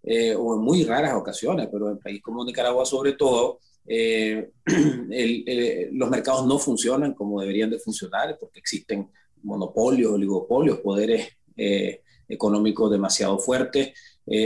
eh, 0.07 0.35
o 0.35 0.55
en 0.55 0.61
muy 0.61 0.85
raras 0.85 1.15
ocasiones, 1.15 1.67
pero 1.73 1.91
en 1.91 1.99
país 1.99 2.21
como 2.21 2.45
Nicaragua 2.45 2.85
sobre 2.85 3.15
todo, 3.15 3.61
eh, 3.87 4.51
los 5.93 6.11
mercados 6.11 6.47
no 6.47 6.59
funcionan 6.59 7.15
como 7.15 7.41
deberían 7.41 7.71
de 7.71 7.79
funcionar 7.79 8.37
porque 8.39 8.61
existen 8.61 9.11
monopolios, 9.43 10.13
oligopolios, 10.13 10.81
poderes 10.81 11.29
eh, 11.57 12.03
económicos 12.29 12.91
demasiado 12.91 13.39
fuertes. 13.39 13.93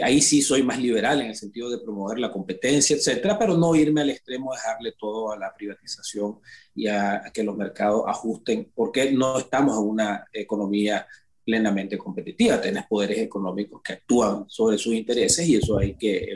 ahí 0.02 0.20
sí 0.20 0.42
soy 0.42 0.62
más 0.62 0.78
liberal 0.80 1.20
en 1.20 1.28
el 1.28 1.36
sentido 1.36 1.70
de 1.70 1.78
promover 1.78 2.18
la 2.18 2.32
competencia, 2.32 2.96
etcétera, 2.96 3.38
pero 3.38 3.56
no 3.56 3.74
irme 3.74 4.00
al 4.00 4.10
extremo, 4.10 4.52
dejarle 4.52 4.92
todo 4.98 5.32
a 5.32 5.38
la 5.38 5.54
privatización 5.54 6.38
y 6.74 6.86
a, 6.88 7.26
a 7.26 7.32
que 7.32 7.44
los 7.44 7.56
mercados 7.56 8.02
ajusten, 8.06 8.70
porque 8.74 9.12
no 9.12 9.38
estamos 9.38 9.76
en 9.76 9.84
una 9.88 10.24
economía 10.32 11.06
plenamente 11.48 11.96
competitiva. 11.96 12.60
Tenés 12.60 12.84
poderes 12.86 13.20
económicos 13.20 13.80
que 13.82 13.94
actúan 13.94 14.44
sobre 14.50 14.76
sus 14.76 14.92
intereses 14.92 15.48
y 15.48 15.56
eso 15.56 15.78
hay 15.78 15.94
que, 15.94 16.28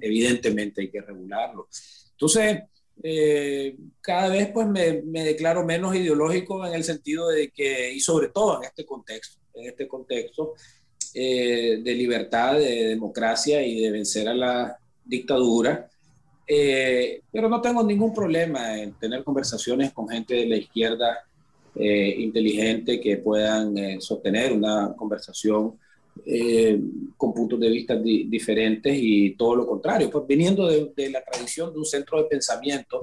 evidentemente, 0.00 0.82
hay 0.82 0.88
que 0.88 1.00
regularlo. 1.00 1.66
Entonces, 2.12 2.62
eh, 3.02 3.76
cada 4.00 4.28
vez 4.28 4.52
pues 4.52 4.68
me, 4.68 5.24
declaro 5.24 5.64
menos 5.64 5.96
ideológico 5.96 6.64
en 6.64 6.74
el 6.74 6.84
sentido 6.84 7.30
de 7.30 7.50
que, 7.50 7.92
y 7.92 7.98
sobre 7.98 8.28
todo 8.28 8.58
en 8.58 8.66
este 8.66 8.86
contexto, 8.86 9.40
en 9.54 9.66
este 9.70 9.88
contexto 9.88 10.54
eh, 11.14 11.80
de 11.82 11.94
libertad, 11.96 12.54
de 12.54 12.90
democracia 12.90 13.66
y 13.66 13.80
de 13.80 13.90
vencer 13.90 14.28
a 14.28 14.34
la 14.34 14.78
dictadura, 15.04 15.90
eh, 16.46 17.22
pero 17.32 17.48
no 17.48 17.60
tengo 17.60 17.82
ningún 17.82 18.14
problema 18.14 18.78
en 18.78 18.92
tener 18.94 19.24
conversaciones 19.24 19.92
con 19.92 20.08
gente 20.08 20.34
de 20.34 20.46
la 20.46 20.56
izquierda 20.58 21.26
eh, 21.76 22.16
inteligente 22.18 23.00
que 23.00 23.18
puedan 23.18 23.78
eh, 23.78 24.00
sostener 24.00 24.52
una 24.52 24.92
conversación 24.96 25.78
eh, 26.26 26.78
con 27.16 27.32
puntos 27.32 27.60
de 27.60 27.68
vista 27.68 27.96
diferentes 27.96 28.92
y 28.98 29.36
todo 29.36 29.54
lo 29.54 29.66
contrario. 29.66 30.10
Pues 30.10 30.26
viniendo 30.26 30.66
de, 30.66 31.10
la 31.10 31.22
tradición 31.24 31.72
de 31.72 31.78
un 31.78 31.84
centro 31.84 32.18
de 32.18 32.28
pensamiento, 32.28 33.02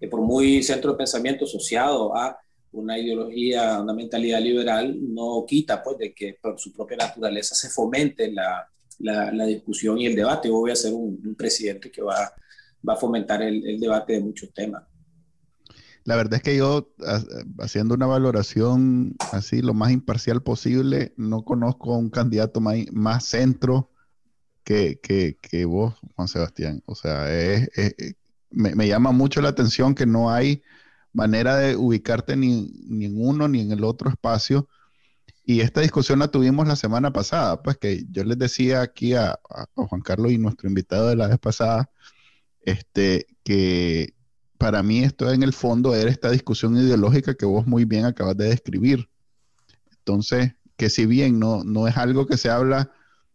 que 0.00 0.08
por 0.08 0.20
muy 0.20 0.62
centro 0.62 0.92
de 0.92 0.98
pensamiento 0.98 1.44
asociado 1.44 2.16
a 2.16 2.38
una 2.72 2.98
ideología, 2.98 3.80
una 3.80 3.92
mentalidad 3.92 4.40
liberal, 4.40 4.96
no 4.98 5.44
quita 5.46 5.82
pues 5.82 5.98
de 5.98 6.14
que 6.14 6.36
por 6.40 6.58
su 6.58 6.72
propia 6.72 6.96
naturaleza 6.96 7.54
se 7.54 7.68
fomente 7.68 8.32
la, 8.32 8.66
la, 8.98 9.46
discusión 9.46 9.98
y 9.98 10.06
el 10.06 10.16
debate. 10.16 10.48
Yo 10.48 10.54
voy 10.54 10.70
a 10.70 10.76
ser 10.76 10.92
un, 10.94 11.34
presidente 11.36 11.90
que 11.90 12.02
va, 12.02 12.32
va 12.86 12.94
a 12.94 12.96
fomentar 12.96 13.42
el, 13.42 13.66
el 13.66 13.78
debate 13.78 14.14
de 14.14 14.20
muchos 14.20 14.52
temas. 14.52 14.82
La 16.06 16.14
verdad 16.14 16.34
es 16.34 16.42
que 16.42 16.56
yo, 16.56 16.94
haciendo 17.58 17.96
una 17.96 18.06
valoración 18.06 19.16
así 19.32 19.60
lo 19.60 19.74
más 19.74 19.90
imparcial 19.90 20.40
posible, 20.40 21.12
no 21.16 21.44
conozco 21.44 21.98
un 21.98 22.10
candidato 22.10 22.60
más, 22.60 23.24
centro 23.24 23.90
que, 24.62 25.00
vos, 25.66 25.96
Juan 26.14 26.28
Sebastián. 26.28 26.80
O 26.86 26.94
sea, 26.94 27.26
me, 28.50 28.86
llama 28.86 29.10
mucho 29.10 29.40
la 29.40 29.48
atención 29.48 29.96
que 29.96 30.06
no 30.06 30.30
hay 30.30 30.62
manera 31.12 31.56
de 31.56 31.74
ubicarte 31.74 32.36
ni, 32.36 32.70
en 33.04 33.20
uno 33.20 33.48
ni 33.48 33.62
en 33.62 33.72
el 33.72 33.82
otro 33.82 34.08
espacio. 34.08 34.68
Y 35.44 35.60
esta 35.60 35.80
discusión 35.80 36.20
la 36.20 36.28
tuvimos 36.28 36.68
la 36.68 36.76
semana 36.76 37.12
pasada, 37.12 37.62
pues 37.64 37.78
que 37.78 38.04
yo 38.12 38.22
les 38.22 38.38
decía 38.38 38.82
aquí 38.82 39.14
a, 39.14 39.40
a 39.50 39.66
Juan 39.74 40.02
Carlos 40.02 40.30
y 40.30 40.38
nuestro 40.38 40.68
invitado 40.68 41.08
de 41.08 41.16
la 41.16 41.26
vez 41.26 41.38
pasada, 41.40 41.90
este, 42.62 43.26
que 43.42 44.15
para 44.58 44.82
mí 44.82 45.04
esto 45.04 45.30
en 45.32 45.42
el 45.42 45.52
fondo 45.52 45.94
era 45.94 46.10
esta 46.10 46.30
discusión 46.30 46.76
ideológica 46.76 47.34
que 47.34 47.46
vos 47.46 47.66
muy 47.66 47.84
bien 47.84 48.04
acabas 48.04 48.36
de 48.36 48.48
describir. 48.48 49.08
Entonces, 49.98 50.54
que 50.76 50.90
si 50.90 51.06
bien 51.06 51.38
no, 51.38 51.64
no 51.64 51.88
es 51.88 51.96
algo 51.96 52.26
que 52.26 52.36
se 52.36 52.50
habla 52.50 52.92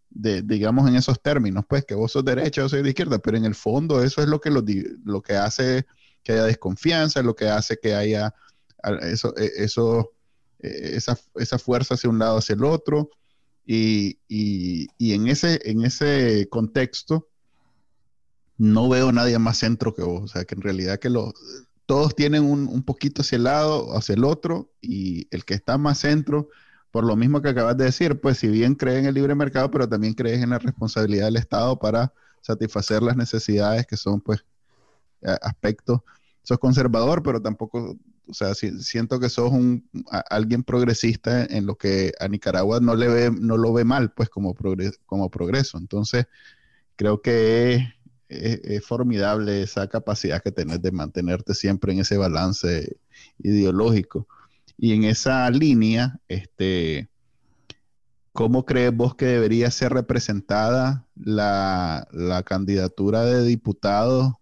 de, 0.09 0.41
digamos, 0.41 0.87
en 0.89 0.95
esos 0.95 1.21
términos, 1.21 1.65
pues 1.67 1.85
que 1.85 1.95
vos 1.95 2.11
sos 2.11 2.25
derecha, 2.25 2.61
yo 2.61 2.69
soy 2.69 2.83
de 2.83 2.89
izquierda, 2.89 3.19
pero 3.19 3.37
en 3.37 3.45
el 3.45 3.55
fondo 3.55 4.03
eso 4.03 4.21
es 4.21 4.27
lo 4.27 4.39
que, 4.39 4.49
lo, 4.49 4.63
lo 5.05 5.21
que 5.21 5.35
hace 5.35 5.85
que 6.23 6.33
haya 6.33 6.43
desconfianza, 6.43 7.23
lo 7.23 7.35
que 7.35 7.47
hace 7.47 7.77
que 7.81 7.95
haya 7.95 8.33
eso, 9.01 9.35
e, 9.37 9.51
eso, 9.57 10.11
e, 10.59 10.95
esa, 10.95 11.17
esa 11.35 11.57
fuerza 11.57 11.95
hacia 11.95 12.09
un 12.09 12.19
lado, 12.19 12.37
hacia 12.37 12.55
el 12.55 12.63
otro. 12.63 13.09
Y, 13.65 14.19
y, 14.27 14.87
y 14.97 15.13
en, 15.13 15.27
ese, 15.27 15.59
en 15.63 15.85
ese 15.85 16.47
contexto, 16.49 17.29
no 18.61 18.89
veo 18.89 19.11
nadie 19.11 19.39
más 19.39 19.57
centro 19.57 19.95
que 19.95 20.03
vos. 20.03 20.21
O 20.21 20.27
sea, 20.27 20.45
que 20.45 20.53
en 20.53 20.61
realidad 20.61 20.99
que 20.99 21.09
los, 21.09 21.33
todos 21.87 22.15
tienen 22.15 22.43
un, 22.43 22.83
poquito 22.83 23.23
hacia 23.23 23.37
el 23.37 23.45
lado, 23.45 23.97
hacia 23.97 24.13
el 24.13 24.23
otro, 24.23 24.71
y 24.81 25.27
el 25.31 25.45
que 25.45 25.55
está 25.55 25.79
más 25.79 25.97
centro, 25.97 26.47
por 26.91 27.03
lo 27.03 27.15
mismo 27.15 27.41
que 27.41 27.49
acabas 27.49 27.75
de 27.75 27.85
decir, 27.85 28.21
pues 28.21 28.37
si 28.37 28.49
bien 28.49 28.75
crees 28.75 28.99
en 28.99 29.05
el 29.07 29.15
libre 29.15 29.33
mercado, 29.33 29.71
pero 29.71 29.89
también 29.89 30.13
crees 30.13 30.43
en 30.43 30.51
la 30.51 30.59
responsabilidad 30.59 31.25
del 31.25 31.37
Estado 31.37 31.79
para 31.79 32.13
satisfacer 32.41 33.01
las 33.01 33.17
necesidades 33.17 33.87
que 33.87 33.97
son, 33.97 34.21
pues, 34.21 34.45
aspectos. 35.41 36.01
Sos 36.43 36.59
conservador, 36.59 37.23
pero 37.23 37.41
tampoco, 37.41 37.97
o 38.27 38.33
sea, 38.33 38.53
siento 38.53 39.19
que 39.19 39.29
sos 39.29 39.51
un, 39.51 39.89
alguien 40.29 40.61
progresista 40.61 41.45
en, 41.45 41.65
lo 41.65 41.75
que 41.79 42.11
a 42.19 42.27
Nicaragua 42.27 42.79
no 42.79 42.93
le 42.95 43.07
ve, 43.07 43.31
no 43.31 43.57
lo 43.57 43.73
ve 43.73 43.85
mal, 43.85 44.11
pues, 44.11 44.29
como, 44.29 44.55
como 45.07 45.31
progreso. 45.31 45.79
Entonces, 45.79 46.27
creo 46.95 47.23
que 47.23 47.87
es, 48.31 48.85
formidable 48.85 49.61
esa 49.61 49.87
capacidad 49.87 50.41
que 50.41 50.51
tenés 50.51 50.81
de 50.81 50.91
mantenerte 50.91 51.53
siempre 51.53 51.93
en 51.93 51.99
ese 51.99 52.17
balance 52.17 52.97
ideológico. 53.39 54.27
Y 54.77 54.93
en 54.93 55.03
esa 55.03 55.49
línea, 55.49 56.19
este, 56.27 57.09
¿cómo 58.31 58.65
crees 58.65 58.95
vos 58.95 59.15
que 59.15 59.25
debería 59.25 59.69
ser 59.69 59.93
representada 59.93 61.05
la, 61.15 62.07
candidatura 62.45 63.23
de 63.25 63.43
diputados? 63.43 64.33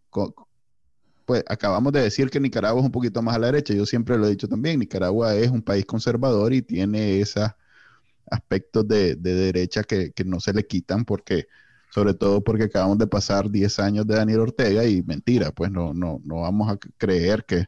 Pues 1.25 1.43
acabamos 1.47 1.93
de 1.93 2.01
decir 2.01 2.29
que 2.29 2.39
Nicaragua 2.39 2.79
es 2.79 2.85
un 2.85 2.91
poquito 2.91 3.21
más 3.21 3.35
a 3.35 3.39
la 3.39 3.47
derecha. 3.47 3.73
Yo 3.73 3.85
siempre 3.85 4.17
lo 4.17 4.27
he 4.27 4.31
dicho 4.31 4.47
también, 4.47 4.79
Nicaragua 4.79 5.35
es 5.35 5.49
un 5.49 5.61
país 5.61 5.85
conservador 5.85 6.53
y 6.53 6.61
tiene 6.61 7.19
esos 7.19 7.49
aspectos 8.31 8.87
de, 8.87 9.15
derecha 9.15 9.83
que, 9.83 10.11
que, 10.11 10.23
no 10.23 10.39
se 10.39 10.53
le 10.53 10.65
quitan 10.65 11.03
porque 11.03 11.47
sobre 11.89 12.13
todo 12.13 12.43
porque 12.43 12.65
acabamos 12.65 12.97
de 12.97 13.07
pasar 13.07 13.49
10 13.49 13.79
años 13.79 14.07
de 14.07 14.15
Daniel 14.15 14.41
Ortega 14.41 14.85
y 14.85 15.01
mentira, 15.01 15.51
pues 15.51 15.71
no, 15.71 15.93
no, 15.93 16.21
no 16.23 16.41
vamos 16.41 16.71
a 16.71 16.77
creer 16.97 17.45
que, 17.45 17.65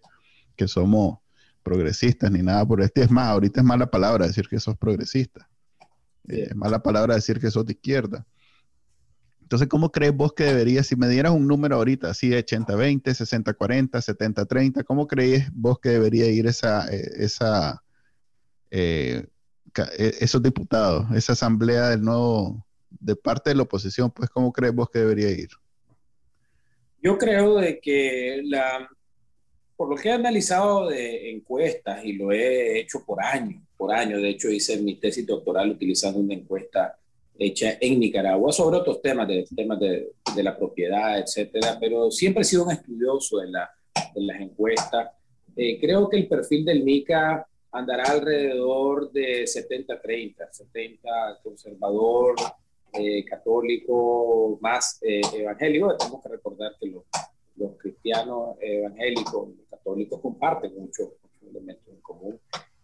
somos 0.68 1.18
progresistas 1.64 2.32
ni 2.32 2.44
nada 2.44 2.64
por 2.68 2.84
este. 2.84 3.02
Es 3.02 3.10
más, 3.10 3.30
ahorita 3.30 3.62
es 3.62 3.66
mala 3.66 3.90
palabra 3.90 4.28
decir 4.28 4.48
que 4.48 4.60
sos 4.60 4.78
progresista. 4.78 5.50
Eh, 6.28 6.50
es 6.52 6.56
mala 6.56 6.84
palabra 6.84 7.16
decir 7.16 7.40
que 7.40 7.50
sos 7.50 7.66
de 7.66 7.74
izquierda. 7.74 8.28
Entonces, 9.42 9.68
¿cómo 9.68 9.92
crees 9.92 10.16
vos 10.16 10.34
que 10.34 10.44
debería, 10.44 10.84
si 10.84 10.96
me 10.96 11.10
dieras 11.10 11.32
un 11.32 11.48
número 11.48 11.78
ahorita, 11.78 12.12
así 12.12 12.30
de 12.30 12.46
80-20, 12.46 13.02
60-40, 13.02 13.90
70-30, 13.90 14.84
¿cómo 14.84 15.08
crees 15.08 15.50
vos 15.52 15.80
que 15.80 15.90
debería 15.90 16.28
ir 16.28 16.46
esa, 16.46 16.88
eh, 16.94 17.10
esa, 17.16 17.84
eh, 18.70 19.28
esos 19.96 20.44
diputados, 20.44 21.08
esa 21.16 21.34
asamblea 21.34 21.90
del 21.90 22.04
nuevo, 22.04 22.64
de 23.00 23.16
parte 23.16 23.50
de 23.50 23.56
la 23.56 23.64
oposición, 23.64 24.12
pues, 24.12 24.30
¿cómo 24.30 24.52
crees 24.52 24.74
vos 24.74 24.90
que 24.90 25.00
debería 25.00 25.30
ir? 25.30 25.50
Yo 27.02 27.18
creo 27.18 27.58
de 27.58 27.80
que 27.80 28.42
la, 28.44 28.88
por 29.76 29.90
lo 29.90 29.96
que 29.96 30.10
he 30.10 30.12
analizado 30.12 30.90
de 30.90 31.32
encuestas 31.32 32.06
y 32.06 32.14
lo 32.14 32.32
he 32.32 32.80
hecho 32.80 33.04
por 33.04 33.24
años, 33.24 33.64
por 33.76 33.92
años, 33.92 34.22
de 34.22 34.30
hecho 34.30 34.50
hice 34.50 34.78
mi 34.78 34.96
tesis 34.96 35.26
doctoral 35.26 35.72
utilizando 35.72 36.20
una 36.20 36.36
encuesta 36.36 36.98
hecha 37.40 37.78
en 37.82 38.00
Nicaragua 38.00 38.52
sobre 38.52 38.78
otros 38.78 39.02
temas, 39.02 39.28
de, 39.28 39.46
temas 39.56 39.80
de, 39.80 40.12
de 40.36 40.44
la 40.44 40.56
propiedad, 40.56 41.18
etcétera, 41.18 41.78
pero 41.80 42.12
siempre 42.12 42.42
he 42.42 42.46
sido 42.46 42.66
un 42.66 42.72
estudioso 42.72 43.40
de, 43.40 43.50
la, 43.50 43.72
de 44.14 44.22
las 44.22 44.40
encuestas. 44.40 45.10
Eh, 45.56 45.80
creo 45.80 46.08
que 46.08 46.18
el 46.18 46.28
perfil 46.28 46.64
del 46.64 46.84
MICA 46.84 47.48
andará 47.72 48.04
alrededor 48.12 49.12
de 49.12 49.44
70-30, 49.44 50.52
70 50.52 51.10
conservador, 51.42 52.36
eh, 52.94 53.26
católico, 53.26 54.58
más 54.62 55.00
eh, 55.02 55.22
evangélico. 55.34 55.96
Tenemos 55.98 56.22
que 56.22 56.30
recordar 56.30 56.74
que 56.80 56.88
los, 56.88 57.04
los 57.56 57.78
cristianos 57.78 58.58
evangélicos 58.60 59.50
y 59.50 59.70
católicos 59.70 60.20
comparten 60.22 60.74
muchos 60.76 61.10
elementos 61.50 61.88
en 61.88 62.02
común. 62.02 62.40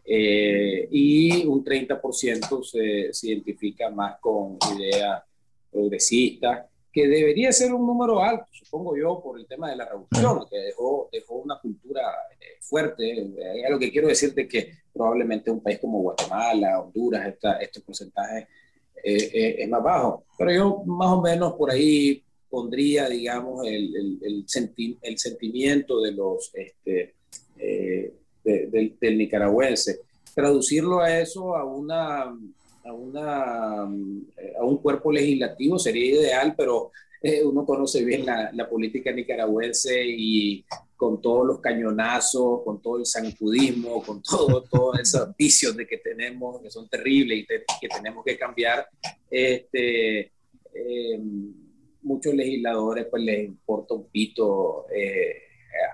Eh, 0.09 0.87
y 0.89 1.45
un 1.45 1.65
30% 1.65 2.63
se, 2.63 3.13
se, 3.13 3.27
identifica 3.27 3.89
más 3.89 4.17
con 4.21 4.57
ideas 4.77 5.21
progresistas, 5.69 6.65
que 6.93 7.07
debería 7.07 7.51
ser 7.51 7.73
un 7.73 7.85
número 7.85 8.23
alto, 8.23 8.45
supongo 8.51 8.95
yo, 8.97 9.21
por 9.21 9.37
el 9.37 9.45
tema 9.45 9.69
de 9.69 9.75
la 9.75 9.85
revolución, 9.85 10.47
que 10.49 10.57
dejó, 10.57 11.09
dejó 11.11 11.35
una 11.35 11.59
cultura 11.59 12.01
eh, 12.39 12.57
fuerte. 12.61 13.19
Eh, 13.19 13.69
lo 13.69 13.77
que 13.77 13.91
quiero 13.91 14.07
decirte 14.07 14.47
que 14.47 14.71
probablemente 14.93 15.51
un 15.51 15.61
país 15.61 15.77
como 15.79 16.01
Guatemala, 16.01 16.79
Honduras, 16.79 17.27
esta, 17.27 17.57
este 17.57 17.81
porcentaje 17.81 18.47
eh, 19.03 19.55
es 19.60 19.69
más 19.69 19.83
bajo. 19.83 20.23
Pero 20.38 20.51
yo 20.51 20.83
más 20.86 21.12
o 21.12 21.21
menos 21.21 21.53
por 21.53 21.71
ahí 21.71 22.23
pondría, 22.49 23.10
digamos, 23.10 23.65
el, 23.65 23.95
el, 23.95 24.19
el, 24.21 24.43
senti 24.47 24.97
el 25.01 25.17
sentimiento 25.17 26.01
de 26.01 26.12
los... 26.12 26.51
Este, 26.53 27.13
del, 28.47 29.17
nicaragüense. 29.17 29.99
Traducirlo 30.33 31.01
a 31.01 31.19
eso, 31.19 31.55
a, 31.55 31.65
una, 31.65 32.23
a, 32.23 32.93
una, 32.93 33.81
a 33.81 34.63
un 34.63 34.77
cuerpo 34.77 35.12
legislativo 35.12 35.79
sería 35.79 36.21
ideal, 36.21 36.53
pero 36.55 36.91
eh, 37.21 37.43
uno 37.43 37.65
conoce 37.65 38.03
bien 38.03 38.25
la, 38.25 38.51
la, 38.53 38.69
política 38.69 39.12
nicaragüense 39.12 40.03
y 40.06 40.63
con 40.95 41.21
todos 41.21 41.45
los 41.45 41.60
cañonazos, 41.60 42.63
con 42.63 42.82
todo 42.82 42.99
el 42.99 43.06
zancudismo, 43.06 44.01
con 44.03 44.21
todo, 44.21 44.63
todos 44.71 44.99
esos 44.99 45.36
vicios 45.38 45.75
de 45.75 45.88
que 45.88 45.97
tenemos, 45.97 46.62
que 46.62 46.69
son 46.69 46.88
terribles 46.89 47.39
y 47.39 47.45
que 47.45 47.88
tenemos 47.88 48.23
que 48.25 48.38
cambiar, 48.38 48.88
este, 49.30 50.32
eh, 50.73 51.19
muchos 52.01 52.34
legisladores 52.34 53.06
pues 53.10 53.23
les 53.23 53.45
importa 53.45 53.93
un 53.93 54.08
pito 54.08 54.86
eh, 54.93 55.43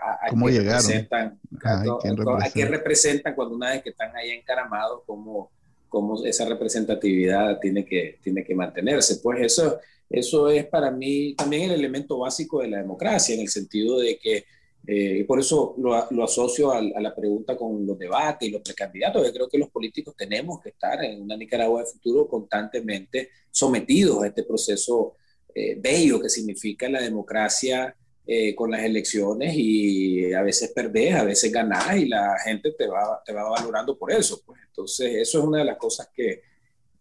a, 0.02 0.30
¿Cómo 0.30 0.48
Representan, 0.48 1.40
a, 1.64 2.50
qué 2.54 2.66
representan 2.66 3.36
cuando 3.36 3.56
una 3.56 3.72
vez 3.72 3.84
que 3.84 3.90
están 3.90 4.16
ahí 4.16 4.32
encaramados, 4.32 5.02
cómo, 5.06 5.52
cómo 5.90 6.24
esa 6.26 6.46
representatividad 6.46 7.60
tiene 7.60 7.84
que, 7.84 8.20
tiene 8.22 8.44
que 8.44 8.56
mantenerse. 8.56 9.18
Pues 9.18 9.42
eso, 9.42 9.80
eso 10.14 10.48
es 10.48 10.68
para 10.68 10.92
mí 10.92 11.34
también 11.34 11.64
el 11.64 11.72
elemento 11.72 12.20
básico 12.20 12.62
de 12.62 12.68
la 12.68 12.78
democracia, 12.78 13.34
en 13.34 13.42
el 13.42 13.50
sentido 13.50 13.98
de 13.98 14.20
que, 14.20 14.46
eh, 14.86 15.26
por 15.26 15.40
eso 15.40 15.74
lo, 15.80 16.24
asocio 16.24 16.72
a, 16.72 16.82
la 16.84 17.16
pregunta 17.16 17.58
con 17.58 17.84
los 17.84 17.98
debates 17.98 18.48
y 18.48 18.52
los 18.52 18.62
precandidatos. 18.62 19.26
Yo 19.26 19.34
creo 19.34 19.50
que 19.50 19.58
los 19.58 19.72
políticos 19.72 20.14
tenemos 20.16 20.62
que 20.62 20.70
estar 20.70 21.04
en 21.04 21.20
una 21.20 21.36
Nicaragua 21.36 21.82
de 21.82 21.88
futuro 21.88 22.28
constantemente 22.28 23.32
sometidos 23.50 24.22
a 24.22 24.28
este 24.28 24.44
proceso 24.44 25.16
eh, 25.56 25.78
bello 25.80 26.22
que 26.22 26.30
significa 26.30 26.88
la 26.88 27.02
democracia 27.02 27.96
eh, 28.28 28.54
con 28.54 28.70
las 28.70 28.84
elecciones 28.84 29.56
y 29.56 30.32
a 30.32 30.44
veces 30.44 30.72
perdés, 30.76 31.16
a 31.16 31.24
veces 31.24 31.52
ganás 31.52 31.98
y 31.98 32.06
la 32.06 32.38
gente 32.46 32.72
te 32.74 32.86
va, 32.86 33.20
te 33.26 33.34
va 33.34 33.50
valorando 33.50 33.98
por 33.98 34.12
eso. 34.12 34.44
Pues. 34.46 34.60
Entonces, 34.68 35.16
eso 35.16 35.40
es 35.40 35.44
una 35.44 35.58
de 35.58 35.66
las 35.66 35.78
cosas 35.78 36.10
que, 36.14 36.53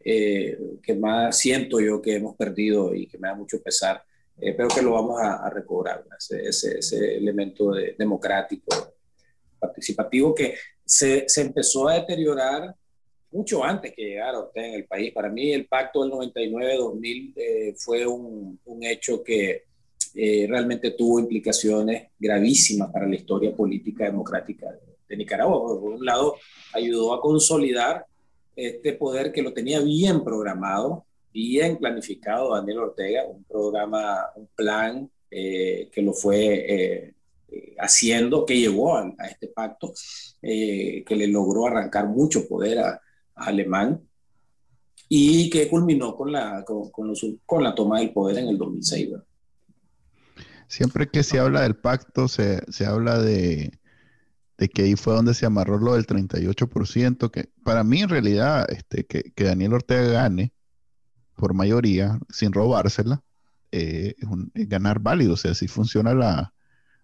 eh, 0.05 0.59
que 0.83 0.95
más 0.95 1.39
siento 1.39 1.81
yo 1.81 2.01
que 2.01 2.17
hemos 2.17 2.37
perdido 2.37 2.95
y 2.95 3.07
que 3.07 3.19
me 3.19 3.29
da 3.29 3.35
mucho 3.35 3.63
pesar, 3.63 4.03
eh, 4.41 4.55
pero 4.55 4.69
que 4.69 4.83
lo 4.83 4.93
vamos 4.93 5.21
a, 5.21 5.47
a 5.47 5.51
recobrar, 5.51 6.05
ese, 6.19 6.49
ese, 6.49 6.79
ese, 6.79 7.17
elemento 7.17 7.73
de, 7.73 7.95
democrático, 7.99 8.95
participativo 9.59 10.35
que 10.35 10.55
se, 10.85 11.29
se, 11.29 11.43
empezó 11.43 11.89
a 11.89 11.95
deteriorar 11.95 12.75
mucho 13.31 13.65
antes 13.65 13.93
que 13.95 14.03
llegara 14.03 14.41
usted 14.41 14.63
en 14.63 14.75
el 14.75 14.85
país. 14.85 15.13
Para 15.13 15.29
mí 15.29 15.53
el 15.53 15.67
pacto 15.67 16.03
del 16.03 16.13
99-2000 16.13 17.33
eh, 17.37 17.75
fue 17.77 18.07
un, 18.07 18.59
un 18.65 18.85
hecho 18.85 19.23
que 19.23 19.65
eh, 20.15 20.47
realmente 20.49 20.91
tuvo 20.91 21.19
implicaciones 21.19 22.09
gravísimas 22.19 22.91
para 22.93 23.07
la 23.07 23.17
historia 23.17 23.55
política 23.55 24.05
democrática 24.05 24.67
de, 24.71 25.17
Nicaragua. 25.17 25.79
Por 25.79 25.93
un 25.93 26.07
lado, 26.07 26.37
ayudó 26.73 27.13
a 27.13 27.21
consolidar 27.21 28.07
este 28.57 28.93
poder 28.95 29.33
que 29.33 29.43
lo 29.43 29.53
tenía 29.53 29.81
bien 29.81 30.23
programado, 30.25 31.05
bien 31.33 31.79
planificado 31.79 32.55
Daniel 32.55 32.79
Ortega, 32.79 33.25
un 33.27 33.45
programa, 33.45 34.27
un 34.37 34.49
plan 34.55 35.11
eh, 35.31 35.89
que 35.93 36.03
lo 36.03 36.13
fue 36.13 36.65
eh, 36.69 37.15
haciendo, 37.79 38.45
que 38.45 38.59
llevó 38.59 38.97
a, 38.97 39.15
a 39.19 39.27
este 39.27 39.49
pacto, 39.49 39.95
eh, 40.43 41.03
que 41.07 41.17
le 41.17 41.27
logró 41.27 41.67
arrancar 41.67 42.07
mucho 42.09 42.47
poder 42.47 42.79
a, 42.79 43.01
a 43.35 43.45
Alemán 43.47 44.01
y 45.09 45.51
que 45.51 45.69
culminó 45.69 46.17
con 46.17 46.33
la, 46.33 46.65
con, 46.65 46.91
con, 46.91 47.09
los, 47.09 47.27
con, 47.45 47.63
la 47.63 47.75
toma 47.75 48.01
del 48.01 48.13
poder 48.13 48.39
en 48.39 48.49
el 48.49 48.59
2006. 48.59 49.11
¿verdad? 49.11 49.27
Siempre 50.69 51.09
que 51.09 51.23
se 51.23 51.39
habla 51.39 51.63
del 51.63 51.77
pacto, 51.77 52.29
se, 52.29 52.63
se 52.73 52.87
habla 52.87 53.19
de, 53.19 53.73
que 54.69 54.83
ahí 54.83 54.97
fue 54.97 55.15
donde 55.15 55.35
se 55.35 55.47
amarró 55.47 55.79
lo 55.79 55.95
del 55.95 56.07
38%, 56.07 57.31
que 57.31 57.51
para 57.65 57.85
mí 57.85 58.03
en 58.03 58.09
realidad 58.09 58.67
este, 58.71 59.05
que, 59.05 59.33
que 59.35 59.45
Daniel 59.45 59.75
Ortega 59.75 60.09
gane 60.09 60.53
por 61.37 61.55
mayoría, 61.55 62.19
sin 62.31 62.53
robársela, 62.53 63.23
eh, 63.73 64.15
es, 64.19 64.29
un, 64.29 64.51
ganar 64.55 65.01
válido, 65.01 65.35
o 65.35 65.37
sea, 65.37 65.53
así 65.53 65.69
funciona 65.69 66.15
la, 66.15 66.55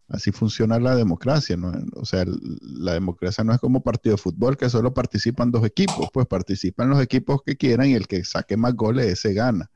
así 0.08 0.32
funciona 0.32 0.78
la 0.78 0.94
democracia, 0.96 1.56
¿no? 1.56 1.72
O 1.94 2.04
sea, 2.04 2.24
la 2.26 2.92
democracia 2.92 3.42
no 3.44 3.52
es 3.52 3.58
como 3.58 3.82
partido 3.82 4.16
de 4.16 4.22
fútbol 4.22 4.56
que 4.56 4.68
solo 4.70 4.94
participan 4.94 5.50
dos 5.50 5.64
equipos, 5.64 6.08
pues 6.12 6.26
participan 6.26 6.90
los 6.90 7.00
equipos 7.00 7.42
que 7.44 7.56
quieran 7.56 7.88
y 7.88 7.94
el 7.94 8.06
que 8.06 8.24
saque 8.24 8.56
más 8.56 8.74
goles 8.74 9.06
ese 9.06 9.32
gana 9.34 9.70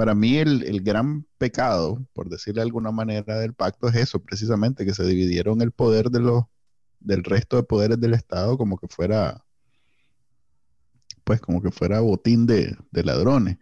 para 0.00 0.14
mí 0.14 0.38
el, 0.38 0.62
el, 0.62 0.80
gran 0.80 1.26
pecado, 1.36 2.06
por 2.14 2.30
decirle 2.30 2.60
de 2.60 2.66
alguna 2.66 2.90
manera, 2.90 3.38
del 3.38 3.52
pacto 3.52 3.88
es 3.88 3.96
eso, 3.96 4.18
precisamente, 4.20 4.86
que 4.86 4.94
se 4.94 5.04
dividieron 5.04 5.60
el 5.60 5.72
poder 5.72 6.10
de 6.10 6.20
los, 6.20 6.44
del 7.00 7.24
resto 7.24 7.56
de 7.56 7.62
poderes 7.64 8.00
del 8.00 8.14
Estado 8.14 8.56
como 8.56 8.78
que 8.78 8.88
fuera, 8.88 9.44
pues 11.24 11.40
como 11.40 11.62
que 11.62 11.70
fuera 11.70 12.00
botín 12.00 12.46
de, 12.46 12.76
ladrones. 12.92 13.58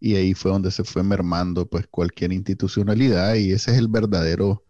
Y 0.00 0.16
ahí 0.16 0.34
fue 0.34 0.52
donde 0.52 0.70
se 0.70 0.84
fue 0.84 1.02
mermando 1.02 1.66
pues 1.68 1.86
cualquier 1.88 2.32
institucionalidad 2.32 3.34
y 3.34 3.52
ese 3.52 3.72
es 3.72 3.78
el 3.78 3.88
verdadero, 3.88 4.64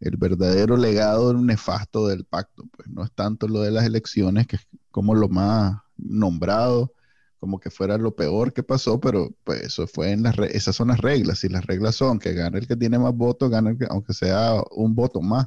el 0.00 0.16
verdadero 0.16 0.76
legado 0.76 1.32
nefasto 1.34 2.08
del 2.08 2.24
pacto. 2.24 2.64
Pues 2.76 2.88
no 2.88 3.04
es 3.04 3.12
tanto 3.12 3.48
lo 3.48 3.60
de 3.62 3.70
las 3.70 3.84
elecciones, 3.84 4.46
que 4.46 4.56
es 4.56 4.66
como 4.90 5.14
lo 5.14 5.28
más 5.28 5.78
nombrado, 5.96 6.92
como 7.38 7.60
que 7.60 7.70
fuera 7.70 7.98
lo 7.98 8.14
peor 8.16 8.52
que 8.52 8.62
pasó, 8.62 9.00
pero 9.00 9.30
pues 9.44 9.62
eso 9.62 9.86
fue 9.86 10.12
en 10.12 10.24
las 10.24 10.36
esas 10.38 10.74
son 10.76 10.88
las 10.88 10.98
reglas, 11.00 11.44
y 11.44 11.48
las 11.48 11.64
reglas 11.66 11.94
son 11.94 12.18
que 12.18 12.34
gane 12.34 12.58
el 12.58 12.66
que 12.66 12.76
tiene 12.76 12.98
más 12.98 13.14
votos, 13.14 13.50
gane 13.50 13.70
el 13.70 13.78
que, 13.78 13.86
aunque 13.88 14.12
sea 14.12 14.60
un 14.72 14.94
voto 14.94 15.20
más, 15.20 15.46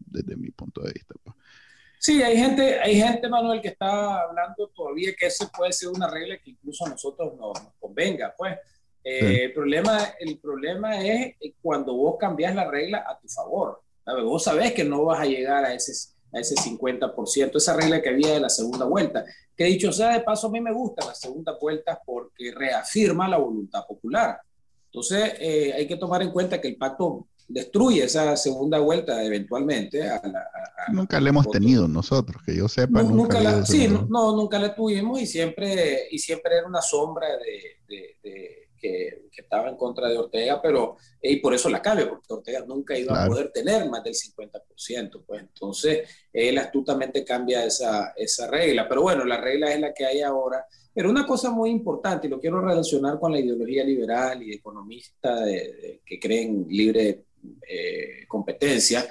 desde 0.00 0.36
mi 0.36 0.50
punto 0.50 0.82
de 0.82 0.92
vista. 0.92 1.14
Pues. 1.22 1.36
Sí, 2.00 2.22
hay 2.22 2.36
gente, 2.36 2.78
hay 2.78 2.96
gente, 2.96 3.28
Manuel, 3.28 3.60
que 3.60 3.68
está 3.68 4.22
hablando 4.22 4.68
todavía 4.68 5.14
que 5.18 5.26
eso 5.26 5.50
puede 5.56 5.72
ser 5.72 5.88
una 5.88 6.08
regla 6.08 6.38
que 6.38 6.50
incluso 6.50 6.86
a 6.86 6.90
nosotros 6.90 7.34
nos, 7.36 7.62
nos 7.62 7.72
convenga, 7.80 8.34
pues. 8.36 8.56
Eh, 9.04 9.20
sí. 9.20 9.40
el, 9.42 9.52
problema, 9.52 9.98
el 10.18 10.38
problema 10.38 11.00
es 11.04 11.34
cuando 11.62 11.94
vos 11.94 12.16
cambias 12.18 12.54
la 12.54 12.70
regla 12.70 13.04
a 13.08 13.18
tu 13.18 13.28
favor. 13.28 13.80
¿sabes? 14.04 14.24
Vos 14.24 14.44
sabés 14.44 14.72
que 14.72 14.84
no 14.84 15.04
vas 15.04 15.20
a 15.20 15.26
llegar 15.26 15.64
a 15.64 15.74
ese, 15.74 15.92
a 16.32 16.40
ese 16.40 16.54
50%, 16.54 17.56
esa 17.56 17.76
regla 17.76 18.02
que 18.02 18.10
había 18.10 18.34
de 18.34 18.40
la 18.40 18.48
segunda 18.48 18.84
vuelta. 18.84 19.24
Que 19.56 19.64
dicho 19.64 19.92
sea 19.92 20.12
de 20.12 20.20
paso, 20.20 20.48
a 20.48 20.50
mí 20.50 20.60
me 20.60 20.72
gusta 20.72 21.06
la 21.06 21.14
segunda 21.14 21.56
vuelta 21.60 22.00
porque 22.04 22.52
reafirma 22.54 23.28
la 23.28 23.38
voluntad 23.38 23.86
popular. 23.86 24.40
Entonces, 24.86 25.34
eh, 25.40 25.72
hay 25.74 25.86
que 25.86 25.96
tomar 25.96 26.22
en 26.22 26.30
cuenta 26.30 26.60
que 26.60 26.68
el 26.68 26.76
pacto 26.76 27.28
destruye 27.48 28.04
esa 28.04 28.36
segunda 28.36 28.78
vuelta 28.78 29.24
eventualmente. 29.24 30.02
A 30.02 30.20
la, 30.26 30.40
a, 30.40 30.92
nunca 30.92 31.20
la 31.20 31.30
hemos 31.30 31.46
voto. 31.46 31.58
tenido 31.58 31.88
nosotros, 31.88 32.42
que 32.44 32.54
yo 32.54 32.68
sepa. 32.68 33.02
No, 33.02 33.08
nunca, 33.08 33.38
nunca 33.38 33.40
la, 33.40 33.66
sí, 33.66 33.88
no, 33.88 34.06
no, 34.08 34.36
nunca 34.36 34.58
la 34.58 34.74
tuvimos 34.74 35.20
y 35.20 35.26
siempre, 35.26 36.08
y 36.10 36.18
siempre 36.18 36.58
era 36.58 36.66
una 36.66 36.82
sombra 36.82 37.26
de, 37.38 37.78
de, 37.88 38.16
de 38.22 38.68
que, 38.78 39.28
que, 39.32 39.42
estaba 39.42 39.68
en 39.68 39.76
contra 39.76 40.08
de 40.08 40.18
Ortega, 40.18 40.60
pero 40.62 40.96
y 41.20 41.36
por 41.36 41.52
eso 41.52 41.68
la 41.68 41.82
cambia, 41.82 42.08
porque 42.08 42.32
Ortega 42.32 42.64
nunca 42.66 42.96
iba 42.96 43.12
claro. 43.12 43.24
a 43.24 43.28
poder 43.28 43.50
tener 43.50 43.88
más 43.88 44.04
del 44.04 44.14
50%. 44.14 45.24
Pues 45.26 45.40
entonces 45.40 46.08
él 46.32 46.58
astutamente 46.58 47.24
cambia 47.24 47.64
esa, 47.64 48.12
esa 48.16 48.46
regla. 48.46 48.88
Pero 48.88 49.02
bueno, 49.02 49.24
la 49.24 49.40
regla 49.40 49.72
es 49.72 49.80
la 49.80 49.92
que 49.92 50.06
hay 50.06 50.20
ahora. 50.20 50.64
Pero 50.94 51.10
una 51.10 51.26
cosa 51.26 51.50
muy 51.50 51.70
importante, 51.70 52.26
y 52.26 52.30
lo 52.30 52.40
quiero 52.40 52.60
relacionar 52.60 53.18
con 53.18 53.32
la 53.32 53.40
ideología 53.40 53.84
liberal 53.84 54.42
y 54.42 54.52
economista 54.52 55.40
de, 55.40 55.52
de, 55.54 56.02
que 56.04 56.18
creen 56.18 56.66
libre 56.68 57.24
competencia, 58.26 59.06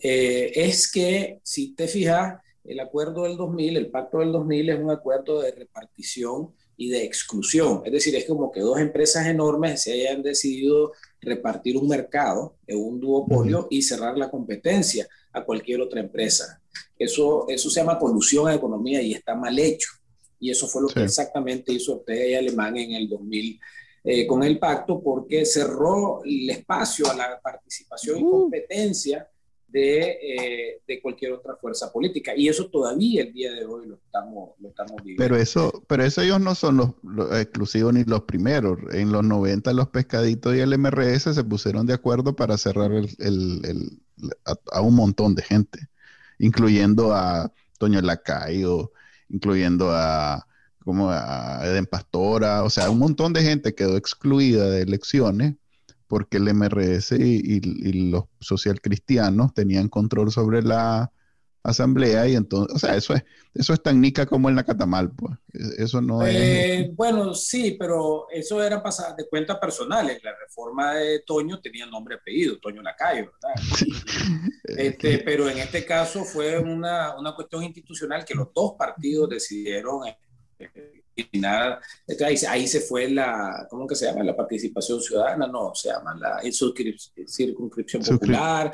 es 0.00 0.90
que 0.90 1.40
si 1.42 1.74
te 1.74 1.88
fijas, 1.88 2.40
el 2.64 2.80
acuerdo 2.80 3.24
del 3.24 3.36
2000, 3.36 3.76
el 3.76 3.90
pacto 3.90 4.18
del 4.18 4.32
2000 4.32 4.70
es 4.70 4.80
un 4.80 4.90
acuerdo 4.90 5.42
de 5.42 5.52
repartición 5.52 6.54
y 6.76 6.88
de 6.88 7.04
exclusión. 7.04 7.82
Es 7.84 7.92
decir, 7.92 8.14
es 8.14 8.24
como 8.24 8.50
que 8.50 8.60
dos 8.60 8.78
empresas 8.78 9.26
enormes 9.26 9.82
se 9.82 9.92
hayan 9.92 10.22
decidido 10.22 10.92
repartir 11.20 11.76
un 11.76 11.88
mercado 11.88 12.56
en 12.66 12.78
un 12.78 13.00
duopolio 13.00 13.66
y 13.70 13.82
cerrar 13.82 14.16
la 14.16 14.30
competencia 14.30 15.08
a 15.32 15.44
cualquier 15.44 15.80
otra 15.80 16.00
empresa. 16.00 16.60
Eso, 16.98 17.46
eso 17.48 17.70
se 17.70 17.80
llama 17.80 17.98
colusión 17.98 18.48
a 18.48 18.54
economía 18.54 19.02
y 19.02 19.12
está 19.12 19.34
mal 19.34 19.58
hecho. 19.58 19.90
Y 20.38 20.50
eso 20.50 20.66
fue 20.66 20.82
lo 20.82 20.88
que 20.88 21.04
exactamente 21.04 21.72
hizo 21.72 21.94
Ortega 21.94 22.26
y 22.26 22.34
Alemán 22.34 22.76
en 22.76 22.92
el 22.92 23.08
2000 23.08 23.60
eh, 24.04 24.26
con 24.26 24.42
el 24.42 24.58
pacto, 24.58 25.00
porque 25.00 25.44
cerró 25.44 26.24
el 26.24 26.50
espacio 26.50 27.10
a 27.10 27.14
la 27.14 27.40
participación 27.40 28.18
y 28.18 28.22
competencia 28.22 29.28
de, 29.68 30.18
eh, 30.20 30.80
de, 30.86 31.00
cualquier 31.00 31.32
otra 31.32 31.56
fuerza 31.56 31.90
política. 31.90 32.32
Y 32.36 32.48
eso 32.48 32.68
todavía 32.68 33.22
el 33.22 33.32
día 33.32 33.52
de 33.52 33.64
hoy 33.64 33.86
lo 33.86 33.94
estamos, 33.94 34.50
lo 34.58 34.68
estamos 34.68 34.96
viviendo. 35.02 35.22
Pero 35.22 35.36
eso, 35.36 35.84
pero 35.86 36.04
eso 36.04 36.20
ellos 36.20 36.40
no 36.40 36.54
son 36.54 36.76
los, 36.76 37.40
exclusivos 37.40 37.94
ni 37.94 38.04
los 38.04 38.22
primeros. 38.22 38.78
En 38.92 39.12
los 39.12 39.24
90 39.24 39.72
los 39.72 39.88
pescaditos 39.88 40.54
y 40.54 40.60
el 40.60 40.76
MRS 40.78 41.34
se 41.34 41.44
pusieron 41.44 41.86
de 41.86 41.94
acuerdo 41.94 42.36
para 42.36 42.58
cerrar 42.58 42.92
el, 42.92 43.08
el, 43.18 43.98
a, 44.72 44.80
un 44.80 44.94
montón 44.94 45.34
de 45.34 45.42
gente, 45.42 45.78
incluyendo 46.38 47.14
a 47.14 47.52
Toño 47.78 48.00
Lacayo, 48.00 48.92
incluyendo 49.28 49.90
a 49.90 50.46
como 50.84 51.10
a 51.10 51.60
Eden 51.64 51.86
Pastora, 51.86 52.62
o 52.62 52.70
sea, 52.70 52.90
un 52.90 52.98
montón 52.98 53.32
de 53.32 53.42
gente 53.42 53.74
quedó 53.74 53.96
excluida 53.96 54.68
de 54.68 54.82
elecciones 54.82 55.54
porque 56.12 56.36
el 56.36 56.52
MRS 56.52 57.12
y, 57.12 57.60
los 58.10 58.24
social 58.38 58.82
cristianos 58.82 59.54
tenían 59.54 59.88
control 59.88 60.30
sobre 60.30 60.62
la 60.62 61.10
asamblea 61.62 62.28
y 62.28 62.34
entonces, 62.34 62.76
o 62.76 62.78
sea, 62.78 62.96
eso 62.96 63.14
es, 63.14 63.24
eso 63.54 63.72
es 63.72 63.82
tan 63.82 63.98
nica 63.98 64.26
como 64.26 64.50
en 64.50 64.56
la 64.56 64.64
Catamal, 64.64 65.10
pues. 65.12 65.32
E, 65.54 65.84
eso 65.84 66.02
no 66.02 66.22
es... 66.22 66.34
Eh, 66.36 66.90
bueno, 66.94 67.32
sí, 67.34 67.76
pero 67.78 68.26
eso 68.30 68.62
era 68.62 68.82
pasar 68.82 69.16
de 69.16 69.26
cuentas 69.26 69.58
personales. 69.58 70.22
La 70.22 70.34
reforma 70.36 70.96
de 70.96 71.20
Toño 71.20 71.60
tenía 71.60 71.86
nombre 71.86 72.16
y 72.16 72.18
apellido, 72.18 72.58
Toño 72.58 72.82
Lacayo, 72.82 73.32
¿verdad? 73.32 73.62
este, 74.64 75.16
pero 75.20 75.48
en 75.48 75.56
este 75.58 75.86
caso 75.86 76.24
fue 76.24 76.58
una, 76.58 77.16
una, 77.16 77.34
cuestión 77.34 77.62
institucional 77.62 78.24
que 78.24 78.34
los 78.34 78.48
dos 78.52 78.74
partidos 78.76 79.30
decidieron 79.30 80.06
eh, 80.74 81.02
entonces 82.06 82.48
ahí, 82.48 82.66
se 82.66 82.80
fue 82.80 83.10
la, 83.10 83.66
¿cómo 83.68 83.86
que 83.86 83.94
se 83.94 84.06
llama? 84.06 84.24
La 84.24 84.36
participación 84.36 85.00
ciudadana, 85.00 85.46
no, 85.46 85.74
se 85.74 85.90
llama 85.90 86.16
la 86.18 86.40
circunscripción 87.26 88.02
popular. 88.02 88.70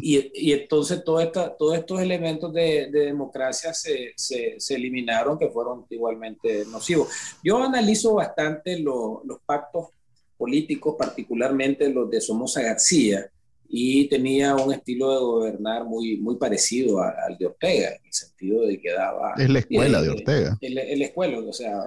Y, 0.00 0.30
y, 0.34 0.52
entonces 0.52 1.02
todo 1.02 1.20
esta, 1.20 1.56
todos 1.56 1.76
estos 1.76 2.00
elementos 2.00 2.52
de, 2.52 2.90
de 2.92 3.06
democracia 3.06 3.74
se, 3.74 4.12
se, 4.16 4.54
se, 4.58 4.74
eliminaron 4.74 5.38
que 5.38 5.50
fueron 5.50 5.84
igualmente 5.90 6.64
nocivos. 6.66 7.08
Yo 7.42 7.62
analizo 7.62 8.14
bastante 8.14 8.78
los 8.78 9.20
pactos 9.44 9.88
políticos, 10.36 10.94
particularmente 10.98 11.88
los 11.88 12.08
de 12.08 12.20
Somoza 12.20 12.62
García, 12.62 13.30
y 13.68 14.08
tenía 14.08 14.54
un 14.54 14.72
estilo 14.72 15.12
de 15.12 15.18
gobernar 15.18 15.84
muy, 15.84 16.16
muy 16.18 16.36
parecido 16.36 17.00
al 17.00 17.36
de 17.38 17.46
Ortega, 17.46 17.88
en 17.88 18.06
el 18.06 18.12
sentido 18.12 18.66
de 18.66 18.80
que 18.80 18.92
daba... 18.92 19.34
Es 19.36 19.48
la 19.48 19.58
escuela 19.58 20.02
de 20.02 20.10
Ortega. 20.10 20.58
Es 20.60 20.72
la, 20.72 21.04
escuela, 21.04 21.38
o 21.38 21.52
sea, 21.52 21.80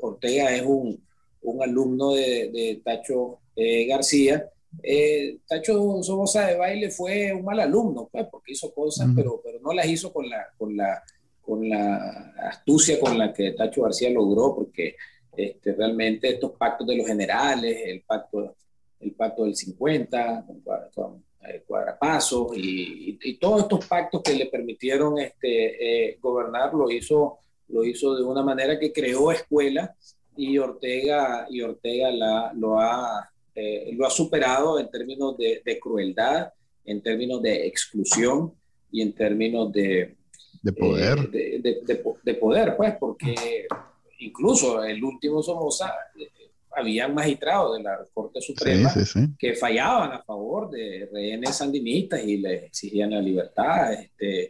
Ortega 0.00 0.54
es 0.54 0.62
un, 0.62 1.02
un 1.42 1.62
alumno 1.62 2.12
de, 2.12 2.50
de 2.52 2.80
Tacho 2.84 3.40
eh, 3.56 3.86
García. 3.86 4.48
Eh, 4.82 5.38
Tacho 5.46 6.02
Somoza 6.02 6.46
de 6.46 6.56
Baile 6.56 6.90
fue 6.90 7.32
un 7.32 7.44
mal 7.44 7.60
alumno, 7.60 8.08
pues, 8.10 8.26
porque 8.30 8.52
hizo 8.52 8.72
cosas, 8.72 9.08
pero, 9.14 9.40
pero 9.44 9.60
no 9.60 9.72
las 9.72 9.86
hizo 9.86 10.12
con 10.12 10.28
la, 10.28 10.46
con, 10.56 10.76
la, 10.76 11.02
con 11.42 11.68
la 11.68 12.34
astucia 12.48 12.98
con 12.98 13.18
la 13.18 13.32
que 13.32 13.52
Tacho 13.52 13.82
García 13.82 14.10
logró, 14.10 14.54
porque 14.54 14.96
este, 15.36 15.74
realmente 15.74 16.30
estos 16.30 16.52
pactos 16.52 16.86
de 16.86 16.96
los 16.96 17.06
generales, 17.06 17.78
el 17.84 18.02
pacto 18.02 18.56
el 19.04 19.12
pacto 19.12 19.44
del 19.44 19.54
50, 19.54 20.46
con, 20.94 21.22
eh, 21.46 21.62
cuadrapasos 21.66 22.56
y, 22.56 23.18
y, 23.22 23.36
todos 23.36 23.62
estos 23.62 23.86
pactos 23.86 24.22
que 24.22 24.34
le 24.34 24.46
permitieron 24.46 25.18
este, 25.18 26.08
eh, 26.08 26.18
gobernar 26.20 26.72
lo 26.72 26.90
hizo, 26.90 27.38
lo 27.68 27.84
hizo 27.84 28.16
de 28.16 28.24
una 28.24 28.42
manera 28.42 28.78
que 28.78 28.92
creó 28.92 29.30
escuela 29.30 29.94
y 30.36 30.56
Ortega, 30.56 31.46
y 31.50 31.60
Ortega 31.60 32.10
la, 32.10 32.52
lo, 32.54 32.80
ha, 32.80 33.30
eh, 33.54 33.90
lo 33.92 34.06
ha 34.06 34.10
superado 34.10 34.80
en 34.80 34.90
términos 34.90 35.36
de, 35.36 35.78
crueldad, 35.80 36.52
en 36.84 37.02
términos 37.02 37.42
de 37.42 37.66
exclusión 37.66 38.54
y 38.90 39.02
en 39.02 39.12
términos 39.12 39.70
de, 39.70 40.16
de 40.62 40.72
poder. 40.72 41.30
de, 41.30 41.60
de, 41.60 42.02
de, 42.22 42.34
poder, 42.34 42.74
pues, 42.76 42.94
porque 42.98 43.66
incluso 44.18 44.82
el 44.82 45.04
último 45.04 45.42
Somoza 45.42 45.92
habían 46.76 47.14
magistrados 47.14 47.76
de 47.76 47.82
la 47.82 48.04
Corte 48.12 48.40
Suprema 48.40 48.92
que 49.38 49.54
fallaban 49.54 50.12
a 50.12 50.22
favor 50.22 50.70
de 50.70 51.08
rehenes 51.12 51.56
sandinistas 51.56 52.22
y 52.24 52.38
les 52.38 52.64
exigían 52.64 53.10
la 53.10 53.20
libertad. 53.20 53.92
Este, 53.92 54.48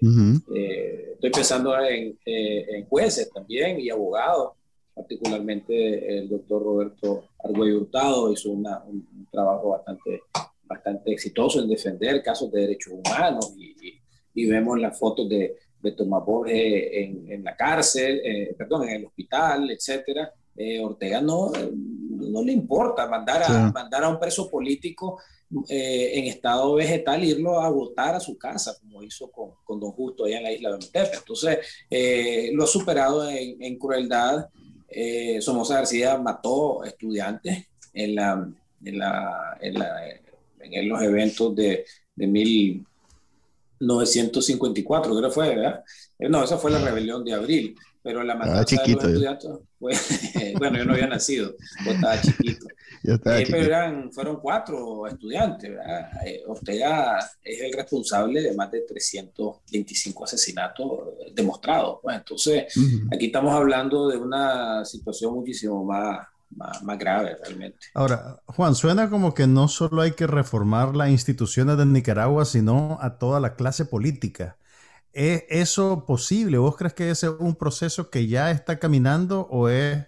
eh, 0.54 1.10
estoy 1.14 1.30
pensando 1.30 1.78
en, 1.80 2.18
eh, 2.24 2.66
en, 2.68 2.86
jueces 2.86 3.30
también 3.32 3.80
y 3.80 3.90
abogados, 3.90 4.52
particularmente 4.94 6.18
el 6.18 6.28
doctor 6.28 6.62
Roberto 6.62 7.24
Argüello 7.42 7.80
Hurtado 7.80 8.32
hizo 8.32 8.50
una, 8.50 8.82
un, 8.84 9.26
trabajo 9.30 9.70
bastante, 9.70 10.22
bastante 10.64 11.12
exitoso 11.12 11.60
en 11.60 11.68
defender 11.68 12.22
casos 12.22 12.52
de 12.52 12.60
derechos 12.60 12.92
humanos 12.92 13.52
y, 13.56 13.74
y, 14.34 14.46
vemos 14.46 14.78
las 14.78 14.98
fotos 14.98 15.28
de, 15.28 15.56
de 15.82 15.92
Tomás 15.92 16.24
Borges 16.24 16.88
en, 16.92 17.30
en 17.30 17.44
la 17.44 17.56
cárcel, 17.56 18.20
eh, 18.24 18.54
perdón, 18.56 18.88
en 18.88 18.96
el 18.96 19.06
hospital, 19.06 19.70
etcétera. 19.70 20.32
Ortega 20.84 21.20
no, 21.20 21.50
no 22.14 22.42
le 22.42 22.52
importa 22.52 23.06
mandar 23.06 23.42
a, 23.42 23.70
mandar 23.72 24.04
a 24.04 24.08
un 24.08 24.18
preso 24.18 24.50
político 24.50 25.18
eh, 25.68 26.18
en 26.18 26.24
estado 26.24 26.74
vegetal 26.74 27.22
irlo 27.22 27.60
a 27.60 27.68
votar 27.68 28.14
a 28.14 28.20
su 28.20 28.36
casa, 28.36 28.76
como 28.80 29.02
hizo 29.02 29.30
con, 29.30 29.50
con 29.64 29.78
Don 29.78 29.92
Justo 29.92 30.24
allá 30.24 30.38
en 30.38 30.44
la 30.44 30.52
isla 30.52 30.72
de 30.72 30.78
Metepe. 30.78 31.16
Entonces, 31.16 31.58
eh, 31.90 32.50
lo 32.52 32.64
ha 32.64 32.66
superado 32.66 33.28
en, 33.28 33.78
crueldad. 33.78 34.48
Eh, 34.88 35.40
Somoza 35.40 35.76
García 35.76 36.16
mató 36.18 36.84
estudiantes 36.84 37.66
en, 37.92 38.14
la, 38.14 38.48
en, 38.84 38.98
la, 38.98 39.58
en, 39.60 39.74
la, 39.74 40.06
en 40.60 40.88
los 40.88 41.02
eventos 41.02 41.54
de, 41.54 41.84
de 42.16 42.26
1954, 42.26 45.16
creo 45.16 45.28
que 45.28 45.34
fue, 45.34 45.48
¿verdad? 45.50 45.84
Eh, 46.18 46.28
no, 46.28 46.42
esa 46.42 46.58
fue 46.58 46.70
la 46.70 46.78
rebelión 46.78 47.24
de 47.24 47.32
abril 47.32 47.76
pero 48.04 48.22
la 48.22 48.34
matanza 48.34 48.82
de 48.82 48.92
los 48.92 49.04
estudiantes, 49.04 49.50
bueno, 50.58 50.76
yo 50.76 50.84
no 50.84 50.92
había 50.92 51.06
nacido, 51.06 51.54
yo 51.84 51.90
estaba 51.90 52.20
chiquito. 52.20 52.66
Yo 53.02 53.14
estaba 53.16 53.38
eh, 53.38 53.46
Pero 53.50 53.62
eran, 53.62 54.10
fueron 54.12 54.40
cuatro 54.40 55.06
estudiantes, 55.06 55.70
¿verdad? 55.70 56.10
Eh, 56.24 56.42
Ortega 56.46 57.18
es 57.42 57.60
el 57.60 57.70
responsable 57.74 58.40
de 58.40 58.54
más 58.54 58.70
de 58.70 58.80
325 58.80 60.24
asesinatos 60.24 60.90
demostrados. 61.34 61.98
Pues, 62.02 62.16
entonces, 62.16 62.64
aquí 63.12 63.26
estamos 63.26 63.52
hablando 63.52 64.08
de 64.08 64.16
una 64.16 64.86
situación 64.86 65.34
muchísimo 65.34 65.84
más, 65.84 66.26
más, 66.56 66.82
más, 66.82 66.98
grave 66.98 67.36
realmente. 67.44 67.78
Ahora, 67.92 68.40
Juan, 68.46 68.74
suena 68.74 69.10
como 69.10 69.34
que 69.34 69.46
no 69.46 69.68
solo 69.68 70.00
hay 70.00 70.12
que 70.12 70.26
reformar 70.26 70.96
las 70.96 71.10
instituciones 71.10 71.76
de 71.76 71.84
Nicaragua, 71.84 72.46
sino 72.46 72.96
a 73.02 73.18
toda 73.18 73.38
la 73.38 73.54
clase 73.54 73.84
política. 73.84 74.56
¿Es 75.14 75.44
eso 75.48 76.04
posible? 76.06 76.58
¿Vos 76.58 76.76
crees 76.76 76.92
que 76.92 77.10
ese 77.10 77.26
es 77.26 77.32
un 77.38 77.54
proceso 77.54 78.10
que 78.10 78.26
ya 78.26 78.50
está 78.50 78.80
caminando 78.80 79.46
o 79.48 79.68
es 79.68 80.04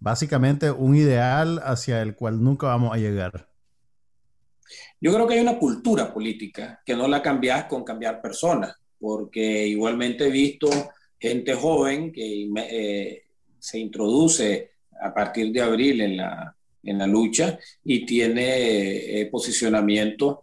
básicamente 0.00 0.70
un 0.70 0.96
ideal 0.96 1.60
hacia 1.62 2.00
el 2.00 2.16
cual 2.16 2.42
nunca 2.42 2.68
vamos 2.68 2.94
a 2.94 2.98
llegar? 2.98 3.50
Yo 4.98 5.12
creo 5.12 5.26
que 5.26 5.34
hay 5.34 5.40
una 5.40 5.58
cultura 5.58 6.12
política 6.12 6.80
que 6.86 6.96
no 6.96 7.06
la 7.06 7.20
cambias 7.20 7.66
con 7.66 7.84
cambiar 7.84 8.22
personas, 8.22 8.74
porque 8.98 9.66
igualmente 9.66 10.26
he 10.26 10.30
visto 10.30 10.70
gente 11.20 11.54
joven 11.54 12.10
que 12.10 12.48
eh, 12.70 13.24
se 13.58 13.78
introduce 13.78 14.70
a 15.02 15.12
partir 15.12 15.52
de 15.52 15.60
abril 15.60 16.00
en 16.00 16.16
la, 16.16 16.56
en 16.82 16.98
la 16.98 17.06
lucha 17.06 17.58
y 17.84 18.06
tiene 18.06 19.20
eh, 19.20 19.26
posicionamientos 19.26 20.38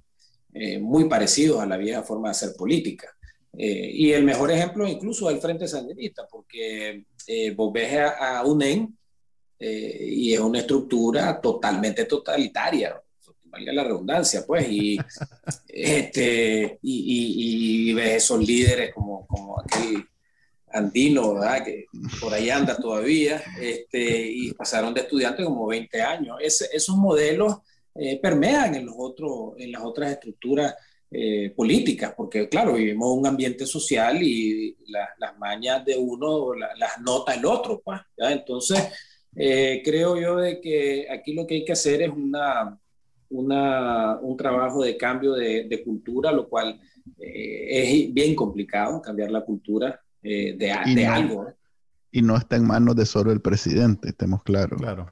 eh, 0.53 0.77
muy 0.77 1.09
parecidos 1.09 1.61
a 1.61 1.65
la 1.65 1.77
vieja 1.77 2.03
forma 2.03 2.27
de 2.27 2.31
hacer 2.31 2.49
política. 2.55 3.07
Eh, 3.55 3.91
y 3.93 4.11
el 4.11 4.23
mejor 4.23 4.51
ejemplo 4.51 4.87
incluso 4.87 5.29
es 5.29 5.35
el 5.35 5.41
Frente 5.41 5.67
Sandinista, 5.67 6.27
porque 6.27 7.05
eh, 7.27 7.51
vos 7.51 7.71
ves 7.71 7.99
a, 8.19 8.43
UNEN 8.45 8.97
eh, 9.59 10.07
y 10.09 10.33
es 10.33 10.39
una 10.39 10.59
estructura 10.59 11.39
totalmente 11.39 12.05
totalitaria, 12.05 12.99
valga 13.45 13.73
la 13.73 13.83
redundancia, 13.83 14.43
pues, 14.45 14.67
y, 14.67 14.97
este, 15.67 16.79
y, 16.81 17.89
y, 17.89 17.93
ves 17.93 18.23
esos 18.23 18.43
líderes 18.43 18.91
como, 18.91 19.27
como 19.27 19.59
aquel 19.59 20.03
andino, 20.71 21.35
¿verdad? 21.35 21.63
Que 21.63 21.85
por 22.19 22.33
ahí 22.33 22.49
anda 22.49 22.75
todavía, 22.75 23.43
este, 23.61 24.31
y 24.31 24.51
pasaron 24.53 24.95
de 24.95 25.01
estudiantes 25.01 25.45
como 25.45 25.67
20 25.67 26.01
años. 26.01 26.37
Es, 26.41 26.61
esos 26.73 26.95
modelos 26.95 27.57
permean 28.23 28.73
en, 28.73 28.87
los 28.87 28.95
otros, 28.97 29.53
en 29.59 29.71
las 29.71 29.83
otras 29.83 30.13
estructuras 30.13 30.73
políticas, 31.55 32.13
porque 32.15 32.49
claro, 32.49 32.73
vivimos 32.73 33.17
un 33.17 33.27
ambiente 33.27 33.65
social 33.65 34.21
y 34.21 34.75
las 34.87 35.37
mañas 35.37 35.85
de 35.85 35.95
uno 35.95 36.53
las 36.55 36.99
nota 37.01 37.35
el 37.35 37.45
otro, 37.45 37.81
pues, 37.83 37.99
Entonces, 38.17 38.79
creo 39.33 40.19
yo 40.19 40.37
de 40.37 40.59
que 40.59 41.07
aquí 41.09 41.33
lo 41.33 41.45
que 41.45 41.55
hay 41.55 41.65
que 41.65 41.73
hacer 41.73 42.01
es 42.01 42.09
una, 42.09 42.79
una 43.29 44.17
un 44.19 44.35
trabajo 44.35 44.83
de 44.83 44.97
cambio 44.97 45.33
de, 45.33 45.65
de 45.65 45.83
cultura, 45.83 46.31
lo 46.31 46.49
cual 46.49 46.79
es 47.17 48.13
bien 48.13 48.35
complicado, 48.35 49.01
cambiar 49.01 49.29
la 49.31 49.41
cultura 49.41 50.01
de, 50.23 50.55
de 50.57 51.05
algo. 51.05 51.53
Y 52.11 52.21
no 52.21 52.37
está 52.37 52.55
en 52.55 52.65
manos 52.65 52.95
de 52.95 53.05
solo 53.05 53.31
el 53.31 53.41
presidente, 53.41 54.09
estemos 54.09 54.43
claros. 54.43 54.79
Claro. 54.79 55.11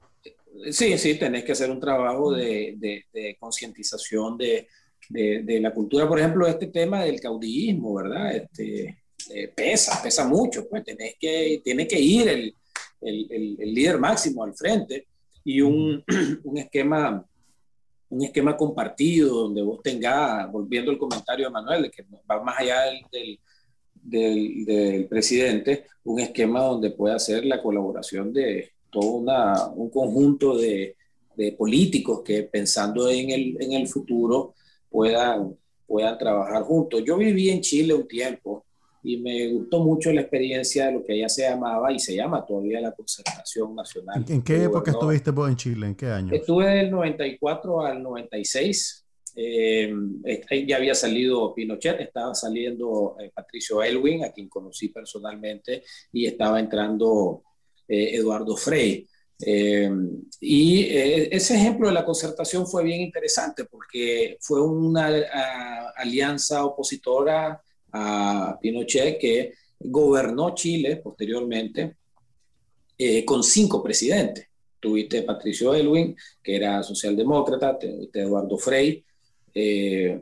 Sí, 0.70 0.96
sí, 1.00 1.16
tenés 1.18 1.44
que 1.44 1.54
hacer 1.54 1.72
un 1.72 1.80
trabajo 1.80 2.32
de, 2.32 2.76
de, 3.12 3.38
concientización 3.40 4.38
de, 4.38 4.68
de, 5.10 5.60
la 5.60 5.74
cultura. 5.74 6.08
Por 6.08 6.20
ejemplo, 6.20 6.48
este 6.48 6.68
tema 6.68 7.04
del 7.04 7.20
caudillismo, 7.20 7.94
¿verdad? 7.96 8.36
Este, 8.36 9.04
eh, 9.34 9.48
pesa, 9.56 10.02
pesa 10.02 10.28
mucho. 10.28 10.68
Pues 10.70 10.84
tenés 10.84 11.16
que, 11.20 11.62
tiene 11.64 11.88
que 11.88 12.00
ir 12.00 12.28
el, 12.28 12.56
el, 13.02 13.58
el, 13.60 13.74
líder 13.74 14.00
máximo 14.00 14.44
al 14.44 14.54
frente 14.54 15.08
y 15.44 15.62
un, 15.62 16.04
un, 16.44 16.58
esquema 16.58 17.26
un 18.10 18.24
esquema 18.24 18.58
compartido 18.58 19.44
donde 19.44 19.62
vos 19.62 19.82
tengas, 19.82 20.52
volviendo 20.52 20.92
al 20.92 20.98
comentario 20.98 21.46
de 21.46 21.52
Manuel, 21.52 21.92
que 21.92 22.04
va 22.30 22.44
más 22.44 22.60
allá 22.60 22.82
del 23.12 23.40
del, 24.04 25.08
presidente 25.10 25.86
un 26.04 26.20
esquema 26.20 26.62
donde 26.62 26.92
pueda 26.92 27.16
hacer 27.16 27.46
la 27.46 27.62
colaboración 27.62 28.34
de 28.34 28.72
todo 28.90 29.12
una, 29.12 29.68
un 29.68 29.90
conjunto 29.90 30.58
de, 30.58 30.96
de, 31.36 31.52
políticos 31.54 32.22
que 32.26 32.44
pensando 32.44 33.10
en 33.10 33.30
el, 33.30 33.58
en 33.62 33.74
el 33.74 33.88
futuro 33.88 34.56
puedan, 34.92 35.58
puedan 35.88 36.18
trabajar 36.20 36.62
juntos. 36.64 37.02
Yo 37.04 37.18
viví 37.18 37.50
en 37.50 37.62
Chile 37.62 37.96
un 37.96 38.08
tiempo 38.08 38.66
y 39.02 39.18
me 39.18 39.52
gustó 39.54 39.80
mucho 39.80 40.12
la 40.14 40.22
experiencia 40.22 40.88
de 40.88 40.92
lo 40.92 41.04
que 41.04 41.14
allá 41.14 41.30
se 41.30 41.42
llamaba 41.42 41.92
y 41.92 41.98
se 41.98 42.16
llama 42.16 42.46
todavía 42.46 42.80
la 42.80 42.92
concertación 42.92 43.74
nacional. 43.74 44.24
¿En 44.28 44.44
qué 44.44 44.66
época 44.66 44.92
estuviste 44.92 45.32
vos 45.32 45.50
en 45.50 45.56
Chile? 45.56 45.88
¿En 45.88 45.96
qué 45.96 46.08
año? 46.08 46.32
Estuve 46.34 46.68
del 46.68 46.92
94 46.92 47.82
al 47.82 48.04
96 48.04 49.02
eh, 49.36 49.94
ya 50.68 50.78
había 50.78 50.96
salido 50.96 51.54
Pinochet, 51.54 52.00
estaba 52.02 52.36
saliendo 52.36 53.16
eh, 53.20 53.32
Patricio 53.34 53.82
Elwin, 53.82 54.26
a 54.26 54.32
quien 54.32 54.50
conocí 54.50 54.90
personalmente, 54.90 55.84
y 56.12 56.26
estaba 56.26 56.60
entrando 56.60 57.44
eh, 57.88 58.16
Eduardo 58.16 58.56
Frey. 58.58 59.08
Y 59.44 60.86
ese 60.90 61.56
ejemplo 61.56 61.88
de 61.88 61.94
la 61.94 62.06
concertación 62.06 62.68
fue 62.68 62.84
bien 62.84 63.02
interesante 63.02 63.66
porque 63.66 64.38
fue 64.40 64.62
una 64.62 65.08
alianza 65.96 66.66
opositora 66.66 67.62
a 67.92 68.58
Pinochet 68.62 69.20
que 69.20 69.54
gobernó 69.80 70.54
Chile 70.54 70.98
posteriormente 70.98 71.96
con 73.26 73.44
cinco 73.44 73.82
presidentes. 73.82 74.48
Tuviste 74.80 75.22
Patricio 75.24 75.74
Elwin, 75.74 76.16
que 76.42 76.56
era 76.56 76.82
socialdemócrata, 76.84 77.78
tuviste 77.78 78.22
Eduardo 78.22 78.58
Frey, 78.58 79.04
eh, 79.54 80.22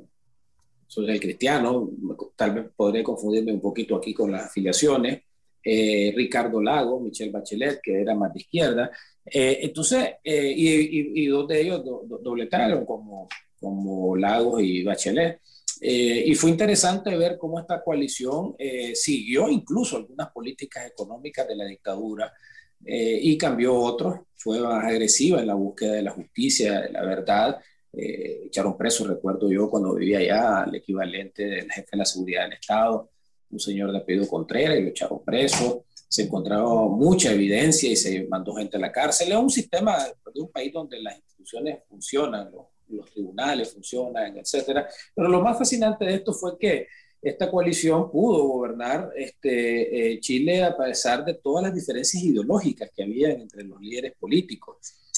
soy 0.88 1.10
el 1.10 1.20
cristiano, 1.20 1.90
tal 2.36 2.54
vez 2.54 2.66
podré 2.76 3.04
confundirme 3.04 3.54
un 3.54 3.62
poquito 3.62 3.96
aquí 3.96 4.14
con 4.14 4.32
las 4.32 4.48
afiliaciones, 4.48 5.22
eh, 5.64 6.14
Ricardo 6.16 6.62
Lago, 6.62 7.00
Michelle 7.00 7.32
Bachelet, 7.32 7.82
que 7.82 8.02
era 8.02 8.16
más 8.16 8.34
de 8.34 8.40
izquierda, 8.40 8.92
eh, 9.26 9.60
entonces, 9.62 10.16
eh, 10.24 10.54
y, 10.56 11.24
y, 11.24 11.28
dos 11.28 11.48
de 11.48 11.62
ellos 11.62 11.84
do, 11.86 12.20
dobletaron 12.22 12.86
como, 12.86 13.28
como 13.60 14.16
Lagos 14.16 14.62
y 14.64 14.84
Bachelet. 14.84 15.42
y 15.82 16.34
fue 16.36 16.50
interesante 16.50 17.16
ver 17.16 17.38
cómo 17.38 17.60
esta 17.60 17.82
coalición 17.82 18.56
siguió 18.94 19.48
incluso 19.50 19.98
algunas 19.98 20.30
políticas 20.32 20.88
económicas 20.88 21.48
de 21.48 21.56
la 21.56 21.66
dictadura 21.66 22.34
y 22.82 23.38
cambió 23.38 23.76
otros, 23.76 24.20
fue 24.36 24.60
más 24.60 24.84
agresiva 24.84 25.40
en 25.40 25.48
la 25.48 25.54
búsqueda 25.54 25.94
de 25.94 26.04
la 26.04 26.12
justicia, 26.12 26.90
la 26.92 27.04
verdad, 27.06 27.60
eh, 27.92 28.44
echaron 28.46 28.78
preso, 28.78 29.08
recuerdo 29.08 29.52
yo 29.52 29.70
cuando 29.70 29.96
vivía 29.96 30.20
allá, 30.20 30.66
el 30.68 30.76
equivalente 30.76 31.44
del 31.44 31.72
jefe 31.72 31.90
de 31.92 31.98
la 31.98 32.06
seguridad 32.06 32.44
del 32.44 32.54
Estado, 32.54 33.10
un 33.52 33.60
señor 33.60 33.92
de 33.92 34.00
apellido 34.00 34.28
Contreras, 34.28 34.78
y 34.78 34.84
lo 34.84 34.90
echaron 34.90 35.24
preso. 35.24 35.86
Se 36.08 36.24
encontraba 36.24 36.88
mucha 36.88 37.32
evidencia 37.32 37.90
y 37.90 37.96
se 37.96 38.28
mandó 38.28 38.54
gente 38.56 38.78
a 38.78 38.80
la 38.80 38.92
cárcel. 38.92 39.32
Es 39.32 39.38
un 39.38 39.50
sistema 39.50 39.98
de 40.34 40.42
un 40.42 40.50
país 40.50 40.74
donde 40.74 41.02
las 41.02 41.18
instituciones 41.18 41.80
funcionan, 41.88 42.52
los, 42.52 42.66
los 42.88 43.12
tribunales 43.12 43.72
funcionan, 43.74 44.38
etcétera. 44.38 44.88
Pero 45.14 45.28
lo 45.28 45.42
más 45.42 45.58
fascinante 45.58 46.06
de 46.06 46.16
esto 46.16 46.34
fue 46.34 46.58
que 46.58 46.88
esta 47.22 47.52
coalición 47.52 48.10
pudo 48.10 48.44
gobernar 48.48 49.12
este, 49.16 50.14
eh, 50.14 50.20
Chile 50.20 50.64
a 50.64 50.76
pesar 50.76 51.26
de 51.26 51.34
todas 51.36 51.64
las 51.64 51.76
diferencias 51.76 52.24
ideológicas 52.24 52.90
que 52.96 53.04
había 53.04 53.32
entre 53.32 53.64
los 53.64 53.80
líderes 53.82 54.14
políticos. 54.18 54.78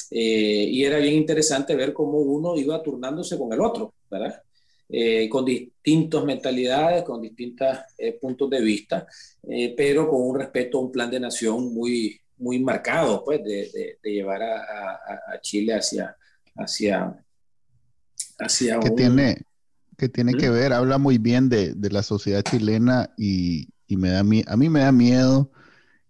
Eh, 0.10 0.68
y 0.70 0.84
era 0.84 0.98
bien 0.98 1.14
interesante 1.14 1.76
ver 1.76 1.94
cómo 1.94 2.18
uno 2.18 2.58
iba 2.58 2.82
turnándose 2.84 3.38
con 3.38 3.54
el 3.54 3.62
otro, 3.62 3.94
¿verdad? 4.10 4.42
Eh, 4.94 5.30
con 5.30 5.46
distintas 5.46 6.24
mentalidades, 6.26 7.04
con 7.04 7.22
distintos 7.22 7.78
eh, 7.98 8.18
puntos 8.20 8.50
de 8.50 8.62
vista, 8.62 9.08
pero 9.78 10.10
con 10.10 10.22
un 10.22 10.38
respeto 10.38 10.78
a 10.78 10.82
un 10.82 10.92
plan 10.92 11.10
de 11.10 11.20
nación 11.20 11.74
muy, 11.74 12.20
muy 12.38 12.60
marcado, 12.60 13.24
pues, 13.24 13.42
de, 13.44 13.98
de, 14.04 14.12
llevar 14.12 14.42
a, 14.44 14.94
a, 15.34 15.42
Chile 15.42 15.76
hacia, 15.76 16.16
hacia, 16.56 17.24
hacia 18.40 18.80
que 18.80 18.92
tiene 18.92 19.46
que 19.98 20.10
tiene 20.10 20.34
que 20.34 20.50
¿Mm? 20.50 20.54
ver, 20.54 20.74
habla 20.74 20.98
muy 20.98 21.20
bien 21.20 21.48
de, 21.48 21.76
de 21.76 21.90
la 21.92 22.02
sociedad 22.02 22.42
chilena 22.42 23.14
y, 23.18 23.70
y 23.86 23.98
me 23.98 24.10
da, 24.10 24.22
a 24.22 24.24
mí 24.24 24.70
me 24.70 24.80
da 24.80 24.92
miedo 24.92 25.52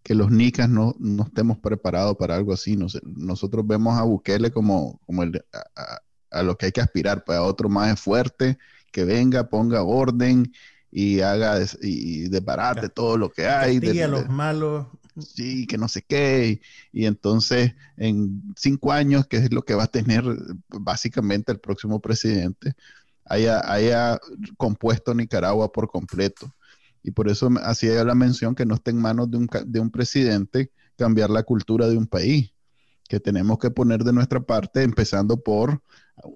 que 0.01 0.15
los 0.15 0.31
nicas 0.31 0.69
no, 0.69 0.95
no 0.99 1.23
estemos 1.23 1.59
preparados 1.59 2.15
para 2.15 2.35
algo 2.35 2.53
así. 2.53 2.77
nosotros 3.03 3.67
vemos 3.67 3.97
a 3.99 4.03
Bukele 4.03 4.49
como, 4.51 4.99
como 5.05 5.23
el, 5.23 5.43
a, 5.53 5.99
lo 6.31 6.57
que 6.57 6.67
hay 6.67 6.71
que 6.71 6.81
aspirar, 6.81 7.23
para 7.23 7.39
pues, 7.39 7.49
otro 7.51 7.69
más 7.69 7.99
fuerte, 7.99 8.57
que 8.91 9.03
venga, 9.05 9.49
ponga 9.49 9.83
orden 9.83 10.51
y 10.91 11.21
haga 11.21 11.59
y 11.81 12.29
desbarate 12.29 12.89
todo 12.89 13.17
lo 13.17 13.29
que 13.29 13.47
hay. 13.47 13.79
De, 13.79 14.07
los 14.07 14.29
malos. 14.29 14.87
Sí, 15.19 15.67
que 15.67 15.77
no 15.77 15.87
sé 15.87 16.01
qué. 16.01 16.61
Y, 16.91 17.05
entonces, 17.05 17.73
en 17.97 18.41
cinco 18.55 18.91
años, 18.91 19.27
que 19.27 19.37
es 19.37 19.53
lo 19.53 19.63
que 19.63 19.75
va 19.75 19.83
a 19.83 19.87
tener 19.87 20.23
básicamente 20.69 21.51
el 21.51 21.59
próximo 21.59 21.99
presidente, 21.99 22.73
haya, 23.25 23.61
haya 23.71 24.19
compuesto 24.57 25.13
Nicaragua 25.13 25.71
por 25.71 25.89
completo 25.89 26.53
y 27.03 27.11
por 27.11 27.29
eso 27.29 27.49
hacía 27.63 28.03
la 28.03 28.15
mención 28.15 28.55
que 28.55 28.65
no 28.65 28.75
está 28.75 28.91
en 28.91 28.97
manos 28.97 29.29
de 29.31 29.37
un, 29.37 29.49
de 29.65 29.79
un 29.79 29.89
presidente 29.89 30.71
cambiar 30.97 31.29
la 31.29 31.43
cultura 31.43 31.87
de 31.87 31.97
un 31.97 32.07
país, 32.07 32.53
que 33.07 33.19
tenemos 33.19 33.57
que 33.57 33.71
poner 33.71 34.03
de 34.03 34.13
nuestra 34.13 34.39
parte, 34.39 34.83
empezando 34.83 35.37
por 35.37 35.81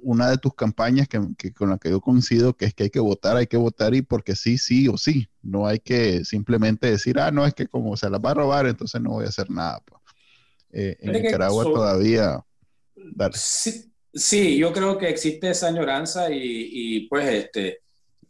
una 0.02 0.30
de 0.30 0.38
tus 0.38 0.54
campañas 0.54 1.08
que, 1.08 1.54
con 1.54 1.70
la 1.70 1.78
que 1.78 1.90
yo 1.90 2.02
coincido, 2.02 2.56
que 2.56 2.66
es 2.66 2.74
que 2.74 2.84
hay 2.84 2.90
que 2.90 3.00
votar, 3.00 3.38
hay 3.38 3.48
que 3.48 3.58
votar 3.58 3.94
y 3.96 4.02
porque 4.02 4.36
sí, 4.36 4.58
sí 4.58 4.88
o 4.88 4.98
sí. 4.98 5.30
No 5.42 5.68
hay 5.68 5.80
que 5.80 6.26
simplemente 6.26 6.90
decir, 6.90 7.20
ah, 7.20 7.32
no, 7.32 7.46
es 7.46 7.54
que 7.54 7.68
como 7.68 7.96
se 7.98 8.10
las 8.10 8.20
va 8.20 8.32
a 8.32 8.36
robar, 8.36 8.68
entonces 8.68 9.02
no 9.02 9.12
voy 9.12 9.26
a 9.26 9.30
hacer 9.30 9.50
nada. 9.50 9.82
Pues". 9.86 10.02
Eh, 10.72 10.98
en 11.00 11.12
Nicaragua 11.14 11.64
todavía... 11.64 12.44
Sí, 13.34 13.92
sí, 14.14 14.58
yo 14.58 14.74
creo 14.74 14.98
que 14.98 15.10
existe 15.10 15.50
esa 15.50 15.68
añoranza 15.68 16.32
y, 16.32 16.40
y 16.42 17.08
pues 17.08 17.28
este 17.28 17.85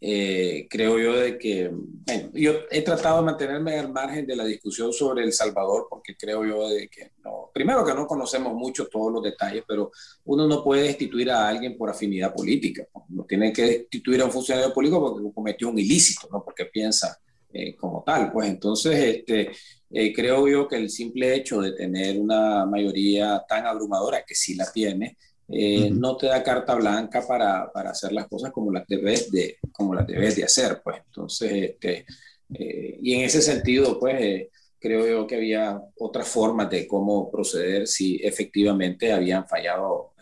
eh, 0.08 0.68
creo 0.70 1.00
yo 1.00 1.18
de 1.18 1.36
que, 1.40 1.68
bueno, 1.72 2.30
yo 2.36 2.54
he 2.70 2.84
tratado 2.84 3.18
de 3.18 3.26
mantenerme 3.26 3.80
al 3.80 3.92
margen 3.92 4.28
de 4.28 4.36
la 4.36 4.46
discusión 4.46 4.94
sobre 4.94 5.24
El 5.24 5.34
Salvador 5.34 5.88
porque 5.90 6.16
creo 6.16 6.46
yo 6.46 6.70
de 6.70 6.88
que 6.90 7.14
no, 7.24 7.50
primero 7.52 7.84
que 7.84 7.96
no 7.96 8.06
conocemos 8.06 8.54
mucho 8.54 8.86
todos 8.86 9.12
los 9.12 9.24
detalles, 9.24 9.64
pero 9.68 9.92
uno 10.26 10.48
no 10.48 10.64
puede 10.64 10.84
destituir 10.84 11.32
a 11.32 11.48
alguien 11.48 11.76
por 11.76 11.90
afinidad 11.90 12.36
política, 12.36 12.88
no 13.10 13.24
tiene 13.24 13.52
que 13.52 13.64
destituir 13.64 14.22
a 14.22 14.26
un 14.26 14.32
funcionario 14.32 14.72
político 14.72 15.02
porque 15.02 15.34
cometió 15.34 15.70
un 15.70 15.80
ilícito, 15.80 16.30
no 16.32 16.44
porque 16.44 16.66
piensa 16.66 17.20
eh, 17.52 17.76
como 17.76 18.04
tal, 18.06 18.32
pues. 18.32 18.48
Entonces 18.48 18.94
este, 18.96 19.54
eh, 19.90 20.14
creo 20.14 20.48
yo 20.48 20.68
que 20.68 20.76
el 20.76 20.92
simple 20.92 21.34
hecho 21.34 21.62
de 21.62 21.72
tener 21.72 22.20
una 22.20 22.68
mayoría 22.68 23.44
tan 23.50 23.66
abrumadora, 23.66 24.24
que 24.24 24.36
sí 24.36 24.54
la 24.54 24.72
tiene, 24.72 25.18
eh, 25.48 25.92
no 25.92 26.18
te 26.18 26.28
da 26.28 26.42
carta 26.42 26.74
blanca 26.76 27.26
para, 27.28 27.72
para, 27.72 27.92
hacer 27.92 28.12
las 28.12 28.28
cosas 28.28 28.52
como 28.52 28.72
las 28.72 28.88
debes 28.88 29.32
de, 29.32 29.60
como 29.72 29.94
las 29.94 30.08
debes 30.08 30.36
de 30.36 30.44
hacer, 30.44 30.82
pues. 30.84 30.98
Entonces, 31.06 31.52
este, 31.52 32.06
eh, 32.54 33.00
y 33.02 33.14
en 33.14 33.22
ese 33.22 33.42
sentido, 33.42 34.00
pues, 34.00 34.16
eh, 34.20 34.50
creo 34.80 35.08
yo 35.08 35.28
que 35.28 35.36
había 35.36 35.80
otras 35.98 36.28
formas 36.28 36.70
de 36.70 36.88
cómo 36.88 37.30
proceder 37.30 37.88
si 37.88 38.18
efectivamente 38.24 39.12
habían 39.12 39.48
fallado 39.48 40.14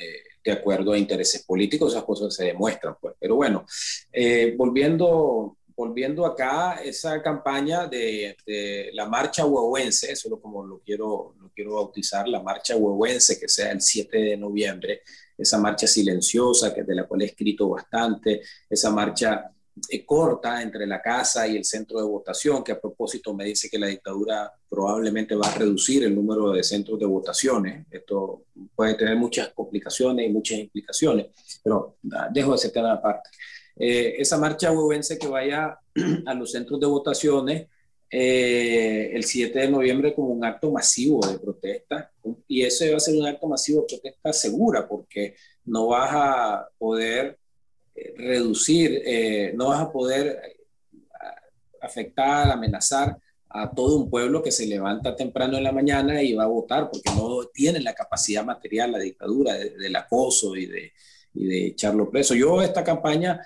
de 0.43 0.51
acuerdo 0.51 0.91
a 0.91 0.97
intereses 0.97 1.43
políticos, 1.43 1.93
esas 1.93 2.03
cosas 2.03 2.35
se 2.35 2.45
demuestran, 2.45 2.95
pues. 2.99 3.15
Pero 3.19 3.35
bueno, 3.35 3.65
volviendo 4.57 5.57
volviendo 5.75 6.25
acá, 6.25 6.81
esa 6.83 7.21
campaña 7.21 7.87
de, 7.87 8.35
de, 8.45 8.89
la 8.93 9.07
marcha 9.07 9.45
huehuense, 9.45 10.11
eso 10.11 10.33
es 10.33 10.41
como 10.41 10.65
lo 10.65 10.79
quiero, 10.79 11.35
lo 11.39 11.49
quiero 11.49 11.75
bautizar, 11.75 12.27
la 12.27 12.41
marcha 12.41 12.75
huehuense, 12.75 13.39
que 13.39 13.47
sea 13.47 13.71
el 13.71 13.81
7 13.81 14.17
de 14.17 14.37
noviembre, 14.37 15.01
esa 15.37 15.57
marcha 15.57 15.87
silenciosa, 15.87 16.73
que 16.73 16.83
de 16.83 16.95
la 16.95 17.05
cual 17.05 17.23
he 17.23 17.25
escrito 17.25 17.69
bastante, 17.69 18.41
esa 18.69 18.91
marcha 18.91 19.53
eh, 19.89 20.05
corta 20.05 20.61
entre 20.61 20.85
la 20.85 21.01
casa 21.01 21.47
y 21.47 21.57
el 21.57 21.65
centro 21.65 21.99
de 21.99 22.05
votación, 22.05 22.63
que 22.63 22.73
a 22.73 22.79
propósito 22.79 23.33
me 23.33 23.45
dice 23.45 23.69
que 23.69 23.79
la 23.79 23.87
dictadura 23.87 24.51
probablemente 24.69 25.35
va 25.35 25.47
a 25.47 25.55
reducir 25.55 26.03
el 26.03 26.13
número 26.13 26.51
de 26.51 26.63
centros 26.63 26.99
de 26.99 27.07
votaciones. 27.07 27.87
Esto 27.89 28.45
puede 28.75 28.93
tener 28.93 29.15
muchas 29.15 29.49
complicaciones 29.49 30.27
y 30.27 30.31
muchas 30.31 30.59
implicaciones, 30.59 31.27
pero 31.63 31.97
ah, 32.13 32.29
dejo 32.31 32.53
ese 32.53 32.69
tema 32.69 32.93
aparte. 32.93 33.31
Eh, 33.75 34.15
esa 34.19 34.37
marcha 34.37 34.71
huevense 34.71 35.17
que 35.17 35.27
vaya 35.27 35.77
a 36.25 36.33
los 36.33 36.51
centros 36.51 36.79
de 36.79 36.85
votaciones 36.87 37.67
eh, 38.15 39.09
el 39.11 39.23
7 39.23 39.57
de 39.57 39.67
noviembre 39.69 40.13
como 40.13 40.27
un 40.27 40.45
acto 40.45 40.71
masivo 40.71 41.25
de 41.25 41.39
protesta 41.39 42.11
y 42.47 42.61
ese 42.61 42.91
va 42.91 42.97
a 42.97 42.99
ser 42.99 43.15
un 43.15 43.25
acto 43.25 43.47
masivo 43.47 43.81
de 43.81 43.87
protesta 43.87 44.31
segura 44.31 44.87
porque 44.87 45.33
no 45.65 45.87
vas 45.87 46.11
a 46.13 46.69
poder 46.77 47.39
eh, 47.95 48.13
reducir, 48.15 49.01
eh, 49.03 49.53
no 49.55 49.69
vas 49.69 49.81
a 49.81 49.91
poder 49.91 50.39
afectar, 51.81 52.51
amenazar 52.51 53.17
a 53.49 53.71
todo 53.73 53.97
un 53.97 54.11
pueblo 54.11 54.43
que 54.43 54.51
se 54.51 54.67
levanta 54.67 55.15
temprano 55.15 55.57
en 55.57 55.63
la 55.63 55.71
mañana 55.71 56.21
y 56.21 56.35
va 56.35 56.43
a 56.43 56.47
votar 56.47 56.91
porque 56.91 57.09
no 57.15 57.45
tiene 57.51 57.79
la 57.79 57.95
capacidad 57.95 58.45
material, 58.45 58.91
la 58.91 58.99
dictadura, 58.99 59.55
del 59.55 59.95
acoso 59.95 60.55
y 60.55 60.67
de, 60.67 60.93
y 61.33 61.45
de 61.47 61.65
echarlo 61.69 62.11
preso. 62.11 62.35
Yo 62.35 62.61
esta 62.61 62.83
campaña 62.83 63.43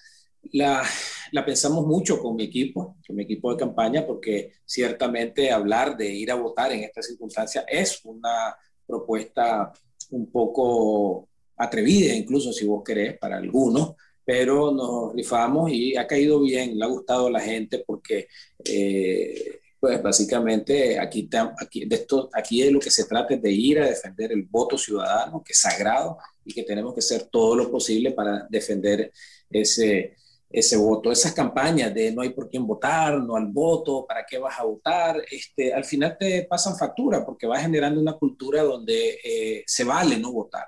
la, 0.54 0.84
la, 1.32 1.46
pensamos 1.46 1.86
mucho 1.86 2.20
con 2.20 2.36
mi 2.36 2.44
equipo, 2.44 2.98
con 3.06 3.16
mi 3.16 3.24
equipo 3.24 3.52
de 3.52 3.58
campaña, 3.58 4.06
porque 4.06 4.54
ciertamente 4.66 5.52
hablar 5.52 5.98
de 5.98 6.12
ir 6.14 6.32
a 6.32 6.36
votar 6.36 6.72
en 6.72 6.84
esta 6.84 7.02
circunstancia 7.02 7.66
es 7.68 8.02
una 8.06 8.56
propuesta 8.86 9.72
un 10.12 10.32
poco 10.32 11.28
atrevida, 11.58 12.14
incluso 12.14 12.54
si 12.54 12.66
vos 12.66 12.84
querés, 12.84 13.18
para 13.18 13.38
algunos, 13.38 13.96
pero 14.24 14.72
nos 14.72 15.14
rifamos 15.14 15.72
y 15.72 15.96
ha 15.96 16.06
caído 16.06 16.42
bien, 16.42 16.78
le 16.78 16.86
ha 16.86 16.88
gustado 16.88 17.28
a 17.28 17.32
la 17.32 17.40
gente 17.40 17.84
porque, 17.86 18.28
eh, 18.66 19.60
pues 19.80 20.02
básicamente 20.02 21.00
aquí, 21.00 21.30
aquí, 21.60 21.86
de 21.86 21.96
esto, 21.96 22.30
aquí 22.34 22.62
es 22.62 22.72
lo 22.72 22.80
que 22.80 22.92
se 22.92 23.06
trata 23.06 23.36
de 23.36 23.52
ir 23.52 23.80
a 23.80 23.88
defender 23.88 24.32
el 24.32 24.44
voto 24.44 24.78
ciudadano, 24.78 25.44
que 25.44 25.54
es 25.54 25.60
sagrado 25.60 26.18
y 26.44 26.54
que 26.54 26.64
tenemos 26.64 26.94
que 26.94 27.00
hacer 27.00 27.24
todo 27.32 27.56
lo 27.56 27.72
posible 27.72 28.12
para 28.12 28.46
defender 28.50 29.12
ese, 29.50 30.16
ese 30.50 30.78
voto. 30.78 31.12
Esas 31.12 31.34
campañas 31.34 31.94
de 31.94 32.12
no 32.12 32.22
hay 32.22 32.30
por 32.30 32.50
quién 32.50 32.66
votar, 32.66 33.22
no 33.22 33.36
al 33.36 33.48
voto, 33.48 34.06
para 34.08 34.26
qué 34.26 34.38
vas 34.38 34.60
a 34.60 34.64
votar, 34.64 35.22
este, 35.30 35.74
al 35.74 35.84
final 35.84 36.18
te 36.18 36.44
pasan 36.44 36.78
factura 36.78 37.26
porque 37.26 37.48
vas 37.48 37.62
generando 37.62 38.00
una 38.00 38.14
cultura 38.14 38.64
donde 38.64 39.20
eh, 39.24 39.64
se 39.66 39.84
vale 39.84 40.18
no 40.18 40.32
votar. 40.32 40.66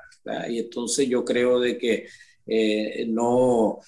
Y 0.50 0.60
entonces 0.60 1.08
yo 1.08 1.24
creo 1.26 1.60
de 1.60 1.78
que 1.78 2.08
eh, 2.46 3.06
no, 3.08 3.80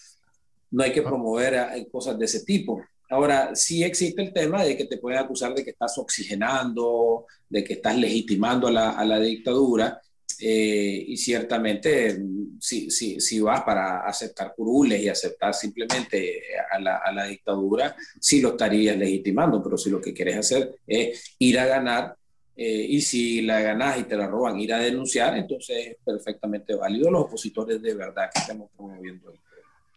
no 0.71 0.83
hay 0.83 0.91
que 0.91 1.01
promover 1.01 1.53
eh, 1.53 1.87
cosas 1.91 2.17
de 2.17 2.25
ese 2.25 2.43
tipo. 2.45 2.81
Ahora, 3.09 3.53
sí 3.55 3.83
existe 3.83 4.21
el 4.21 4.31
tema 4.31 4.63
de 4.63 4.77
que 4.77 4.85
te 4.85 4.97
pueden 4.97 5.19
acusar 5.19 5.53
de 5.53 5.65
que 5.65 5.71
estás 5.71 5.97
oxigenando, 5.97 7.25
de 7.49 7.63
que 7.63 7.73
estás 7.73 7.97
legitimando 7.97 8.67
a 8.67 8.71
la, 8.71 8.91
a 8.91 9.03
la 9.03 9.19
dictadura, 9.19 10.01
eh, 10.41 11.05
y 11.07 11.17
ciertamente, 11.17 12.19
si, 12.59 12.89
si, 12.89 13.19
si, 13.19 13.39
vas 13.39 13.61
para 13.61 13.99
aceptar 14.01 14.53
curules 14.55 15.01
y 15.01 15.07
aceptar 15.09 15.53
simplemente 15.53 16.41
a 16.71 16.79
la, 16.79 16.97
a 16.97 17.11
la, 17.11 17.25
dictadura, 17.25 17.95
sí 18.19 18.41
lo 18.41 18.49
estarías 18.49 18.97
legitimando, 18.97 19.61
pero 19.61 19.77
si 19.77 19.89
lo 19.89 20.01
que 20.01 20.13
quieres 20.13 20.37
hacer 20.37 20.75
es 20.87 21.35
ir 21.37 21.59
a 21.59 21.65
ganar, 21.65 22.15
eh, 22.55 22.85
y 22.89 23.01
si 23.01 23.41
la 23.41 23.61
ganas 23.61 23.99
y 23.99 24.03
te 24.03 24.17
la 24.17 24.27
roban, 24.27 24.59
ir 24.59 24.73
a 24.73 24.79
denunciar, 24.79 25.37
entonces 25.37 25.87
es 25.87 25.97
perfectamente 26.03 26.75
válido 26.75 27.09
los 27.09 27.23
opositores 27.23 27.81
de 27.81 27.93
verdad 27.93 28.29
que 28.33 28.39
estamos 28.39 28.69
promoviendo 28.75 29.31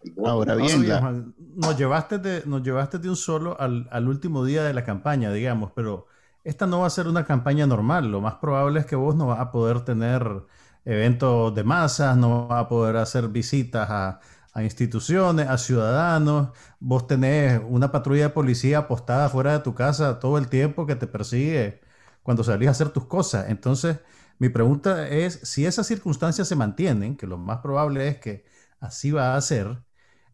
el, 0.03 0.13
voto. 0.13 0.29
Ahora 0.29 0.55
bien, 0.55 1.35
nos, 1.57 1.79
llevaste 1.79 2.19
de, 2.19 2.43
nos 2.45 2.63
llevaste 2.63 2.99
de 2.99 3.09
un 3.09 3.17
solo 3.17 3.59
al, 3.59 3.89
al 3.91 4.09
último 4.09 4.45
día 4.45 4.63
de 4.63 4.75
la 4.75 4.85
campaña, 4.85 5.33
digamos, 5.33 5.73
pero 5.75 6.07
esta 6.45 6.67
no 6.67 6.81
va 6.81 6.87
a 6.87 6.91
ser 6.91 7.09
una 7.09 7.25
campaña 7.27 7.67
normal. 7.67 8.11
Lo 8.11 8.21
más 8.21 8.35
probable 8.37 8.81
es 8.81 8.87
que 8.87 8.97
vos 8.97 9.17
no 9.17 9.27
vas 9.27 9.41
a 9.41 9.51
poder 9.51 9.81
tener 9.85 10.45
eventos 10.85 11.55
de 11.55 11.65
masas, 11.65 12.17
no 12.17 12.49
vas 12.49 12.65
a 12.65 12.69
poder 12.69 12.97
hacer 12.97 13.29
visitas 13.29 13.89
a, 13.91 14.21
instituciones, 14.63 15.49
a 15.49 15.59
ciudadanos. 15.59 16.51
Vos 16.81 17.07
tenés 17.07 17.61
una 17.69 17.91
patrulla 17.91 18.25
de 18.25 18.31
policía 18.31 18.79
apostada 18.79 19.29
fuera 19.29 19.53
de 19.53 19.61
tu 19.61 19.75
casa 19.75 20.21
todo 20.21 20.39
el 20.39 20.49
tiempo 20.49 20.87
que 20.87 20.97
te 20.97 21.07
persigue 21.07 21.81
cuando 22.23 22.45
salís 22.45 22.69
a 22.69 22.71
hacer 22.73 22.91
tus 22.91 23.07
cosas. 23.07 23.47
Entonces, 23.51 23.99
mi 24.39 24.49
pregunta 24.49 25.09
es, 25.09 25.41
si 25.45 25.67
esas 25.67 25.87
circunstancias 25.87 26.49
se 26.49 26.57
mantienen, 26.57 27.17
que 27.17 27.27
lo 27.27 27.39
más 27.39 27.59
probable 27.61 28.09
es 28.09 28.19
que 28.19 28.45
así 28.81 29.11
va 29.11 29.37
a 29.37 29.41
ser, 29.41 29.83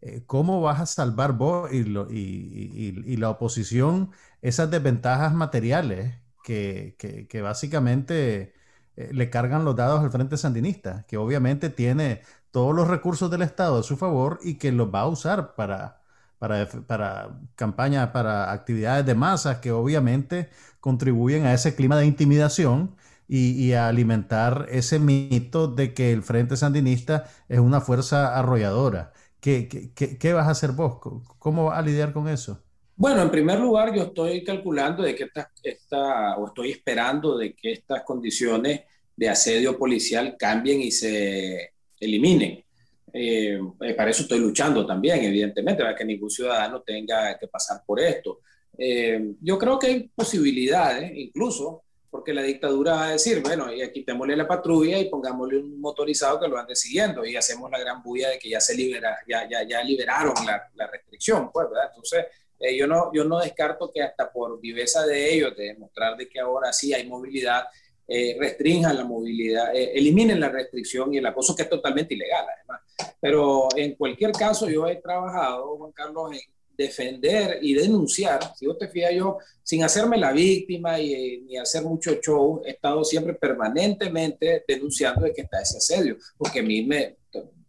eh, 0.01 0.25
¿cómo 0.27 0.61
vas 0.63 0.81
a 0.81 0.87
salvar 0.87 1.35
vos 1.35 1.71
y, 1.73 1.79
y, 1.79 3.17
la 3.17 3.31
oposición 3.31 4.13
esas 4.43 4.71
desventajas 4.71 5.33
materiales 5.35 6.15
que, 6.45 6.97
que, 7.29 7.43
básicamente 7.43 8.55
eh, 8.97 9.11
le 9.13 9.31
cargan 9.31 9.65
los 9.65 9.77
dados 9.77 10.03
al 10.03 10.11
Frente 10.11 10.37
Sandinista, 10.37 11.05
que 11.09 11.17
obviamente 11.17 11.71
tiene 11.71 12.23
todos 12.51 12.75
los 12.75 12.89
recursos 12.89 13.31
del 13.31 13.43
Estado 13.43 13.79
a 13.79 13.83
su 13.83 13.97
favor 13.97 14.41
y 14.43 14.55
que 14.55 14.73
los 14.73 14.93
va 14.93 15.01
a 15.03 15.07
usar 15.09 15.55
para, 15.55 16.03
para, 16.39 16.67
para 16.87 17.39
campañas, 17.55 18.11
para 18.11 18.53
actividades 18.53 19.07
de 19.07 19.15
masas 19.15 19.59
que 19.59 19.73
obviamente 19.73 20.51
contribuyen 20.81 21.47
a 21.47 21.55
ese 21.55 21.75
clima 21.75 21.97
de 21.97 22.07
intimidación 22.07 22.97
y, 23.29 23.73
a 23.75 23.87
alimentar 23.89 24.67
ese 24.71 24.99
mito 24.99 25.69
de 25.69 25.95
que 25.95 26.13
el 26.13 26.23
Frente 26.25 26.57
Sandinista 26.57 27.27
es 27.49 27.61
una 27.61 27.81
fuerza 27.81 28.37
arrolladora. 28.37 29.13
¿Qué, 29.41 29.69
qué, 29.95 30.19
qué 30.19 30.33
vas 30.33 30.49
a 30.49 30.51
hacer 30.51 30.73
vos? 30.73 30.99
¿Cómo 31.39 31.67
vas 31.67 31.79
a 31.79 31.83
lidiar 31.83 32.13
con 32.13 32.29
eso? 32.29 32.61
Bueno, 33.01 33.23
en 33.23 33.31
primer 33.31 33.59
lugar, 33.59 33.95
yo 33.95 34.03
estoy 34.03 34.45
calculando 34.45 35.03
de 35.03 35.15
que 35.15 35.25
esta, 35.25 35.51
esta, 35.63 36.37
o 36.37 36.49
estoy 36.49 36.73
esperando 36.73 37.39
de 37.39 37.55
que 37.55 37.73
estas 37.73 38.03
condiciones 38.03 38.83
de 39.17 39.27
asedio 39.27 39.79
policial 39.79 40.37
cambien 40.39 40.83
y 40.83 40.91
se 40.91 41.73
eliminen. 41.99 42.63
Eh, 43.11 43.59
eh, 43.81 43.95
para 43.95 44.11
eso 44.11 44.25
estoy 44.25 44.39
luchando 44.39 44.85
también, 44.85 45.25
evidentemente, 45.25 45.83
para 45.83 45.97
que 45.97 46.05
ningún 46.05 46.29
ciudadano 46.29 46.83
tenga 46.83 47.39
que 47.39 47.49
pasar 47.49 47.83
por 47.87 48.01
esto. 48.01 48.41
Eh, 48.77 49.33
yo 49.41 49.57
creo 49.57 49.79
que 49.79 49.87
hay 49.87 50.11
posibilidades, 50.15 51.11
incluso, 51.15 51.85
porque 52.11 52.35
la 52.35 52.43
dictadura 52.43 52.97
va 52.97 53.05
a 53.07 53.13
decir, 53.13 53.41
bueno, 53.43 53.73
y 53.73 53.91
quitémosle 53.93 54.37
la 54.37 54.47
patrulla 54.47 54.99
y 54.99 55.09
pongámosle 55.09 55.57
un 55.57 55.81
motorizado 55.81 56.39
que 56.39 56.49
lo 56.49 56.59
ande 56.59 56.77
siguiendo 56.77 57.25
y 57.25 57.35
hacemos 57.35 57.71
la 57.71 57.79
gran 57.79 58.03
bulla 58.03 58.29
de 58.29 58.39
que 58.39 58.51
ya 58.51 58.61
se 58.61 58.77
libera, 58.77 59.17
ya, 59.27 59.49
ya, 59.49 59.67
ya 59.67 59.83
liberaron 59.83 60.35
la, 60.45 60.69
la 60.75 60.87
restricción, 60.87 61.51
pues, 61.51 61.67
¿verdad? 61.71 61.89
Entonces, 61.89 62.27
eh, 62.61 62.77
yo, 62.77 62.87
no, 62.87 63.11
yo 63.13 63.25
no 63.25 63.39
descarto 63.39 63.91
que 63.91 64.03
hasta 64.03 64.31
por 64.31 64.61
viveza 64.61 65.07
de 65.07 65.35
ellos, 65.35 65.57
de 65.57 65.65
demostrar 65.65 66.17
de 66.17 66.29
que 66.29 66.39
ahora 66.39 66.73
sí 66.73 66.93
hay 66.93 67.09
movilidad, 67.09 67.65
eh, 68.07 68.37
restrinjan 68.39 68.97
la 68.97 69.05
movilidad, 69.05 69.75
eh, 69.75 69.93
eliminen 69.95 70.41
la 70.41 70.49
restricción 70.49 71.15
y 71.15 71.19
el 71.19 71.27
acoso 71.27 71.57
que 71.57 71.63
es 71.63 71.71
totalmente 71.71 72.15
ilegal 72.15 72.45
además. 72.55 72.83
Pero 73.21 73.69
en 73.77 73.95
cualquier 73.95 74.33
caso 74.33 74.69
yo 74.69 74.87
he 74.87 74.97
trabajado, 74.97 75.77
Juan 75.77 75.93
Carlos, 75.93 76.33
en 76.33 76.41
defender 76.77 77.59
y 77.63 77.75
denunciar, 77.75 78.41
si 78.57 78.67
vos 78.67 78.79
te 78.79 78.89
fijas 78.89 79.13
yo, 79.15 79.39
sin 79.63 79.85
hacerme 79.85 80.19
la 80.19 80.33
víctima 80.33 80.99
y, 80.99 81.43
ni 81.43 81.57
hacer 81.57 81.83
mucho 81.83 82.15
show, 82.21 82.63
he 82.65 82.71
estado 82.71 83.05
siempre 83.05 83.35
permanentemente 83.35 84.65
denunciando 84.67 85.23
de 85.23 85.33
que 85.33 85.43
está 85.43 85.63
ese 85.63 85.79
asedio, 85.79 86.17
porque 86.37 86.61
a 86.61 86.63
mí 86.63 86.83
me, 86.83 87.17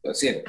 decir, 0.10 0.44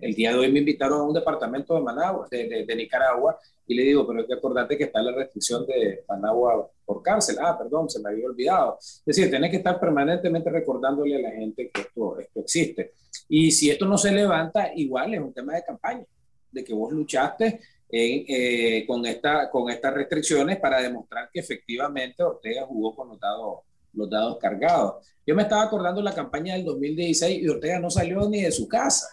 el 0.00 0.14
día 0.14 0.32
de 0.32 0.38
hoy 0.38 0.52
me 0.52 0.58
invitaron 0.58 1.00
a 1.00 1.04
un 1.04 1.14
departamento 1.14 1.74
de 1.74 1.80
Managua, 1.80 2.26
de, 2.30 2.64
de 2.66 2.76
Nicaragua, 2.76 3.38
y 3.66 3.74
le 3.74 3.82
digo, 3.82 4.06
pero 4.06 4.20
hay 4.20 4.26
que 4.26 4.34
acordarte 4.34 4.78
que 4.78 4.84
está 4.84 5.02
la 5.02 5.12
restricción 5.12 5.66
de 5.66 6.04
Managua 6.08 6.70
por 6.84 7.02
cárcel. 7.02 7.36
Ah, 7.40 7.58
perdón, 7.58 7.90
se 7.90 8.00
me 8.00 8.10
había 8.10 8.26
olvidado. 8.26 8.78
Es 8.80 9.02
decir, 9.04 9.30
tenés 9.30 9.50
que 9.50 9.56
estar 9.56 9.80
permanentemente 9.80 10.50
recordándole 10.50 11.16
a 11.16 11.20
la 11.20 11.30
gente 11.32 11.70
que 11.72 11.80
esto, 11.80 12.18
esto 12.20 12.40
existe. 12.40 12.92
Y 13.28 13.50
si 13.50 13.70
esto 13.70 13.86
no 13.86 13.98
se 13.98 14.12
levanta, 14.12 14.70
igual 14.74 15.14
es 15.14 15.20
un 15.20 15.32
tema 15.32 15.54
de 15.54 15.64
campaña, 15.64 16.04
de 16.52 16.64
que 16.64 16.72
vos 16.72 16.92
luchaste 16.92 17.60
eh, 17.90 18.84
con, 18.86 19.04
esta, 19.04 19.50
con 19.50 19.70
estas 19.70 19.94
restricciones 19.94 20.58
para 20.58 20.80
demostrar 20.80 21.28
que 21.32 21.40
efectivamente 21.40 22.22
Ortega 22.22 22.66
jugó 22.66 22.94
con 22.94 23.08
los 23.08 23.20
dados, 23.20 23.60
los 23.96 24.08
dados 24.08 24.38
cargados. 24.38 25.06
Yo 25.26 25.34
me 25.34 25.42
estaba 25.42 25.62
acordando 25.62 26.02
la 26.02 26.14
campaña 26.14 26.54
del 26.54 26.64
2016 26.64 27.42
y 27.42 27.48
Ortega 27.48 27.80
no 27.80 27.90
salió 27.90 28.28
ni 28.28 28.42
de 28.42 28.52
su 28.52 28.68
casa. 28.68 29.08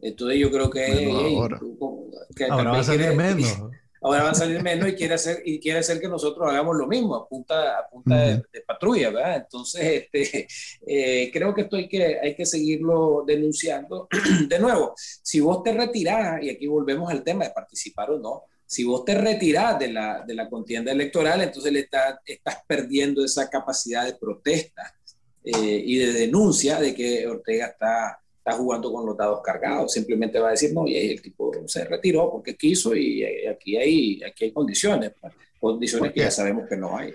Entonces 0.00 0.38
yo 0.38 0.50
creo 0.50 0.70
que, 0.70 1.10
ahora, 2.48 2.70
va 2.70 2.78
a 2.78 2.84
salir 2.84 3.14
menos 3.14 3.58
ahora 4.06 4.22
van 4.22 4.32
a 4.32 4.34
salir 4.34 4.62
menos 4.62 4.88
y 4.88 4.94
quiere 4.94 5.14
hacer, 5.14 5.42
y 5.44 5.58
quiere 5.58 5.80
hacer 5.80 6.00
que 6.00 6.08
nosotros 6.08 6.48
hagamos 6.48 6.76
lo 6.76 6.86
mismo 6.86 7.16
a 7.16 7.28
punta, 7.28 7.78
a 7.78 7.88
punta 7.88 8.16
de, 8.16 8.60
patrulla, 8.66 9.10
¿verdad? 9.10 9.36
Entonces, 9.36 10.04
este, 10.12 10.46
eh, 10.86 11.30
creo 11.32 11.52
que 11.52 11.62
esto 11.62 11.76
hay 11.76 11.88
que, 11.88 12.18
hay 12.20 12.34
que 12.36 12.46
seguirlo 12.46 13.24
denunciando. 13.26 14.08
De 14.48 14.58
nuevo, 14.58 14.94
si 14.96 15.40
vos 15.40 15.62
te 15.62 15.72
retirás, 15.72 16.42
y 16.42 16.50
aquí 16.50 16.66
volvemos 16.66 17.10
al 17.10 17.24
tema 17.24 17.44
de 17.44 17.50
participar 17.50 18.10
o 18.10 18.18
no, 18.18 18.44
si 18.66 18.84
vos 18.84 19.04
te 19.04 19.14
retirás 19.14 19.78
de 19.78 19.92
la, 19.92 20.24
de 20.26 20.34
la 20.34 20.48
contienda 20.48 20.92
electoral, 20.92 21.40
entonces 21.40 21.72
le 21.72 21.80
estás, 21.80 22.16
estás 22.24 22.58
perdiendo 22.66 23.24
esa 23.24 23.48
capacidad 23.48 24.04
de 24.04 24.14
protesta 24.14 24.94
eh, 25.44 25.82
y 25.84 25.96
de 25.98 26.12
denuncia 26.12 26.80
de 26.80 26.94
que 26.94 27.26
Ortega 27.26 27.66
está 27.66 28.20
está 28.46 28.58
jugando 28.58 28.92
con 28.92 29.04
los 29.04 29.16
dados 29.16 29.40
cargados, 29.42 29.92
simplemente 29.92 30.38
va 30.38 30.48
a 30.48 30.50
decir, 30.52 30.72
no, 30.72 30.86
y 30.86 30.96
el 30.96 31.20
tipo 31.20 31.50
se 31.66 31.84
retiró 31.84 32.30
porque 32.30 32.56
quiso 32.56 32.94
y 32.94 33.24
aquí 33.46 33.76
hay, 33.76 34.22
aquí 34.22 34.44
hay 34.44 34.52
condiciones, 34.52 35.12
pues, 35.20 35.32
condiciones 35.58 36.12
que 36.12 36.20
ya 36.20 36.30
sabemos 36.30 36.68
que 36.68 36.76
no 36.76 36.96
hay. 36.96 37.12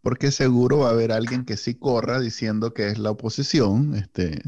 Porque 0.00 0.30
seguro 0.30 0.78
va 0.78 0.88
a 0.88 0.92
haber 0.92 1.12
alguien 1.12 1.44
que 1.44 1.58
sí 1.58 1.74
corra 1.74 2.18
diciendo 2.18 2.72
que 2.72 2.88
es 2.88 2.98
la 2.98 3.10
oposición, 3.10 3.94
este, 3.94 4.40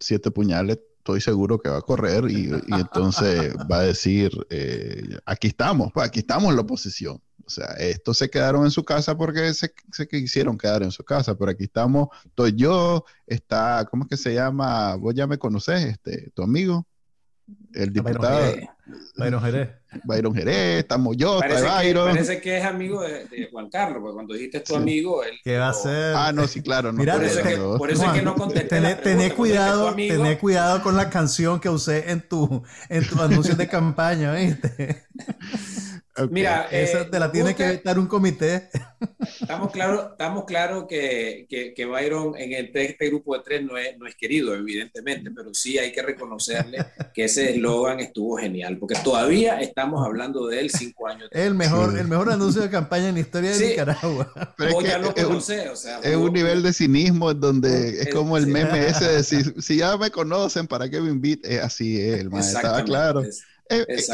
siete 0.00 0.32
puñales, 0.32 0.80
estoy 1.00 1.20
seguro 1.22 1.58
que 1.58 1.70
va 1.70 1.78
a 1.78 1.82
correr 1.82 2.30
y, 2.30 2.50
entonces 2.68 3.54
va 3.70 3.78
a 3.78 3.82
decir, 3.82 4.30
eh, 4.50 5.18
aquí 5.24 5.48
estamos, 5.48 5.90
pues 5.92 6.06
aquí 6.06 6.20
estamos 6.20 6.50
en 6.50 6.56
la 6.56 6.62
oposición. 6.62 7.20
O 7.44 7.50
sea, 7.50 7.66
estos 7.78 8.18
se 8.18 8.28
quedaron 8.28 8.64
en 8.64 8.70
su 8.70 8.84
casa 8.84 9.16
porque 9.16 9.52
se, 9.54 9.72
se 9.90 10.06
quisieron 10.06 10.58
quedar 10.58 10.82
en 10.82 10.92
su 10.92 11.02
casa, 11.02 11.34
pero 11.34 11.50
aquí 11.50 11.64
estamos, 11.64 12.08
estoy 12.26 12.52
yo, 12.54 13.04
está, 13.26 13.86
¿cómo 13.90 14.04
es 14.04 14.10
que 14.10 14.16
se 14.18 14.34
llama? 14.34 14.94
Vos 14.96 15.14
ya 15.14 15.26
me 15.26 15.38
conocés, 15.38 15.86
este, 15.86 16.30
tu 16.34 16.42
amigo, 16.42 16.86
el 17.72 17.92
diputado. 17.92 18.54
Byron 19.16 19.42
Jerez. 19.42 19.68
Byron 20.04 20.34
Jerez, 20.34 20.80
estamos 20.80 21.16
yo, 21.16 21.40
parece 21.40 21.62
Byron. 21.62 22.08
Que, 22.08 22.12
parece 22.14 22.40
que 22.40 22.58
es 22.58 22.64
amigo 22.64 23.02
de, 23.02 23.48
Juan 23.50 23.68
Carlos, 23.70 23.98
porque 24.00 24.14
cuando 24.14 24.34
dijiste 24.34 24.60
tu 24.60 24.76
amigo, 24.76 25.24
él. 25.24 25.38
¿Qué 25.42 25.58
va 25.58 25.70
a 25.70 25.74
ser? 25.74 26.14
Ah, 26.14 26.32
no, 26.32 26.46
sí, 26.46 26.62
claro. 26.62 26.92
No 26.92 26.98
Mira, 26.98 27.14
por, 27.14 27.24
eso 27.24 27.42
que, 27.42 27.56
por 27.56 27.90
eso 27.90 28.04
es 28.04 28.12
que 28.12 28.22
no 28.22 28.34
contesté. 28.34 28.80
Tené, 28.96 29.32
cuidado, 29.32 29.94
tené 29.94 30.38
cuidado 30.38 30.82
con 30.82 30.96
la 30.96 31.10
canción 31.10 31.60
que 31.60 31.68
usé 31.68 32.10
en 32.10 32.26
tu, 32.28 32.62
en 32.88 33.06
tu 33.06 33.20
anuncio 33.20 33.54
de 33.54 33.68
campaña, 33.68 34.32
¿viste? 34.34 35.06
Mira, 36.30 36.66
esa 36.70 37.08
te 37.08 37.18
la 37.18 37.26
eh, 37.26 37.30
tiene 37.32 37.54
que 37.54 37.70
estar 37.70 37.98
un 37.98 38.06
comité. 38.06 38.68
Estamos 39.40 39.70
claros 39.70 40.08
estamos 40.10 40.44
claro 40.44 40.86
que, 40.86 41.46
que, 41.48 41.84
Byron 41.86 42.34
en 42.36 42.68
este 42.74 43.08
grupo 43.08 43.34
de 43.34 43.42
tres 43.42 43.64
no 43.64 43.78
es, 43.78 43.96
no 43.96 44.06
es 44.06 44.14
querido, 44.16 44.54
evidentemente, 44.54 45.30
pero 45.30 45.54
sí 45.54 45.78
hay 45.78 45.92
que 45.92 46.02
reconocerle 46.02 46.84
que 47.14 47.24
ese 47.24 47.54
eslogan 47.54 48.00
estuvo 48.00 48.36
genial, 48.36 48.76
porque 48.78 48.96
todavía 49.02 49.60
estamos 49.60 50.04
hablando 50.04 50.46
de 50.48 50.60
él 50.60 50.70
cinco 50.70 51.08
años. 51.08 51.28
El 51.30 51.54
mejor, 51.54 51.96
el 51.96 52.08
mejor 52.08 52.30
anuncio 52.30 52.60
de 52.60 52.70
campaña 52.70 53.08
en 53.08 53.14
la 53.14 53.20
historia 53.20 53.56
de 53.56 53.68
Nicaragua. 53.68 54.32
Pero 54.56 54.80
ya 54.82 54.98
lo 54.98 55.14
conocé, 55.14 55.68
o 55.68 55.76
sea, 55.76 56.00
es 56.00 56.16
un 56.16 56.32
nivel 56.32 56.62
de 56.62 56.72
cinismo 56.72 57.30
en 57.30 57.40
donde 57.40 58.02
es 58.02 58.12
como 58.12 58.36
el 58.36 58.46
meme 58.46 58.86
ese 58.86 59.04
de 59.04 59.22
si, 59.22 59.76
ya 59.76 59.96
me 59.96 60.10
conocen, 60.10 60.66
¿para 60.66 60.90
qué 60.90 61.00
me 61.00 61.10
inviten? 61.10 61.60
así 61.60 62.00
es, 62.00 62.20
el 62.20 62.34
estaba 62.34 62.84
claro. 62.84 63.22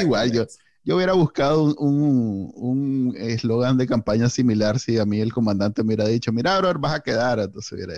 igual 0.00 0.30
yo 0.30 0.46
yo 0.86 0.94
hubiera 0.94 1.14
buscado 1.14 1.74
un 1.74 3.12
eslogan 3.18 3.76
de 3.76 3.88
campaña 3.88 4.28
similar 4.28 4.78
si 4.78 4.98
a 4.98 5.04
mí 5.04 5.20
el 5.20 5.32
comandante 5.32 5.82
me 5.82 5.88
hubiera 5.88 6.08
dicho, 6.08 6.32
mira, 6.32 6.56
bro, 6.58 6.72
vas 6.78 6.94
a 6.94 7.02
quedar. 7.02 7.40
Entonces 7.40 7.72
hubiera, 7.72 7.94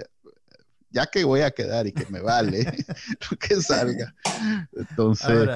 ya 0.89 1.05
que 1.05 1.23
voy 1.23 1.43
a 1.43 1.51
quedar 1.51 1.87
y 1.87 1.93
que 1.93 2.07
me 2.09 2.21
vale 2.21 2.65
lo 3.31 3.37
que 3.37 3.57
salga. 3.57 4.15
Entonces... 4.75 5.51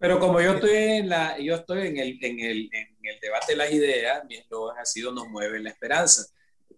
pero 0.00 0.18
como 0.18 0.40
yo 0.40 0.54
estoy 0.54 0.72
en 0.72 1.08
la, 1.08 1.38
yo 1.38 1.54
estoy 1.54 1.86
en 1.86 1.96
el, 1.96 2.18
en 2.20 2.40
el, 2.40 2.70
en 2.72 2.88
el 3.04 3.20
debate 3.22 3.52
de 3.52 3.56
las 3.56 3.72
ideas, 3.72 4.24
mi 4.28 4.34
eslogan 4.34 4.76
ha 4.76 4.84
sido 4.84 5.12
nos 5.12 5.28
mueve 5.28 5.60
la 5.60 5.70
esperanza 5.70 6.26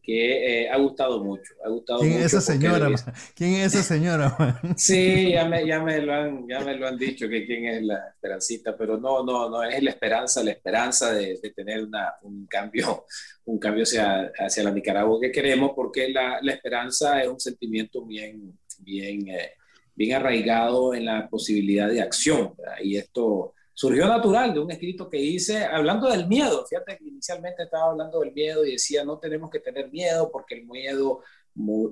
que 0.07 0.63
eh, 0.63 0.71
ha 0.71 0.79
gustado 0.79 1.25
mucho. 1.25 1.53
Ha 1.65 1.69
gustado 1.69 1.99
¿Quién 1.99 2.13
es 2.13 2.27
esa 2.27 2.41
señora? 2.41 2.89
¿Quién 3.35 3.55
es 3.55 3.75
esa 3.75 3.83
señora? 3.83 4.61
sí, 4.77 5.33
ya 5.33 5.45
me, 5.47 5.67
ya, 5.67 5.83
me 5.83 6.01
lo 6.01 6.15
han, 6.15 6.47
ya 6.49 6.61
me 6.61 6.77
lo 6.77 6.87
han 6.87 6.97
dicho 6.97 7.29
que 7.29 7.45
quién 7.45 7.65
es 7.67 7.83
la 7.83 8.11
esperancita, 8.11 8.77
pero 8.77 8.99
no, 8.99 9.25
no, 9.25 9.51
no, 9.51 9.65
es 9.65 9.83
la 9.83 9.91
esperanza, 9.91 10.45
la 10.45 10.53
esperanza 10.53 11.13
de, 11.13 11.41
de 11.43 11.51
tener 11.51 11.83
una, 11.83 12.15
un 12.23 12.47
cambio, 12.47 13.05
un 13.47 13.59
cambio 13.59 13.83
hacia, 13.83 14.31
hacia 14.39 14.63
la 14.63 14.71
Nicaragua 14.71 15.19
que 15.21 15.33
queremos, 15.33 15.73
porque 15.75 16.09
la, 16.11 16.39
la 16.41 16.53
esperanza 16.53 17.21
es 17.21 17.27
un 17.27 17.41
sentimiento 17.41 18.07
bien, 18.07 18.57
bien, 18.79 19.29
eh, 19.29 19.55
bien 19.93 20.15
arraigado 20.15 20.95
en 20.95 21.07
la 21.07 21.29
posibilidad 21.29 21.89
de 21.89 22.01
acción. 22.01 22.55
Y 22.81 22.97
esto 22.97 23.55
surgió 23.77 24.09
natural 24.09 24.55
de 24.55 24.61
un 24.61 24.71
escrito 24.71 25.09
que 25.09 25.21
hice 25.21 25.67
hablando 25.67 26.11
del 26.11 26.27
miedo. 26.27 26.65
Fíjate 26.67 26.97
que 26.97 27.05
inicialmente 27.05 27.65
estaba 27.65 27.91
hablando 27.91 28.21
del 28.21 28.33
miedo 28.33 28.65
y 28.65 28.73
decía 28.73 29.05
no 29.05 29.19
tenemos 29.19 29.51
que 29.51 29.61
tener 29.61 29.93
miedo 29.93 30.31
porque 30.33 30.55
el 30.55 30.67
miedo 30.67 31.21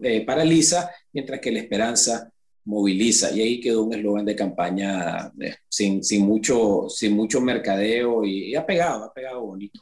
eh, 0.03 0.25
paraliza, 0.25 0.91
mientras 1.13 1.41
que 1.41 1.53
la 1.53 1.59
esperanza 1.59 2.33
moviliza. 2.65 3.33
Y 3.33 3.43
ahí 3.43 3.61
quedó 3.61 3.83
un 3.83 3.93
eslogan 3.93 4.25
de 4.25 4.35
campaña 4.35 5.31
eh, 5.39 5.57
sin, 5.69 6.03
sin, 6.03 6.25
mucho, 6.25 6.87
sin 6.89 7.15
mucho 7.15 7.43
mercadeo 7.43 8.25
y, 8.25 8.55
ha 8.55 8.65
pegado, 8.65 9.05
ha 9.05 9.13
pegado 9.13 9.43
bonito. 9.43 9.81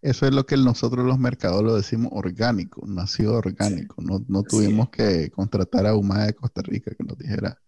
Eso 0.00 0.24
es 0.24 0.32
lo 0.32 0.46
que 0.46 0.56
nosotros 0.56 1.04
los 1.04 1.18
mercados 1.18 1.62
lo 1.62 1.76
decimos 1.76 2.12
orgánico, 2.14 2.82
nació 2.86 3.34
orgánico. 3.34 4.00
No, 4.00 4.24
no 4.26 4.42
tuvimos 4.42 4.88
que 4.88 5.30
contratar 5.30 5.86
a 5.86 5.94
UMA 5.94 6.24
de 6.24 6.32
Costa 6.32 6.62
Rica 6.62 6.92
que 6.96 7.04
nos 7.04 7.18
dijera 7.18 7.60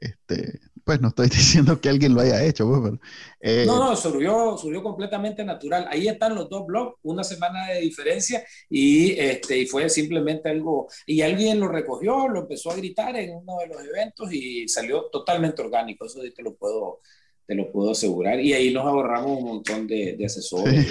este, 0.00 0.60
pues 0.84 1.00
no 1.00 1.08
estoy 1.08 1.28
diciendo 1.28 1.80
que 1.80 1.90
alguien 1.90 2.14
lo 2.14 2.22
haya 2.22 2.42
hecho. 2.42 2.66
Pues, 2.66 2.94
eh, 3.40 3.64
no, 3.66 3.78
no, 3.78 3.96
surgió, 3.96 4.56
surgió 4.56 4.82
completamente 4.82 5.44
natural. 5.44 5.86
Ahí 5.90 6.08
están 6.08 6.34
los 6.34 6.48
dos 6.48 6.66
blogs, 6.66 6.96
una 7.02 7.24
semana 7.24 7.66
de 7.68 7.80
diferencia 7.80 8.42
y, 8.70 9.12
este, 9.18 9.58
y 9.58 9.66
fue 9.66 9.88
simplemente 9.90 10.48
algo, 10.48 10.88
y 11.06 11.20
alguien 11.20 11.60
lo 11.60 11.68
recogió, 11.68 12.28
lo 12.28 12.40
empezó 12.40 12.70
a 12.70 12.76
gritar 12.76 13.16
en 13.16 13.36
uno 13.36 13.58
de 13.58 13.66
los 13.66 13.84
eventos 13.84 14.32
y 14.32 14.66
salió 14.68 15.04
totalmente 15.10 15.62
orgánico, 15.62 16.06
eso 16.06 16.22
sí 16.22 16.32
te 16.32 16.42
lo 16.42 16.54
puedo, 16.54 17.00
te 17.48 17.54
lo 17.54 17.72
puedo 17.72 17.92
asegurar. 17.92 18.38
Y 18.40 18.52
ahí 18.52 18.74
nos 18.74 18.84
ahorramos 18.84 19.38
un 19.38 19.44
montón 19.44 19.86
de, 19.86 20.22
asesores. 20.24 20.86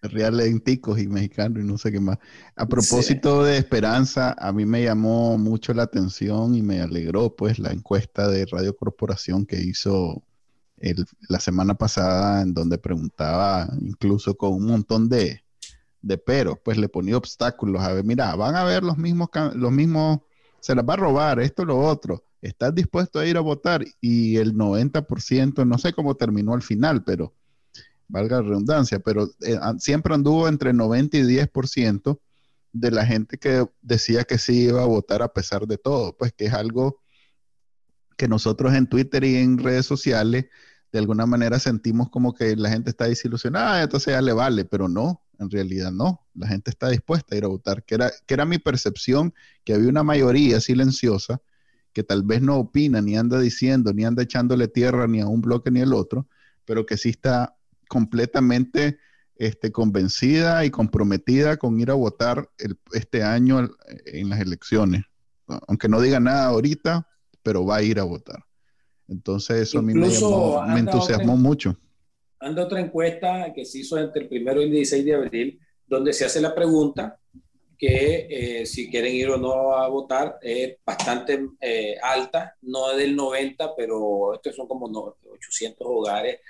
Reales 0.00 0.64
ticos 0.64 0.98
y 0.98 1.06
mexicanos 1.08 1.62
y 1.62 1.66
no 1.66 1.76
sé 1.76 1.92
qué 1.92 2.00
más. 2.00 2.18
A 2.56 2.66
propósito 2.66 3.44
de 3.44 3.58
esperanza, 3.58 4.34
a 4.38 4.50
mí 4.50 4.64
me 4.64 4.82
llamó 4.82 5.36
mucho 5.36 5.74
la 5.74 5.82
atención 5.82 6.54
y 6.54 6.62
me 6.62 6.80
alegró 6.80 7.36
pues 7.36 7.58
la 7.58 7.70
encuesta 7.70 8.28
de 8.28 8.46
Radio 8.46 8.74
Corporación 8.74 9.44
que 9.44 9.60
hizo 9.60 10.22
la 11.28 11.38
semana 11.38 11.74
pasada 11.74 12.40
en 12.40 12.54
donde 12.54 12.78
preguntaba 12.78 13.68
incluso 13.78 14.34
con 14.38 14.54
un 14.54 14.64
montón 14.64 15.10
de, 15.10 15.44
de 16.00 16.16
peros, 16.16 16.56
pues 16.64 16.78
le 16.78 16.88
ponía 16.88 17.18
obstáculos. 17.18 17.82
A 17.82 17.92
ver, 17.92 18.04
mira, 18.04 18.34
van 18.36 18.56
a 18.56 18.64
ver 18.64 18.82
los 18.82 18.96
mismos, 18.96 19.28
los 19.54 19.70
mismos, 19.70 20.20
se 20.60 20.74
las 20.74 20.88
va 20.88 20.94
a 20.94 20.96
robar, 20.96 21.40
esto, 21.40 21.66
lo 21.66 21.78
otro 21.78 22.24
¿estás 22.42 22.74
dispuesto 22.74 23.18
a 23.18 23.26
ir 23.26 23.36
a 23.36 23.40
votar? 23.40 23.84
Y 24.00 24.36
el 24.36 24.54
90%, 24.54 25.66
no 25.66 25.78
sé 25.78 25.92
cómo 25.92 26.16
terminó 26.16 26.54
al 26.54 26.62
final, 26.62 27.04
pero 27.04 27.34
valga 28.08 28.36
la 28.36 28.48
redundancia, 28.48 28.98
pero 29.00 29.30
eh, 29.42 29.58
siempre 29.78 30.14
anduvo 30.14 30.48
entre 30.48 30.72
90 30.72 31.16
y 31.18 31.22
10% 31.22 32.18
de 32.72 32.90
la 32.90 33.04
gente 33.06 33.38
que 33.38 33.66
decía 33.82 34.24
que 34.24 34.38
sí 34.38 34.64
iba 34.64 34.82
a 34.82 34.86
votar 34.86 35.22
a 35.22 35.32
pesar 35.32 35.66
de 35.66 35.78
todo, 35.78 36.16
pues 36.16 36.32
que 36.32 36.46
es 36.46 36.52
algo 36.52 37.00
que 38.16 38.28
nosotros 38.28 38.74
en 38.74 38.86
Twitter 38.86 39.24
y 39.24 39.36
en 39.36 39.58
redes 39.58 39.86
sociales 39.86 40.46
de 40.92 40.98
alguna 40.98 41.24
manera 41.24 41.58
sentimos 41.58 42.10
como 42.10 42.34
que 42.34 42.56
la 42.56 42.68
gente 42.68 42.90
está 42.90 43.06
desilusionada, 43.06 43.82
entonces 43.82 44.12
ya 44.12 44.20
le 44.20 44.32
vale, 44.32 44.64
pero 44.64 44.88
no, 44.88 45.22
en 45.38 45.50
realidad 45.50 45.92
no, 45.92 46.26
la 46.34 46.48
gente 46.48 46.70
está 46.70 46.88
dispuesta 46.88 47.34
a 47.34 47.38
ir 47.38 47.44
a 47.44 47.48
votar, 47.48 47.84
que 47.84 47.94
era, 47.94 48.10
que 48.26 48.34
era 48.34 48.44
mi 48.44 48.58
percepción, 48.58 49.32
que 49.64 49.74
había 49.74 49.88
una 49.88 50.02
mayoría 50.02 50.60
silenciosa 50.60 51.40
que 51.92 52.02
tal 52.02 52.22
vez 52.22 52.42
no 52.42 52.58
opina, 52.58 53.00
ni 53.00 53.16
anda 53.16 53.40
diciendo, 53.40 53.92
ni 53.92 54.04
anda 54.04 54.22
echándole 54.22 54.68
tierra 54.68 55.06
ni 55.06 55.20
a 55.20 55.26
un 55.26 55.40
bloque 55.40 55.70
ni 55.70 55.80
al 55.80 55.92
otro, 55.92 56.26
pero 56.64 56.86
que 56.86 56.96
sí 56.96 57.10
está 57.10 57.56
completamente 57.88 58.98
este, 59.36 59.72
convencida 59.72 60.64
y 60.64 60.70
comprometida 60.70 61.56
con 61.56 61.80
ir 61.80 61.90
a 61.90 61.94
votar 61.94 62.48
este 62.92 63.22
año 63.22 63.70
en 64.06 64.28
las 64.28 64.40
elecciones. 64.40 65.04
Aunque 65.66 65.88
no 65.88 66.00
diga 66.00 66.20
nada 66.20 66.46
ahorita, 66.46 67.08
pero 67.42 67.64
va 67.64 67.76
a 67.76 67.82
ir 67.82 67.98
a 67.98 68.04
votar. 68.04 68.44
Entonces 69.08 69.62
eso 69.62 69.80
a 69.80 69.82
mí 69.82 69.94
me, 69.94 70.08
me 70.72 70.80
entusiasmó 70.80 71.36
mucho. 71.36 71.76
Anda 72.38 72.64
otra 72.64 72.80
encuesta 72.80 73.52
que 73.54 73.64
se 73.64 73.78
hizo 73.78 73.98
entre 73.98 74.22
el 74.22 74.28
primero 74.28 74.60
y 74.60 74.64
el 74.64 74.70
16 74.70 75.04
de 75.04 75.14
abril, 75.14 75.60
donde 75.86 76.12
se 76.12 76.24
hace 76.24 76.40
la 76.40 76.54
pregunta 76.54 77.18
que 77.80 78.26
eh, 78.28 78.66
si 78.66 78.90
quieren 78.90 79.14
ir 79.14 79.30
o 79.30 79.38
no 79.38 79.72
a 79.72 79.88
votar 79.88 80.38
es 80.42 80.76
bastante 80.84 81.46
eh, 81.62 81.96
alta, 82.02 82.54
no 82.60 82.94
del 82.94 83.16
90, 83.16 83.74
pero 83.74 84.34
estos 84.34 84.54
son 84.54 84.68
como 84.68 84.86
800 84.86 85.86
hogares. 85.88 86.40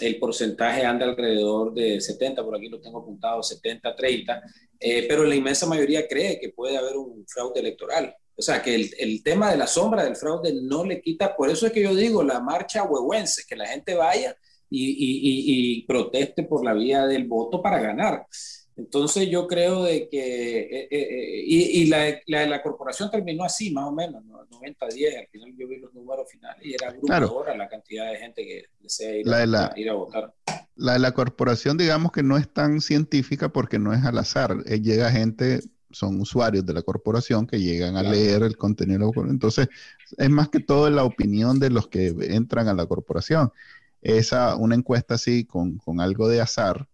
El 0.00 0.16
porcentaje 0.20 0.84
anda 0.84 1.06
alrededor 1.06 1.74
de 1.74 2.00
70, 2.00 2.44
por 2.44 2.56
aquí 2.56 2.68
lo 2.68 2.80
tengo 2.80 3.00
apuntado, 3.00 3.42
70, 3.42 3.96
30, 3.96 4.42
eh, 4.78 5.06
pero 5.08 5.24
la 5.24 5.34
inmensa 5.34 5.66
mayoría 5.66 6.06
cree 6.06 6.38
que 6.38 6.50
puede 6.50 6.76
haber 6.76 6.96
un 6.96 7.26
fraude 7.26 7.58
electoral. 7.58 8.14
O 8.36 8.42
sea, 8.42 8.62
que 8.62 8.76
el, 8.76 8.90
el, 8.98 9.24
tema 9.24 9.50
de 9.50 9.56
la 9.56 9.66
sombra 9.66 10.04
del 10.04 10.14
fraude 10.14 10.52
no 10.62 10.84
le 10.84 11.00
quita, 11.00 11.34
por 11.34 11.50
eso 11.50 11.66
es 11.66 11.72
que 11.72 11.82
yo 11.82 11.96
digo 11.96 12.22
la 12.22 12.38
marcha 12.38 12.84
huehuense, 12.84 13.42
que 13.48 13.56
la 13.56 13.66
gente 13.66 13.94
vaya 13.94 14.36
y, 14.70 14.90
y, 14.90 15.78
y 15.78 15.86
proteste 15.86 16.44
por 16.44 16.64
la 16.64 16.74
vía 16.74 17.06
del 17.06 17.26
voto 17.26 17.60
para 17.60 17.80
ganar. 17.80 18.26
Entonces 18.76 19.30
yo 19.30 19.46
creo 19.46 19.84
de 19.84 20.08
que, 20.08 20.60
eh, 20.60 20.88
eh, 20.90 21.08
eh, 21.10 21.42
y, 21.46 21.86
la, 21.86 22.20
la, 22.26 22.62
corporación 22.62 23.10
terminó 23.10 23.44
así 23.44 23.72
más 23.72 23.86
o 23.86 23.92
menos, 23.92 24.22
90-10, 24.24 25.18
al 25.18 25.28
final 25.28 25.54
yo 25.56 25.66
vi 25.66 25.78
los 25.78 25.94
números 25.94 26.30
finales 26.30 26.64
y 26.64 26.74
era 26.74 26.88
abrumadora 26.88 27.56
la 27.56 27.68
cantidad 27.68 28.10
de 28.10 28.18
gente 28.18 28.44
que 28.44 28.64
desea 28.80 29.16
ir, 29.16 29.56
a, 29.56 29.72
ir 29.76 29.88
a 29.88 29.94
votar. 29.94 30.34
La 30.74 30.92
de 30.92 30.98
la 30.98 31.12
corporación 31.12 31.78
digamos 31.78 32.12
que 32.12 32.22
no 32.22 32.36
es 32.36 32.52
tan 32.52 32.82
científica 32.82 33.48
porque 33.48 33.78
no 33.78 33.94
es 33.94 34.04
al 34.04 34.18
azar, 34.18 34.62
llega 34.64 35.10
gente 35.10 35.60
son 35.96 36.20
usuarios 36.20 36.66
de 36.66 36.74
la 36.74 36.82
corporación 36.82 37.46
que 37.46 37.58
llegan 37.58 37.96
a 37.96 38.02
leer 38.02 38.42
el 38.42 38.58
contenido. 38.58 39.10
Entonces, 39.30 39.68
es 40.18 40.30
más 40.30 40.50
que 40.50 40.60
todo 40.60 40.90
la 40.90 41.04
opinión 41.04 41.58
de 41.58 41.70
los 41.70 41.88
que 41.88 42.08
entran 42.20 42.68
a 42.68 42.74
la 42.74 42.84
corporación. 42.84 43.50
Esa, 44.02 44.56
una 44.56 44.74
encuesta 44.74 45.14
así 45.14 45.46
con, 45.46 45.80
algo 45.98 46.28
de 46.28 46.42
azar, 46.42 46.86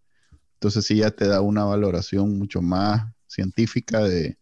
entonces 0.63 0.87
sí 0.87 0.99
ya 0.99 1.11
te 1.11 1.27
da 1.27 1.41
una 1.41 1.65
valoración 1.65 2.39
mucho 2.39 2.63
más 2.63 3.13
científica 3.27 3.99
de, 4.05 4.39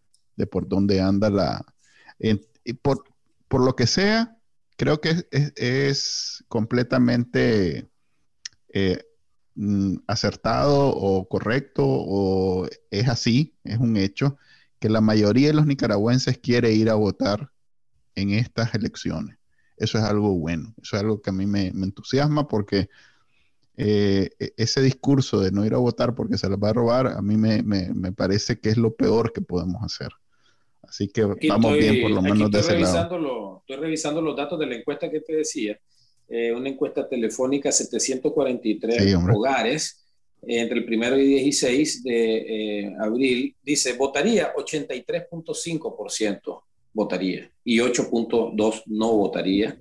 por 0.51 0.69
dónde 0.69 1.01
anda 1.01 1.31
la... 1.31 1.65
y 2.19 2.75
por, 2.75 3.05
por, 3.49 3.65
lo 3.65 3.75
que 3.75 3.87
sea, 3.87 4.37
creo 4.77 5.01
que 5.01 5.27
es, 5.31 6.45
completamente 6.49 7.89
eh, 8.69 9.03
mm, 9.55 9.97
acertado 10.07 10.91
o 10.91 11.27
correcto 11.27 11.85
o 11.87 12.69
es 12.91 13.09
así, 13.09 13.57
es 13.65 13.79
un 13.79 13.97
hecho, 13.97 14.37
que 14.79 14.91
la 14.91 15.01
mayoría 15.01 15.47
de 15.49 15.55
los 15.55 15.65
nicaragüenses 15.65 16.37
quiere 16.37 16.73
ir 16.73 16.91
a 16.91 16.97
votar 16.97 17.51
en 18.15 18.33
estas 18.33 18.75
elecciones. 18.75 19.39
Eso 19.79 19.97
es 19.97 20.05
algo 20.05 20.35
bueno, 20.35 20.75
eso 20.83 20.97
es 20.97 21.03
algo 21.03 21.23
que 21.23 21.31
a 21.31 21.33
mí 21.33 21.47
me, 21.47 21.69
entusiasma 21.69 22.47
porque 22.47 22.91
eh, 23.77 24.31
e, 24.39 24.53
ese 24.57 24.83
discurso 24.83 25.41
de 25.41 25.53
no 25.53 25.65
ir 25.65 25.75
a 25.75 25.79
votar 25.79 26.15
porque 26.15 26.39
se 26.39 26.49
les 26.49 26.59
va 26.59 26.71
a 26.71 26.73
robar, 26.73 27.09
a 27.09 27.23
mí 27.23 27.37
me, 27.37 27.63
parece 28.13 28.59
que 28.59 28.71
es 28.71 28.77
lo 28.77 28.95
peor 28.95 29.33
que 29.33 29.41
podemos 29.41 29.83
hacer. 29.83 30.09
Así 30.83 31.09
que 31.09 31.25
vamos 31.25 31.79
bien 31.79 32.03
por 32.03 32.11
lo 32.11 32.23
menos 32.23 32.51
de 32.51 32.61
ese 32.61 32.79
lado. 32.79 33.61
Estoy 33.61 33.77
revisando 33.77 34.21
los 34.21 34.37
datos 34.37 34.59
de 34.59 34.67
la 34.67 34.75
encuesta 34.75 35.11
que 35.11 35.21
te 35.21 35.37
decía. 35.37 35.79
Eh, 36.29 36.53
una 36.53 36.69
encuesta 36.69 37.09
telefónica, 37.09 37.73
743 37.73 39.15
hogares 39.35 40.01
entre 40.43 40.79
el 40.79 40.85
primero 40.85 41.19
y 41.19 41.27
16 41.27 42.03
de 42.03 42.85
eh, 42.85 42.97
abril, 42.99 43.55
dice, 43.63 43.93
votaría 43.95 44.53
83.5% 44.55 46.63
votaría 46.93 47.49
y 47.65 47.79
8.2 47.79 48.83
no 48.87 49.13
votaría. 49.13 49.79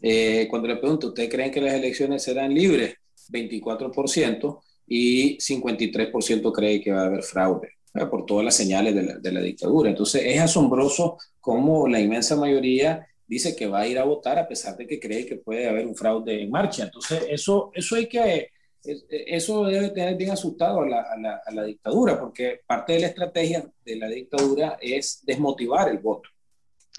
Eh, 0.00 0.46
cuando 0.48 0.68
le 0.68 0.76
pregunto, 0.76 1.08
¿ustedes 1.08 1.28
creen 1.28 1.50
que 1.50 1.60
las 1.60 1.74
elecciones 1.74 2.22
serán 2.22 2.54
libres? 2.54 2.94
24% 3.30 4.60
y 4.86 5.38
53% 5.38 6.52
cree 6.52 6.80
que 6.80 6.92
va 6.92 7.02
a 7.02 7.06
haber 7.06 7.22
fraude 7.22 7.72
por 8.10 8.26
todas 8.26 8.44
las 8.44 8.54
señales 8.54 8.94
de 8.94 9.02
la, 9.02 9.18
de 9.18 9.32
la, 9.32 9.40
dictadura. 9.40 9.90
Entonces 9.90 10.22
es 10.24 10.40
asombroso 10.40 11.18
cómo 11.40 11.88
la 11.88 12.00
inmensa 12.00 12.36
mayoría 12.36 13.06
dice 13.26 13.56
que 13.56 13.66
va 13.66 13.80
a 13.80 13.86
ir 13.86 13.98
a 13.98 14.04
votar 14.04 14.38
a 14.38 14.46
pesar 14.46 14.76
de 14.76 14.86
que 14.86 15.00
cree 15.00 15.26
que 15.26 15.36
puede 15.36 15.68
haber 15.68 15.86
un 15.86 15.96
fraude 15.96 16.42
en 16.42 16.50
marcha. 16.50 16.84
Entonces 16.84 17.24
eso, 17.28 17.70
eso 17.74 17.96
hay 17.96 18.06
que 18.06 18.50
eso 18.82 19.64
debe 19.64 19.90
tener 19.90 20.16
bien 20.16 20.30
asustado 20.30 20.80
a 20.80 20.88
la, 20.88 21.40
a, 21.44 21.52
la, 21.52 21.64
dictadura, 21.64 22.18
porque 22.18 22.60
parte 22.66 22.94
de 22.94 23.00
la 23.00 23.06
estrategia 23.08 23.68
de 23.84 23.96
la 23.96 24.08
dictadura 24.08 24.78
es 24.80 25.20
desmotivar 25.24 25.88
el 25.88 25.98
voto. 25.98 26.28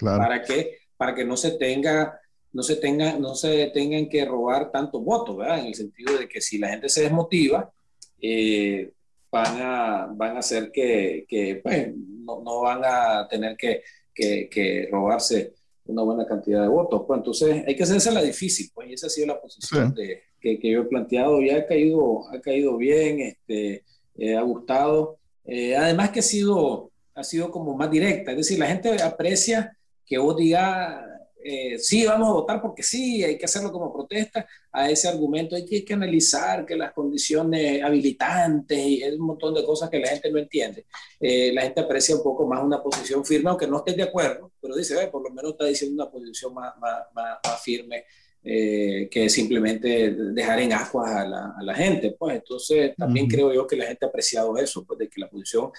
Para 0.00 0.42
que, 0.42 0.78
para 0.96 1.14
que 1.14 1.24
no 1.24 1.36
se 1.36 1.52
tenga, 1.52 2.20
no 2.52 2.62
se 2.62 2.76
tenga, 2.76 3.18
no 3.18 3.34
se 3.34 3.66
tengan 3.68 4.08
que 4.08 4.24
robar 4.24 4.70
tantos 4.70 5.04
votos, 5.04 5.36
¿verdad? 5.36 5.60
En 5.60 5.66
el 5.66 5.74
sentido 5.74 6.18
de 6.18 6.28
que 6.28 6.40
si 6.40 6.58
la 6.58 6.68
gente 6.68 6.88
se 6.88 7.02
desmotiva, 7.02 7.72
eh, 8.20 8.90
van, 9.30 9.56
a, 9.60 10.08
van 10.12 10.36
a 10.36 10.40
hacer 10.40 10.70
que, 10.72 11.24
que 11.28 11.60
pues, 11.62 11.94
no, 11.96 12.42
no, 12.42 12.62
van 12.62 12.82
a 12.84 13.28
tener 13.28 13.56
que, 13.56 13.82
que, 14.14 14.48
que 14.50 14.88
robarse 14.90 15.54
una 15.84 16.02
buena 16.02 16.26
cantidad 16.26 16.62
de 16.62 16.68
votos. 16.68 17.04
Pues 17.06 17.18
entonces 17.18 17.64
hay 17.66 17.76
que 17.76 17.82
hacerse 17.82 18.12
la 18.12 18.22
difícil, 18.22 18.70
pues, 18.74 18.90
y 18.90 18.94
esa 18.94 19.06
ha 19.06 19.10
sido 19.10 19.28
la 19.28 19.40
posición 19.40 19.94
de, 19.94 20.22
que, 20.40 20.58
que, 20.58 20.70
yo 20.70 20.82
he 20.82 20.84
planteado. 20.84 21.40
Ya 21.40 21.58
ha 21.58 21.66
caído, 21.66 22.28
ha 22.30 22.40
caído 22.40 22.76
bien, 22.76 23.20
este, 23.20 23.84
eh, 24.16 24.36
ha 24.36 24.42
gustado. 24.42 25.18
Eh, 25.44 25.76
además 25.76 26.10
que 26.10 26.20
ha 26.20 26.22
sido, 26.22 26.90
ha 27.14 27.24
sido 27.24 27.50
como 27.50 27.74
más 27.74 27.90
directa, 27.90 28.30
es 28.30 28.36
decir, 28.36 28.58
la 28.58 28.66
gente 28.66 29.02
aprecia 29.02 29.76
que 30.06 30.18
vos 30.18 30.36
digas, 30.36 31.04
eh, 31.42 31.78
sí, 31.78 32.04
vamos 32.04 32.28
a 32.28 32.32
votar 32.32 32.60
porque 32.60 32.82
sí, 32.82 33.24
hay 33.24 33.38
que 33.38 33.46
hacerlo 33.46 33.72
como 33.72 33.92
protesta, 33.92 34.46
a 34.70 34.90
ese 34.90 35.08
argumento 35.08 35.56
hay 35.56 35.64
que, 35.64 35.76
hay 35.76 35.84
que 35.84 35.94
analizar 35.94 36.66
que 36.66 36.76
las 36.76 36.92
condiciones 36.92 37.82
habilitantes 37.82 38.78
y 38.78 39.02
un 39.04 39.26
montón 39.26 39.54
de 39.54 39.64
cosas 39.64 39.88
que 39.88 39.98
la 39.98 40.08
gente 40.08 40.30
no 40.30 40.38
entiende. 40.38 40.86
Eh, 41.18 41.52
la 41.52 41.62
gente 41.62 41.80
aprecia 41.80 42.16
un 42.16 42.22
poco 42.22 42.46
más 42.46 42.62
una 42.62 42.82
posición 42.82 43.24
firme, 43.24 43.50
aunque 43.50 43.66
no 43.66 43.78
esté 43.78 43.94
de 43.94 44.02
acuerdo, 44.02 44.52
pero 44.60 44.76
dice, 44.76 44.94
por 45.08 45.22
lo 45.22 45.30
menos 45.30 45.52
está 45.52 45.64
diciendo 45.64 46.02
una 46.02 46.10
posición 46.10 46.52
más, 46.52 46.76
más, 46.78 47.04
más, 47.14 47.62
firme 47.62 48.04
eh, 48.42 49.08
que 49.10 49.28
simplemente 49.28 50.12
dejar 50.12 50.60
en 50.60 50.72
aguas 50.72 51.10
a 51.10 51.26
la, 51.26 51.54
a 51.58 51.62
la 51.62 51.74
gente. 51.74 52.14
Pues 52.18 52.36
entonces 52.36 52.94
también 52.96 53.26
creo 53.26 53.52
yo 53.52 53.66
que 53.66 53.76
la 53.76 53.86
gente 53.86 54.04
ha 54.04 54.08
apreciado 54.08 54.56
eso, 54.58 54.84
pues 54.84 54.98
de 54.98 55.08
que 55.08 55.20
la 55.20 55.28
posición 55.28 55.70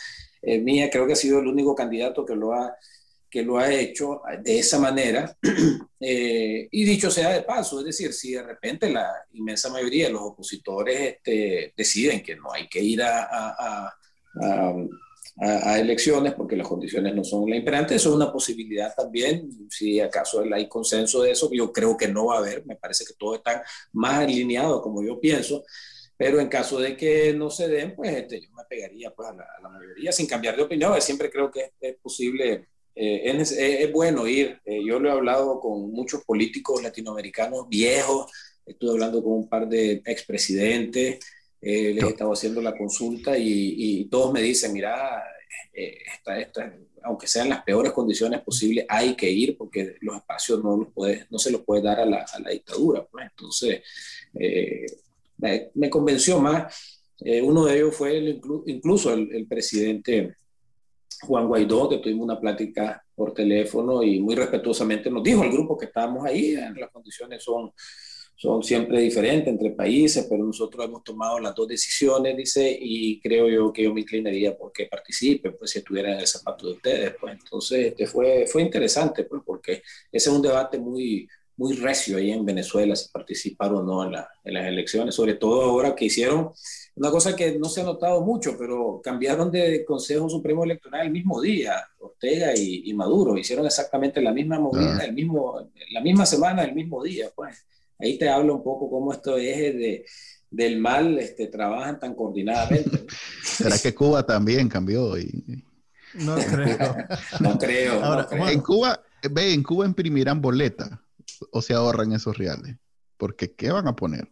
mía 0.43 0.89
creo 0.89 1.05
que 1.05 1.13
ha 1.13 1.15
sido 1.15 1.39
el 1.39 1.47
único 1.47 1.75
candidato 1.75 2.25
que 2.25 2.35
lo 2.35 2.51
ha 2.53 2.75
que 3.31 3.41
lo 3.43 3.57
ha 3.57 3.73
hecho 3.73 4.21
de 4.43 4.59
esa 4.59 4.77
manera. 4.77 5.35
Eh, 6.03 6.67
y 6.71 6.83
dicho 6.83 7.11
sea 7.11 7.29
de 7.31 7.43
paso, 7.43 7.77
es 7.77 7.85
decir, 7.85 8.11
si 8.11 8.31
de 8.31 8.41
repente 8.41 8.89
la 8.89 9.07
inmensa 9.33 9.69
mayoría 9.69 10.07
de 10.07 10.13
los 10.13 10.23
opositores 10.23 10.99
este, 10.99 11.75
deciden 11.77 12.23
que 12.23 12.35
no 12.35 12.51
hay 12.51 12.67
que 12.67 12.79
ir 12.81 13.03
a, 13.03 13.27
a, 13.29 13.95
a, 15.39 15.79
elecciones 15.79 16.33
porque 16.33 16.55
las 16.55 16.67
condiciones 16.67 17.13
no 17.13 17.23
son 17.23 17.47
la 17.47 17.55
imperante, 17.55 17.93
eso 17.93 18.09
es 18.09 18.15
una 18.15 18.31
posibilidad 18.31 18.95
también. 18.95 19.47
Si 19.69 19.99
acaso 19.99 20.43
hay 20.51 20.67
consenso 20.67 21.21
de 21.21 21.29
eso, 21.29 21.51
yo 21.53 21.71
creo 21.71 21.95
que 21.95 22.07
no 22.07 22.25
va 22.25 22.37
a 22.37 22.39
haber, 22.39 22.65
me 22.65 22.77
parece 22.77 23.05
que 23.05 23.13
todo 23.13 23.35
está 23.35 23.63
más 23.93 24.21
alineado 24.21 24.81
como 24.81 25.03
yo 25.03 25.19
pienso. 25.19 25.63
Pero 26.17 26.39
en 26.39 26.49
caso 26.49 26.79
de 26.79 26.95
que 26.95 27.33
no 27.33 27.49
se 27.49 27.67
den, 27.67 27.95
pues 27.95 28.11
este, 28.15 28.41
yo 28.41 28.49
me 28.51 28.63
pegaría 28.65 29.11
pues, 29.11 29.29
a, 29.29 29.33
la, 29.33 29.69
mayoría 29.69 30.11
sin 30.11 30.27
cambiar 30.27 30.55
de 30.55 30.61
opinión. 30.63 30.99
Siempre 31.01 31.31
creo 31.31 31.49
que 31.49 31.73
es 31.79 31.95
posible 31.97 32.67
eh, 33.03 33.81
es, 33.81 33.91
bueno 33.91 34.27
ir. 34.27 34.61
Eh, 34.63 34.83
yo 34.85 34.99
lo 34.99 35.09
he 35.09 35.11
hablado 35.11 35.59
con 35.59 35.91
muchos 35.91 36.23
políticos 36.23 36.83
latinoamericanos 36.83 37.67
viejos, 37.67 38.31
estuve 38.63 38.91
hablando 38.91 39.23
con 39.23 39.33
un 39.33 39.49
par 39.49 39.67
de 39.67 40.03
expresidentes, 40.05 41.17
eh, 41.59 41.93
les 41.95 42.03
he 42.03 42.09
estado 42.09 42.31
haciendo 42.31 42.61
la 42.61 42.77
consulta 42.77 43.35
y, 43.35 44.05
todos 44.05 44.31
me 44.31 44.43
dicen, 44.43 44.71
mira, 44.71 45.23
aunque 47.01 47.25
sean 47.25 47.49
las 47.49 47.63
peores 47.63 47.91
condiciones 47.91 48.41
posibles, 48.41 48.85
hay 48.87 49.15
que 49.15 49.31
ir 49.31 49.57
porque 49.57 49.95
los 50.01 50.17
espacios 50.17 50.63
no, 50.63 50.77
los 50.77 50.93
puede, 50.93 51.25
no 51.31 51.39
se 51.39 51.49
los 51.49 51.61
puede 51.61 51.81
dar 51.81 52.01
a 52.01 52.05
la, 52.05 52.23
dictadura. 52.51 53.03
Pues. 53.11 53.25
Entonces, 53.31 53.81
me, 55.73 55.89
convenció 55.89 56.39
más. 56.39 57.07
uno 57.41 57.65
de 57.65 57.77
ellos 57.77 57.95
fue 57.95 58.39
incluso 58.67 59.11
el 59.11 59.47
presidente 59.47 60.35
Juan 61.21 61.47
Guaidó, 61.47 61.89
que 61.89 61.97
tuvimos 61.97 62.25
una 62.25 62.39
plática 62.39 63.03
por 63.15 63.33
teléfono 63.33 64.01
y 64.03 64.19
muy 64.19 64.35
respetuosamente 64.35 65.09
nos 65.09 65.23
dijo 65.23 65.43
al 65.43 65.51
grupo 65.51 65.77
que 65.77 65.85
estábamos 65.85 66.25
ahí, 66.25 66.55
eh, 66.55 66.71
las 66.75 66.89
condiciones 66.89 67.43
son, 67.43 67.71
son 68.35 68.63
siempre 68.63 68.99
diferentes 68.99 69.47
entre 69.47 69.71
países, 69.71 70.25
pero 70.29 70.43
nosotros 70.43 70.83
hemos 70.85 71.03
tomado 71.03 71.39
las 71.39 71.53
dos 71.53 71.67
decisiones, 71.67 72.35
dice, 72.35 72.75
y 72.81 73.19
creo 73.19 73.47
yo 73.47 73.71
que 73.71 73.83
yo 73.83 73.93
me 73.93 74.01
inclinaría 74.01 74.57
porque 74.57 74.87
participe, 74.87 75.51
pues 75.51 75.71
si 75.71 75.79
estuviera 75.79 76.13
en 76.13 76.19
el 76.21 76.27
zapato 76.27 76.67
de 76.67 76.73
ustedes, 76.73 77.15
pues. 77.19 77.33
Entonces 77.33 77.87
este 77.87 78.07
fue, 78.07 78.47
fue 78.47 78.63
interesante, 78.63 79.25
pues 79.25 79.43
porque 79.45 79.83
ese 80.11 80.29
es 80.29 80.35
un 80.35 80.41
debate 80.41 80.79
muy, 80.79 81.27
muy 81.61 81.75
recio 81.75 82.17
ahí 82.17 82.31
en 82.31 82.43
Venezuela, 82.43 82.95
si 82.95 83.07
participar 83.09 83.71
o 83.71 83.83
no 83.83 84.03
en, 84.03 84.15
en 84.45 84.53
las 84.55 84.65
elecciones, 84.65 85.13
sobre 85.13 85.35
todo 85.35 85.61
ahora 85.61 85.93
que 85.93 86.05
hicieron 86.05 86.51
una 86.95 87.11
cosa 87.11 87.35
que 87.35 87.59
no 87.59 87.69
se 87.69 87.81
ha 87.81 87.83
notado 87.83 88.21
mucho, 88.21 88.57
pero 88.57 88.99
cambiaron 89.03 89.51
de 89.51 89.85
Consejo 89.85 90.27
Supremo 90.27 90.63
Electoral 90.63 91.05
el 91.05 91.11
mismo 91.11 91.39
día, 91.39 91.87
Ortega 91.99 92.55
y, 92.55 92.91
Maduro, 92.95 93.37
hicieron 93.37 93.67
exactamente 93.67 94.23
la 94.23 94.33
misma 94.33 94.59
movida, 94.59 94.97
ah. 95.01 95.05
el 95.05 95.13
mismo, 95.13 95.69
la 95.91 96.01
misma 96.01 96.25
semana, 96.25 96.63
el 96.63 96.73
mismo 96.73 97.03
día. 97.03 97.29
Pues 97.35 97.63
ahí 97.99 98.17
te 98.17 98.27
habla 98.27 98.53
un 98.53 98.63
poco 98.63 98.89
cómo 98.89 99.13
estos 99.13 99.39
ejes 99.39 99.75
de, 99.75 100.05
del 100.49 100.79
mal 100.79 101.19
este, 101.19 101.45
trabajan 101.45 101.99
tan 101.99 102.15
coordinadamente. 102.15 103.05
¿Será 103.43 103.77
que 103.77 103.93
Cuba 103.93 104.25
también 104.25 104.67
cambió? 104.67 105.15
Y... 105.15 105.63
No 106.13 106.35
creo. 106.35 106.95
no 107.39 107.57
creo. 107.57 108.49
En 108.49 108.59
Cuba, 108.59 109.01
ve, 109.29 109.53
en 109.53 109.63
Cuba 109.63 109.85
imprimirán 109.85 110.41
boleta 110.41 111.01
o 111.51 111.61
se 111.61 111.73
ahorran 111.73 112.13
esos 112.13 112.37
reales. 112.37 112.77
Porque 113.17 113.53
¿qué 113.53 113.71
van 113.71 113.87
a 113.87 113.95
poner? 113.95 114.31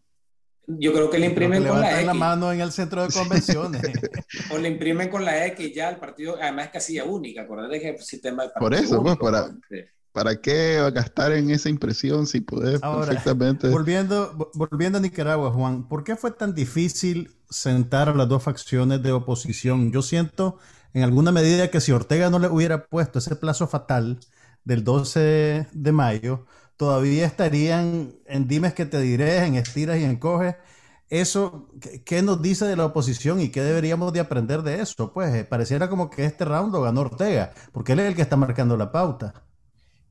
Yo 0.67 0.93
creo 0.93 1.09
que 1.09 1.17
le 1.17 1.27
imprimen 1.27 1.65
con 1.65 1.81
la 1.81 1.93
X. 1.95 2.05
la 2.05 2.13
mano 2.13 2.51
en 2.51 2.61
el 2.61 2.71
centro 2.71 3.01
de 3.01 3.11
convenciones. 3.11 3.81
o 4.51 4.57
le 4.57 4.69
imprimen 4.69 5.09
con 5.09 5.25
la 5.25 5.47
X 5.47 5.73
ya 5.73 5.89
el 5.89 5.97
partido, 5.97 6.37
además 6.39 6.65
es 6.65 6.71
casilla 6.71 7.05
única, 7.05 7.41
acordate 7.41 7.79
que 7.79 7.89
el 7.89 7.99
sistema 7.99 8.43
de 8.43 8.49
Por 8.59 8.75
eso, 8.75 9.01
pues, 9.01 9.17
para, 9.17 9.49
¿para 10.11 10.39
qué 10.39 10.79
gastar 10.93 11.31
en 11.31 11.49
esa 11.49 11.69
impresión 11.69 12.27
si 12.27 12.41
puedes 12.41 12.81
perfectamente? 12.81 13.67
Volviendo, 13.69 14.51
volviendo 14.53 14.99
a 14.99 15.01
Nicaragua, 15.01 15.51
Juan, 15.51 15.87
¿por 15.87 16.03
qué 16.03 16.15
fue 16.15 16.31
tan 16.31 16.53
difícil 16.53 17.31
sentar 17.49 18.09
a 18.09 18.13
las 18.13 18.29
dos 18.29 18.43
facciones 18.43 19.01
de 19.01 19.11
oposición? 19.11 19.91
Yo 19.91 20.03
siento 20.03 20.59
en 20.93 21.03
alguna 21.03 21.31
medida 21.31 21.71
que 21.71 21.81
si 21.81 21.91
Ortega 21.91 22.29
no 22.29 22.37
le 22.37 22.47
hubiera 22.47 22.85
puesto 22.85 23.17
ese 23.17 23.35
plazo 23.35 23.67
fatal 23.67 24.19
del 24.63 24.83
12 24.83 25.67
de 25.71 25.91
mayo, 25.91 26.45
todavía 26.79 27.25
estarían 27.25 28.15
en 28.25 28.47
dimes 28.47 28.73
que 28.73 28.85
te 28.85 29.01
diré, 29.01 29.39
en 29.39 29.55
estiras 29.55 29.99
y 29.99 30.05
en 30.05 30.15
coges, 30.15 30.55
eso, 31.09 31.67
¿qué 32.05 32.21
nos 32.21 32.41
dice 32.41 32.63
de 32.63 32.77
la 32.77 32.85
oposición 32.85 33.41
y 33.41 33.49
qué 33.49 33.61
deberíamos 33.61 34.13
de 34.13 34.21
aprender 34.21 34.61
de 34.61 34.79
eso? 34.79 35.11
Pues 35.11 35.35
eh, 35.35 35.43
pareciera 35.43 35.89
como 35.89 36.09
que 36.09 36.23
este 36.23 36.45
round 36.45 36.71
lo 36.71 36.81
ganó 36.81 37.01
Ortega, 37.01 37.53
porque 37.73 37.91
él 37.91 37.99
es 37.99 38.05
el 38.07 38.15
que 38.15 38.21
está 38.21 38.37
marcando 38.37 38.77
la 38.77 38.93
pauta. 38.93 39.43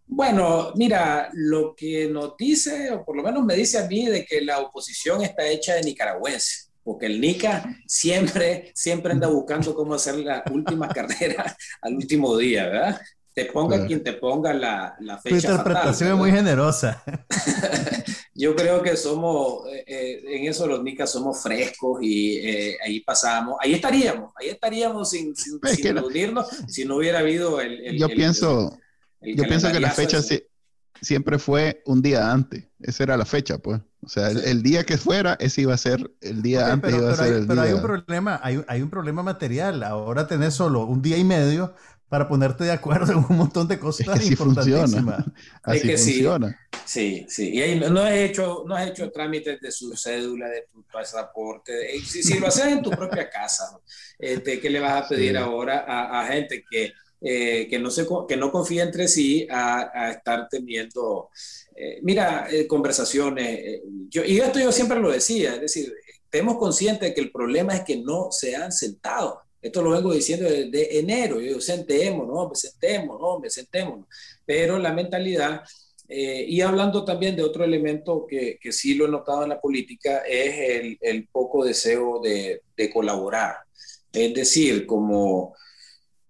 Bueno, 0.07 0.73
mira, 0.75 1.31
lo 1.33 1.75
que 1.75 2.07
nos 2.11 2.37
dice, 2.37 2.91
o 2.91 3.03
por 3.03 3.17
lo 3.17 3.23
menos 3.23 3.47
me 3.47 3.55
dice 3.55 3.79
a 3.79 3.87
mí, 3.87 4.05
de 4.05 4.27
que 4.27 4.43
la 4.43 4.59
oposición 4.59 5.23
está 5.23 5.47
hecha 5.49 5.73
de 5.73 5.85
nicaragüenses, 5.85 6.71
porque 6.85 7.07
el 7.07 7.19
Nica 7.19 7.65
siempre, 7.87 8.73
siempre 8.75 9.13
anda 9.13 9.29
buscando 9.29 9.75
cómo 9.75 9.95
hacer 9.95 10.17
la 10.17 10.45
última 10.53 10.87
carrera 10.95 11.57
al 11.81 11.95
último 11.95 12.37
día, 12.37 12.67
¿verdad? 12.67 13.01
Te 13.39 13.45
ponga 13.45 13.87
quien 13.87 14.03
te 14.03 14.15
ponga 14.15 14.53
la, 14.53 14.97
la 14.99 15.17
fecha. 15.17 15.37
Tu 15.37 15.53
interpretación 15.53 16.11
es 16.11 16.17
muy 16.17 16.33
generosa. 16.33 17.05
Yo 18.35 18.57
creo 18.57 18.83
que 18.83 18.97
somos, 18.97 19.65
eh, 19.73 19.85
eh, 19.87 20.23
en 20.27 20.49
eso 20.49 20.67
los 20.67 20.83
nicas 20.83 21.13
somos 21.13 21.41
frescos 21.41 22.01
y 22.03 22.39
eh, 22.39 22.77
ahí 22.85 22.99
pasamos, 22.99 23.57
ahí 23.61 23.75
estaríamos, 23.75 24.33
ahí 24.41 24.49
estaríamos 24.49 25.11
sin, 25.11 25.37
sin, 25.37 25.61
reunirnos 25.95 26.49
si 26.67 26.85
no 26.85 26.97
hubiera 26.97 27.21
habido 27.21 27.61
el... 27.61 27.97
yo 27.97 28.09
pienso, 28.09 28.77
yo 29.21 29.45
pienso 29.45 29.71
que 29.71 29.79
la 29.79 29.93
fecha 29.93 30.21
siempre 31.01 31.39
fue 31.39 31.81
un 31.87 32.03
día 32.03 32.33
antes, 32.33 32.65
esa 32.81 33.05
era 33.05 33.17
la 33.17 33.25
fecha, 33.25 33.59
pues. 33.59 33.81
O 34.01 34.09
sea, 34.09 34.31
el, 34.31 34.63
día 34.63 34.85
que 34.85 34.97
fuera, 34.97 35.37
ese 35.41 35.63
iba 35.63 35.75
a 35.75 35.79
ser 35.79 36.11
el 36.21 36.41
día 36.41 36.73
antes. 36.73 36.93
Pero, 36.93 37.03
iba 37.03 37.13
a 37.13 37.17
ser 37.17 37.25
hay, 37.25 37.41
el 37.41 37.47
pero 37.47 37.61
hay 37.63 37.73
un 37.73 37.83
problema, 37.83 38.41
hay, 38.43 38.65
hay 38.69 38.83
un 38.83 38.91
problema 38.91 39.23
material. 39.25 39.83
Ahora 39.83 40.29
tenés 40.29 40.55
solo 40.55 40.87
un 40.87 41.03
día 41.03 41.17
y 41.17 41.25
medio 41.25 41.75
para 42.09 42.27
ponerte 42.27 42.65
de 42.65 42.73
acuerdo 42.73 43.13
en 43.13 43.19
un 43.19 43.37
montón 43.37 43.69
de 43.69 43.79
cosas 43.79 44.21
es 44.21 44.31
que 44.31 44.37
funciona. 44.37 45.27
Así 45.63 45.87
que 45.87 45.97
funciona. 45.97 46.59
Sí, 46.85 47.27
sí. 47.29 47.51
Y 47.51 47.61
ahí 47.61 47.79
no 47.79 48.01
has 48.01 48.15
hecho, 48.15 48.65
no 48.67 48.75
has 48.75 48.89
hecho 48.89 49.11
trámites 49.11 49.61
de 49.61 49.71
su 49.71 49.95
cédula, 49.95 50.49
de 50.49 50.67
tu 50.73 50.83
pasaporte. 50.85 52.01
Si, 52.01 52.23
si, 52.23 52.39
lo 52.39 52.47
haces 52.47 52.67
en 52.67 52.83
tu 52.83 52.91
propia 52.91 53.29
casa, 53.29 53.79
este, 54.19 54.59
¿qué 54.59 54.71
le 54.71 54.81
vas 54.81 55.05
a 55.05 55.09
pedir 55.09 55.37
ahora 55.37 55.85
a, 55.87 56.27
gente 56.27 56.65
que, 56.69 56.93
eh, 57.21 57.69
que, 57.69 57.79
no 57.79 57.91
se, 57.91 58.07
que 58.27 58.37
no 58.37 58.51
confía 58.51 58.85
entre 58.85 59.07
sí 59.07 59.47
a, 59.51 59.91
a 59.93 60.11
estar 60.13 60.49
teniendo, 60.49 61.29
eh, 61.77 61.99
mira, 62.03 62.49
eh, 62.51 62.67
conversaciones? 62.67 63.83
yo, 64.09 64.25
y 64.25 64.39
esto 64.39 64.59
yo 64.59 64.73
siempre 64.73 64.99
lo 64.99 65.11
decía, 65.11 65.57
es 65.57 65.61
decir, 65.61 65.93
estemos 66.25 66.57
conscientes 66.57 67.11
de 67.11 67.15
que 67.15 67.21
el 67.21 67.31
problema 67.31 67.75
es 67.75 67.83
que 67.83 67.99
no 67.99 68.29
se 68.31 68.57
han 68.57 68.73
sentado 68.73 69.43
esto 69.61 69.83
lo 69.83 69.91
vengo 69.91 70.13
diciendo 70.13 70.49
desde 70.49 70.99
enero. 70.99 71.37
Yo 71.37 71.47
digo, 71.47 71.61
sentémonos, 71.61 72.37
hombre, 72.37 72.57
sentémonos, 72.57 73.21
hombre, 73.23 73.51
sentémonos. 73.51 74.07
Pero 74.45 74.79
la 74.79 74.93
mentalidad, 74.93 75.63
eh, 76.09 76.45
y 76.49 76.61
hablando 76.61 77.05
también 77.05 77.37
de 77.37 77.43
otro 77.43 77.65
elemento 77.65 78.27
que, 78.27 78.59
que, 78.61 78.73
sí 78.73 78.95
lo 78.95 79.07
he 79.07 79.11
notado 79.11 79.43
en 79.43 79.51
la 79.51 79.61
política, 79.61 80.19
es 80.19 80.97
el, 81.01 81.29
poco 81.29 81.65
deseo 81.65 82.21
de, 82.21 82.63
de, 82.77 82.91
colaborar. 82.91 83.57
Es 84.13 84.33
decir, 84.33 84.87
como 84.87 85.55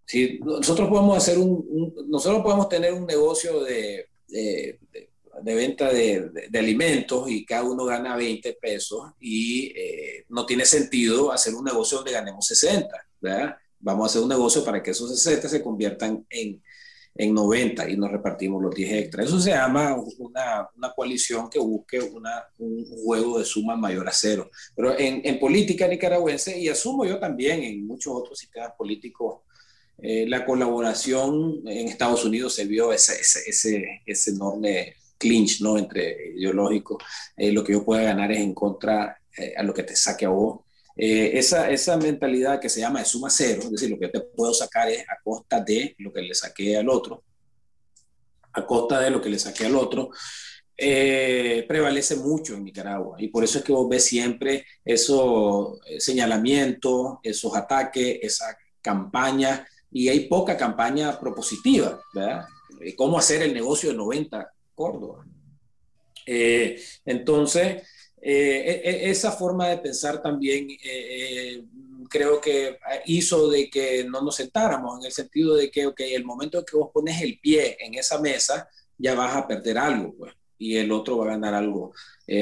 si 0.04 0.40
nosotros 0.40 0.88
podemos 0.88 1.16
hacer 1.16 1.38
un, 1.38 1.94
nosotros 2.08 2.42
podemos 2.42 2.68
tener 2.68 2.92
un 2.94 3.06
negocio 3.06 3.62
de, 3.62 4.08
de, 4.26 4.78
de 5.42 5.54
venta 5.54 5.92
de, 5.92 6.30
de, 6.48 6.58
alimentos 6.58 7.30
y 7.30 7.44
cada 7.44 7.64
uno 7.64 7.84
gana 7.84 8.16
20 8.16 8.54
pesos 8.54 9.12
y 9.20 9.66
eh, 9.76 10.24
no 10.30 10.46
tiene 10.46 10.64
sentido 10.64 11.30
hacer 11.30 11.54
un 11.54 11.64
negocio 11.64 11.98
donde 11.98 12.12
ganemos 12.12 12.46
60. 12.46 12.88
Vamos 13.80 14.04
a 14.04 14.06
hacer 14.06 14.22
un 14.22 14.28
negocio 14.28 14.64
para 14.64 14.82
que 14.82 14.90
esos 14.90 15.10
60 15.20 15.48
se 15.48 15.62
conviertan 15.62 16.26
en, 16.28 16.62
en 17.14 17.34
90 17.34 17.90
y 17.90 17.96
nos 17.96 18.10
repartimos 18.10 18.62
los 18.62 18.74
10 18.74 18.92
extras. 18.92 19.26
Eso 19.26 19.40
se 19.40 19.50
llama 19.50 19.96
una, 20.18 20.68
una 20.76 20.92
coalición 20.92 21.48
que 21.48 21.58
busque 21.58 22.00
una, 22.00 22.44
un 22.58 22.84
juego 23.04 23.38
de 23.38 23.44
suma 23.44 23.76
mayor 23.76 24.08
a 24.08 24.12
cero. 24.12 24.50
Pero 24.74 24.98
en, 24.98 25.20
en, 25.24 25.38
política 25.38 25.86
nicaragüense, 25.86 26.58
y 26.58 26.68
asumo 26.68 27.04
yo 27.04 27.18
también 27.18 27.62
en 27.62 27.86
muchos 27.86 28.12
otros 28.14 28.38
sistemas 28.38 28.72
políticos, 28.76 29.42
eh, 30.00 30.26
la 30.28 30.44
colaboración 30.44 31.60
en 31.66 31.88
Estados 31.88 32.24
Unidos 32.24 32.54
se 32.54 32.66
vio 32.66 32.92
ese, 32.92 33.14
ese, 33.20 34.02
ese, 34.06 34.30
enorme 34.30 34.94
clinch 35.18 35.60
¿no? 35.60 35.76
entre 35.76 36.34
ideológicos. 36.36 37.02
Eh, 37.36 37.50
lo 37.50 37.64
que 37.64 37.72
yo 37.72 37.84
pueda 37.84 38.02
ganar 38.02 38.30
es 38.30 38.38
en 38.38 38.54
contra 38.54 39.20
eh, 39.36 39.54
a 39.56 39.62
lo 39.64 39.74
que 39.74 39.82
te 39.82 39.96
saque 39.96 40.24
a 40.24 40.28
vos. 40.28 40.60
Eh, 41.00 41.38
esa, 41.38 41.70
esa 41.70 41.96
mentalidad 41.96 42.58
que 42.58 42.68
se 42.68 42.80
llama 42.80 42.98
de 42.98 43.04
suma 43.04 43.30
cero, 43.30 43.60
es 43.62 43.70
decir, 43.70 43.88
lo 43.88 43.96
que 43.96 44.06
yo 44.06 44.10
te 44.10 44.20
puedo 44.20 44.52
sacar 44.52 44.88
es 44.88 45.08
a 45.08 45.16
costa 45.22 45.60
de 45.60 45.94
lo 45.98 46.12
que 46.12 46.22
le 46.22 46.34
saqué 46.34 46.76
al 46.76 46.88
otro, 46.88 47.22
a 48.52 48.66
costa 48.66 48.98
de 48.98 49.10
lo 49.10 49.22
que 49.22 49.28
le 49.28 49.38
saqué 49.38 49.66
al 49.66 49.76
otro, 49.76 50.10
eh, 50.76 51.64
prevalece 51.68 52.16
mucho 52.16 52.54
en 52.56 52.64
Nicaragua. 52.64 53.14
Y 53.20 53.28
por 53.28 53.44
eso 53.44 53.58
es 53.58 53.64
que 53.64 53.70
vos 53.70 53.88
ves 53.88 54.06
siempre 54.06 54.66
esos 54.84 55.78
eh, 55.86 56.00
señalamientos, 56.00 57.18
esos 57.22 57.54
ataques, 57.54 58.18
esa 58.20 58.58
campaña, 58.82 59.68
y 59.92 60.08
hay 60.08 60.26
poca 60.26 60.56
campaña 60.56 61.18
propositiva, 61.20 62.02
¿verdad? 62.12 62.44
¿Cómo 62.96 63.20
hacer 63.20 63.42
el 63.42 63.54
negocio 63.54 63.90
de 63.90 63.96
90 63.96 64.52
Córdoba? 64.74 65.24
entonces, 66.26 67.82
eh, 68.20 68.82
e, 68.84 68.90
e, 68.90 69.10
esa 69.10 69.32
forma 69.32 69.68
de 69.68 69.78
pensar 69.78 70.20
también 70.20 70.70
eh, 70.70 70.76
eh, 70.82 71.64
creo 72.10 72.40
que 72.40 72.78
hizo 73.06 73.48
de 73.48 73.70
que 73.70 74.04
no 74.04 74.22
nos 74.22 74.36
sentáramos 74.36 74.98
en 74.98 75.06
el 75.06 75.12
sentido 75.12 75.54
de 75.54 75.70
que, 75.70 75.86
ok, 75.86 76.00
el 76.00 76.24
momento 76.24 76.64
que 76.64 76.76
vos 76.76 76.90
pones 76.92 77.20
el 77.20 77.38
pie 77.38 77.76
en 77.80 77.94
esa 77.94 78.20
mesa, 78.20 78.68
ya 78.96 79.14
vas 79.14 79.36
a 79.36 79.46
perder 79.46 79.78
algo, 79.78 80.14
pues, 80.16 80.32
y 80.58 80.76
el 80.76 80.90
otro 80.90 81.18
va 81.18 81.26
a 81.26 81.30
ganar 81.30 81.54
algo 81.54 81.92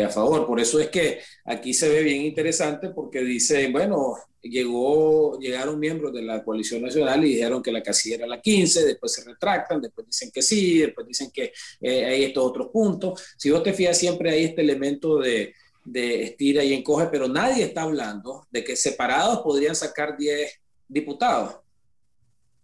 a 0.04 0.08
favor. 0.08 0.46
Por 0.46 0.58
eso 0.58 0.80
es 0.80 0.88
que 0.88 1.20
aquí 1.44 1.74
se 1.74 1.88
ve 1.88 2.02
bien 2.02 2.22
interesante 2.22 2.88
porque 2.90 3.20
dice, 3.20 3.68
bueno, 3.70 4.14
llegó, 4.40 5.38
llegaron 5.38 5.78
miembros 5.78 6.12
de 6.14 6.22
la 6.22 6.42
coalición 6.42 6.82
nacional 6.82 7.24
y 7.24 7.34
dijeron 7.34 7.62
que 7.62 7.72
la 7.72 7.82
casilla 7.82 8.16
era 8.16 8.26
la 8.26 8.40
15, 8.40 8.86
después 8.86 9.12
se 9.12 9.24
retractan, 9.24 9.82
después 9.82 10.06
dicen 10.06 10.30
que 10.32 10.42
sí, 10.42 10.78
después 10.78 11.06
dicen 11.06 11.30
que 11.30 11.52
hay 11.82 12.24
estos 12.24 12.44
otros 12.44 12.68
puntos. 12.68 13.22
Si 13.36 13.50
vos 13.50 13.62
te 13.62 13.74
fijas, 13.74 13.98
siempre 13.98 14.30
hay 14.30 14.44
este 14.44 14.62
elemento 14.62 15.18
de 15.18 15.52
de 15.86 16.24
estira 16.24 16.64
y 16.64 16.74
encoge, 16.74 17.06
pero 17.06 17.28
nadie 17.28 17.64
está 17.64 17.82
hablando 17.82 18.46
de 18.50 18.64
que 18.64 18.76
separados 18.76 19.38
podrían 19.40 19.76
sacar 19.76 20.16
10 20.16 20.60
diputados, 20.88 21.60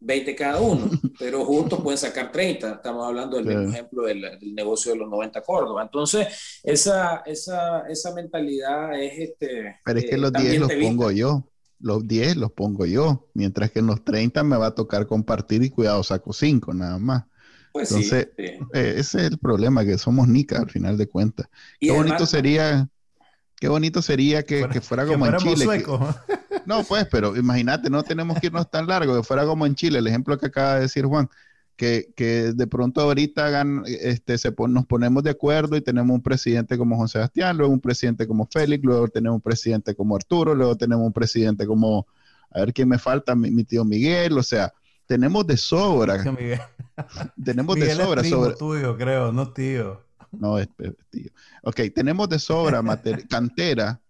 20 0.00 0.34
cada 0.34 0.60
uno, 0.60 0.90
pero 1.18 1.44
juntos 1.44 1.80
pueden 1.80 1.98
sacar 1.98 2.32
30. 2.32 2.72
Estamos 2.72 3.06
hablando 3.06 3.36
del 3.40 3.68
ejemplo 3.68 4.02
del, 4.02 4.24
negocio 4.54 4.92
de 4.92 4.98
los 4.98 5.08
90 5.08 5.40
Córdoba. 5.42 5.82
Entonces, 5.82 6.60
esa, 6.64 7.22
esa, 7.24 7.86
esa 7.88 8.12
mentalidad 8.12 9.00
es... 9.00 9.30
Este, 9.30 9.76
pero 9.84 9.98
es 10.00 10.04
que 10.06 10.16
eh, 10.16 10.18
los 10.18 10.32
10 10.32 10.58
los 10.58 10.72
pongo 10.72 11.10
yo. 11.12 11.48
Los 11.78 12.06
10 12.06 12.36
los 12.36 12.52
pongo 12.52 12.86
yo, 12.86 13.28
mientras 13.34 13.70
que 13.70 13.80
en 13.80 13.86
los 13.86 14.04
30 14.04 14.42
me 14.44 14.56
va 14.56 14.66
a 14.68 14.74
tocar 14.74 15.06
compartir 15.06 15.62
y 15.62 15.70
cuidado, 15.70 16.02
saco 16.02 16.32
5 16.32 16.74
nada 16.74 16.98
más. 16.98 17.24
Pues 17.72 17.90
Entonces, 17.90 18.28
eh, 18.36 18.58
ese 18.72 18.98
es 18.98 19.14
el 19.14 19.38
problema, 19.38 19.84
que 19.84 19.96
somos 19.96 20.28
nica 20.28 20.58
al 20.58 20.70
final 20.70 20.96
de 20.96 21.08
cuentas. 21.08 21.48
Qué 21.80 21.90
bonito 21.90 22.26
sería 22.26 22.88
Qué 23.62 23.68
bonito 23.68 24.02
sería 24.02 24.42
que 24.42 24.80
fuera, 24.80 25.06
como 25.06 25.24
en 25.24 25.36
Chile. 25.36 25.84
no, 26.66 26.82
pues, 26.82 27.06
pero 27.08 27.36
imagínate, 27.36 27.90
no 27.90 28.02
tenemos 28.02 28.40
que 28.40 28.48
irnos 28.48 28.68
tan 28.68 28.88
largo, 28.88 29.14
que 29.14 29.22
fuera 29.22 29.46
como 29.46 29.64
en 29.66 29.76
Chile, 29.76 30.00
el 30.00 30.06
ejemplo 30.08 30.36
que 30.36 30.46
acaba 30.46 30.74
de 30.74 30.80
decir 30.80 31.06
Juan, 31.06 31.30
que, 31.76 32.52
de 32.56 32.66
pronto 32.66 33.02
ahorita 33.02 33.46
hagan, 33.46 33.84
este, 33.86 34.36
se 34.36 34.52
nos 34.66 34.84
ponemos 34.86 35.22
de 35.22 35.30
acuerdo 35.30 35.76
y 35.76 35.80
tenemos 35.80 36.12
un 36.12 36.24
presidente 36.24 36.76
como 36.76 36.96
José 36.96 37.12
Sebastián, 37.12 37.56
luego 37.56 37.72
un 37.72 37.78
presidente 37.78 38.26
como 38.26 38.48
Félix, 38.50 38.82
luego 38.82 39.06
tenemos 39.06 39.36
un 39.36 39.42
presidente 39.42 39.94
como 39.94 40.16
Arturo, 40.16 40.56
luego 40.56 40.76
tenemos 40.76 41.06
un 41.06 41.12
presidente 41.12 41.64
como, 41.64 42.08
a 42.50 42.58
ver 42.58 42.72
quién 42.72 42.88
me 42.88 42.98
falta, 42.98 43.36
mi, 43.36 43.62
tío 43.62 43.84
Miguel, 43.84 44.36
o 44.38 44.42
sea, 44.42 44.72
tenemos 45.06 45.46
de 45.46 45.56
sobra. 45.56 46.24
tenemos 47.44 47.76
de 47.76 47.94
sobra. 47.94 48.22
Es 48.22 48.58
tuyo, 48.58 48.96
creo, 48.96 49.30
no 49.30 49.52
tío. 49.52 50.00
No, 50.32 50.58
es, 50.58 50.68
tío. 51.10 51.30
Ok, 51.62 51.80
tenemos 51.94 52.28
de 52.28 52.38
sobra 52.38 52.82
cantera 53.28 54.00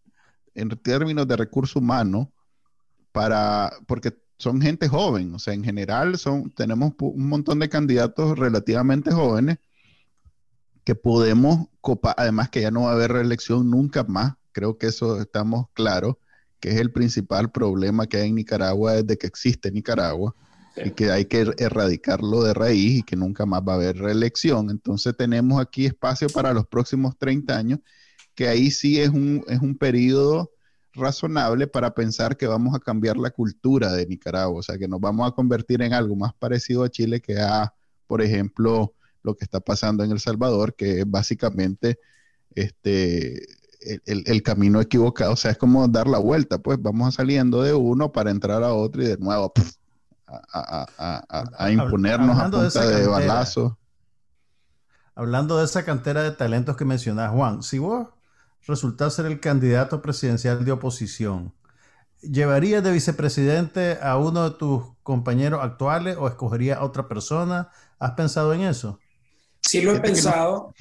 en 0.54 0.68
términos 0.70 1.26
de 1.26 1.36
recurso 1.36 1.80
humano 1.80 2.32
para, 3.10 3.72
porque 3.86 4.16
son 4.38 4.60
gente 4.60 4.88
joven, 4.88 5.34
o 5.34 5.38
sea, 5.38 5.54
en 5.54 5.62
general 5.62 6.18
son, 6.18 6.50
tenemos 6.50 6.94
un 6.98 7.28
montón 7.28 7.58
de 7.58 7.68
candidatos 7.68 8.38
relativamente 8.38 9.12
jóvenes 9.12 9.58
que 10.84 10.94
podemos 10.94 11.68
copar, 11.80 12.14
además 12.18 12.50
que 12.50 12.60
ya 12.60 12.70
no 12.70 12.82
va 12.82 12.90
a 12.90 12.94
haber 12.94 13.12
reelección 13.12 13.70
nunca 13.70 14.02
más, 14.04 14.34
creo 14.50 14.78
que 14.78 14.88
eso 14.88 15.20
estamos 15.20 15.66
claros, 15.74 16.16
que 16.58 16.70
es 16.70 16.76
el 16.80 16.92
principal 16.92 17.50
problema 17.50 18.06
que 18.06 18.18
hay 18.18 18.28
en 18.28 18.36
Nicaragua 18.36 18.94
desde 18.94 19.18
que 19.18 19.26
existe 19.26 19.70
Nicaragua 19.70 20.34
y 20.76 20.90
que 20.92 21.10
hay 21.10 21.26
que 21.26 21.42
er-, 21.42 21.54
erradicarlo 21.58 22.42
de 22.42 22.54
raíz 22.54 23.00
y 23.00 23.02
que 23.02 23.16
nunca 23.16 23.46
más 23.46 23.62
va 23.66 23.72
a 23.72 23.76
haber 23.76 23.98
reelección. 23.98 24.70
Entonces 24.70 25.16
tenemos 25.16 25.60
aquí 25.60 25.86
espacio 25.86 26.28
para 26.28 26.52
los 26.52 26.66
próximos 26.66 27.16
30 27.18 27.56
años, 27.56 27.80
que 28.34 28.48
ahí 28.48 28.70
sí 28.70 29.00
es 29.00 29.10
un, 29.10 29.44
es 29.48 29.60
un 29.60 29.76
periodo 29.76 30.52
razonable 30.94 31.66
para 31.66 31.94
pensar 31.94 32.36
que 32.36 32.46
vamos 32.46 32.74
a 32.74 32.80
cambiar 32.80 33.16
la 33.16 33.30
cultura 33.30 33.92
de 33.92 34.06
Nicaragua, 34.06 34.58
o 34.58 34.62
sea, 34.62 34.78
que 34.78 34.88
nos 34.88 35.00
vamos 35.00 35.28
a 35.28 35.34
convertir 35.34 35.82
en 35.82 35.94
algo 35.94 36.16
más 36.16 36.34
parecido 36.34 36.84
a 36.84 36.90
Chile 36.90 37.20
que 37.20 37.38
a, 37.40 37.74
por 38.06 38.20
ejemplo, 38.20 38.94
lo 39.22 39.36
que 39.36 39.44
está 39.44 39.60
pasando 39.60 40.04
en 40.04 40.10
El 40.12 40.20
Salvador, 40.20 40.74
que 40.74 41.00
es 41.00 41.10
básicamente 41.10 41.98
este, 42.54 43.46
el, 44.04 44.42
camino 44.42 44.80
equivocado, 44.80 45.32
o 45.32 45.36
sea, 45.36 45.52
es 45.52 45.58
como 45.58 45.86
dar 45.88 46.06
la 46.06 46.18
vuelta, 46.18 46.58
pues. 46.58 46.80
Vamos 46.80 47.14
saliendo 47.14 47.62
de 47.62 47.74
uno 47.74 48.12
para 48.12 48.30
entrar 48.30 48.62
a 48.62 48.74
otro 48.74 49.02
y 49.02 49.06
de 49.06 49.16
nuevo 49.18 49.52
a, 50.52 51.70
imponernos 51.70 52.38
a 52.38 52.50
punta 52.50 52.86
de, 52.86 53.06
balazo. 53.06 53.78
Hablando 55.14 55.58
de 55.58 55.64
esa 55.64 55.84
cantera 55.84 56.22
de 56.22 56.32
talentos 56.32 56.76
que 56.76 56.84
mencionas, 56.84 57.30
Juan, 57.32 57.62
si 57.62 57.78
vos 57.78 58.08
resultás 58.66 59.14
ser 59.14 59.26
el 59.26 59.40
candidato 59.40 60.00
presidencial 60.00 60.64
de 60.64 60.72
oposición, 60.72 61.54
¿llevarías 62.22 62.82
de 62.82 62.92
vicepresidente 62.92 63.98
a 64.00 64.16
uno 64.16 64.48
de 64.48 64.56
tus 64.56 64.84
compañeros 65.02 65.60
actuales 65.62 66.16
o 66.18 66.28
escogerías 66.28 66.78
a 66.78 66.84
otra 66.84 67.08
persona? 67.08 67.70
¿Has 67.98 68.12
pensado 68.12 68.54
en 68.54 68.62
eso? 68.62 68.98
Sí 69.60 69.80
lo 69.80 69.94
he 69.94 70.00
pensado, 70.00 70.74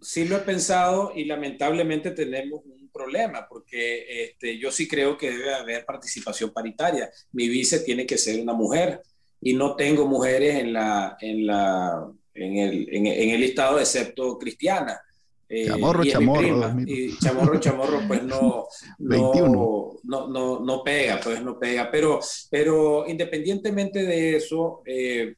sí 0.00 0.28
lo 0.28 0.36
he 0.36 0.40
pensado 0.40 1.12
y 1.14 1.24
lamentablemente 1.24 2.12
tenemos 2.12 2.60
un 2.64 2.77
problema 2.98 3.46
porque 3.48 4.24
este, 4.24 4.58
yo 4.58 4.72
sí 4.72 4.88
creo 4.88 5.16
que 5.16 5.30
debe 5.30 5.54
haber 5.54 5.84
participación 5.84 6.52
paritaria. 6.52 7.08
Mi 7.32 7.48
vice 7.48 7.80
tiene 7.80 8.04
que 8.04 8.18
ser 8.18 8.40
una 8.40 8.52
mujer 8.52 9.00
y 9.40 9.54
no 9.54 9.76
tengo 9.76 10.06
mujeres 10.06 10.56
en, 10.56 10.72
la, 10.72 11.16
en, 11.20 11.46
la, 11.46 12.10
en, 12.34 12.56
el, 12.56 12.88
en, 12.92 13.06
el 13.06 13.40
listado 13.40 13.78
excepto 13.78 14.36
cristiana. 14.38 15.00
Eh, 15.48 15.66
chamorro, 15.66 16.04
chamorro. 16.04 16.82
y 16.86 17.16
chamorro, 17.18 17.58
chamorro, 17.58 18.00
pues 18.06 18.22
no, 18.22 18.66
no, 18.98 20.28
no, 20.28 20.60
no, 20.60 20.82
pega, 20.82 21.20
pues 21.22 21.42
no 21.42 21.58
pega. 21.58 21.90
Pero, 21.90 22.20
pero 22.50 23.08
independientemente 23.08 24.02
de 24.02 24.36
eso, 24.36 24.82
eh, 24.84 25.36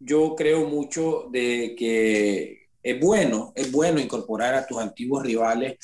yo 0.00 0.34
creo 0.34 0.66
mucho 0.68 1.28
de 1.30 1.76
que 1.78 2.64
es 2.84 3.00
bueno, 3.00 3.52
es 3.56 3.72
bueno 3.72 3.98
incorporar 3.98 4.54
a 4.54 4.66
tus 4.66 4.78
antiguos 4.78 5.22
rivales. 5.22 5.78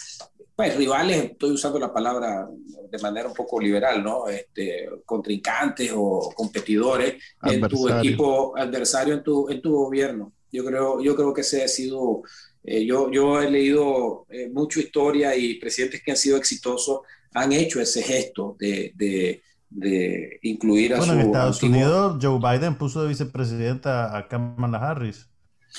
Pues 0.61 0.77
rivales, 0.77 1.25
estoy 1.25 1.53
usando 1.53 1.79
la 1.79 1.91
palabra 1.91 2.47
de 2.91 2.99
manera 2.99 3.29
un 3.29 3.35
poco 3.35 3.59
liberal, 3.59 4.05
¿no? 4.05 4.29
Este, 4.29 4.91
contrincantes 5.07 5.91
o 5.95 6.31
competidores 6.35 7.15
en 7.43 7.67
tu 7.67 7.89
equipo 7.89 8.55
adversario, 8.57 9.15
en 9.15 9.23
tu, 9.23 9.49
en 9.49 9.63
tu 9.63 9.73
gobierno. 9.73 10.35
Yo 10.53 10.63
creo, 10.63 11.01
yo 11.01 11.17
creo 11.17 11.33
que 11.33 11.41
ese 11.41 11.65
ha 11.65 11.69
sido, 11.69 12.23
eh, 12.63 12.85
yo, 12.85 13.11
yo 13.11 13.41
he 13.41 13.51
leído 13.51 14.27
eh, 14.29 14.51
mucha 14.53 14.81
historia 14.81 15.35
y 15.35 15.55
presidentes 15.55 16.03
que 16.03 16.11
han 16.11 16.17
sido 16.19 16.37
exitosos 16.37 17.01
han 17.33 17.53
hecho 17.53 17.81
ese 17.81 18.03
gesto 18.03 18.55
de, 18.59 18.93
de 18.97 19.43
de 19.71 20.41
incluir 20.43 20.95
a 20.95 20.99
bueno, 20.99 21.13
en 21.13 21.21
Estados 21.21 21.63
Unidos 21.63 22.19
Joe 22.21 22.41
Biden 22.41 22.75
puso 22.75 23.03
de 23.03 23.09
vicepresidenta 23.09 24.17
a 24.17 24.27
Kamala 24.27 24.79
Harris 24.79 25.31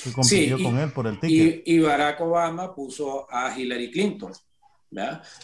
y 0.06 0.12
compitió 0.12 0.64
con 0.64 0.78
él 0.80 0.92
por 0.92 1.08
el 1.08 1.20
ticket. 1.20 1.64
Y, 1.66 1.80
Barack 1.80 2.22
Obama 2.22 2.74
puso 2.74 3.28
a 3.30 3.54
Hillary 3.58 3.92
Clinton. 3.92 4.32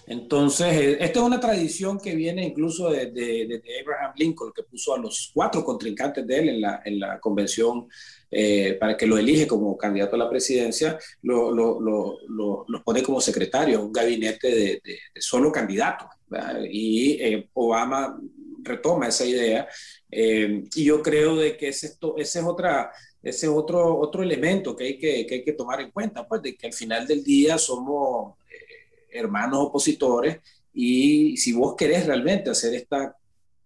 Entonces, 0.06 0.68
eh, 0.74 0.98
esta 1.00 1.20
es 1.20 1.26
una 1.26 1.40
tradición 1.40 2.00
que 2.00 2.16
viene 2.16 2.46
incluso 2.46 2.90
de, 2.90 3.62
Abraham 3.82 4.14
Lincoln, 4.18 4.52
que 4.54 4.64
puso 4.64 4.94
a 4.94 4.98
los 4.98 5.32
cuatro 5.34 5.64
contrincantes 5.64 6.28
de 6.28 6.40
él 6.40 6.50
en 6.50 6.62
la, 6.62 6.82
en 6.84 7.00
la 7.00 7.20
convención 7.20 7.88
eh, 8.30 8.74
para 8.78 8.98
que 8.98 9.08
lo 9.08 9.18
elige 9.18 9.48
como 9.48 9.78
candidato 9.78 10.16
a 10.16 10.20
la 10.20 10.30
presidencia, 10.30 11.00
lo, 11.22 11.52
lo, 11.52 11.80
lo, 11.80 12.66
los 12.68 12.84
pone 12.84 13.02
como 13.02 13.22
secretario, 13.22 13.82
un 13.82 13.94
gabinete 13.94 14.54
de, 14.54 14.82
solo 15.16 15.52
candidatos. 15.52 16.10
Y 16.70 17.14
eh, 17.22 17.50
Obama 17.54 18.20
retoma 18.64 19.08
esa 19.08 19.26
idea. 19.26 19.68
Eh, 20.12 20.64
y 20.76 20.84
yo 20.84 21.02
creo 21.02 21.38
de 21.38 21.56
que 21.56 21.70
ese, 21.70 21.96
ese 22.18 22.40
es 22.40 22.46
otra 22.46 22.92
ese 23.24 23.48
es 23.48 23.52
otro, 23.52 24.00
otro 24.00 24.24
elemento 24.24 24.76
que 24.76 24.86
hay 24.86 24.98
que, 24.98 25.26
que 25.26 25.36
hay 25.36 25.44
que 25.44 25.54
tomar 25.54 25.82
en 25.82 25.92
cuenta, 25.92 26.26
pues 26.26 26.42
de 26.42 26.56
que 26.56 26.68
al 26.68 26.74
final 26.74 27.06
del 27.06 27.24
día 27.24 27.58
somos 27.58 28.36
hermanos 29.18 29.60
opositores 29.60 30.40
y 30.74 31.36
si 31.38 31.54
vos 31.54 31.76
querés 31.76 32.06
realmente 32.06 32.50
hacer 32.50 32.74
esta 32.76 33.16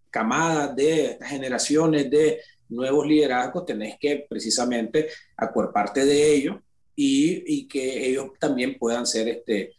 camada 0.10 0.68
de 0.68 1.06
estas 1.06 1.30
generaciones 1.30 2.10
de 2.10 2.40
nuevos 2.70 3.06
liderazgos, 3.06 3.66
tenés 3.66 3.98
que 4.00 4.26
precisamente 4.30 5.10
acuerparte 5.36 6.06
de 6.06 6.34
ellos 6.34 6.58
y, 6.96 7.68
que 7.68 8.08
ellos 8.08 8.32
también 8.40 8.78
puedan 8.78 9.06
ser 9.06 9.28
este, 9.28 9.74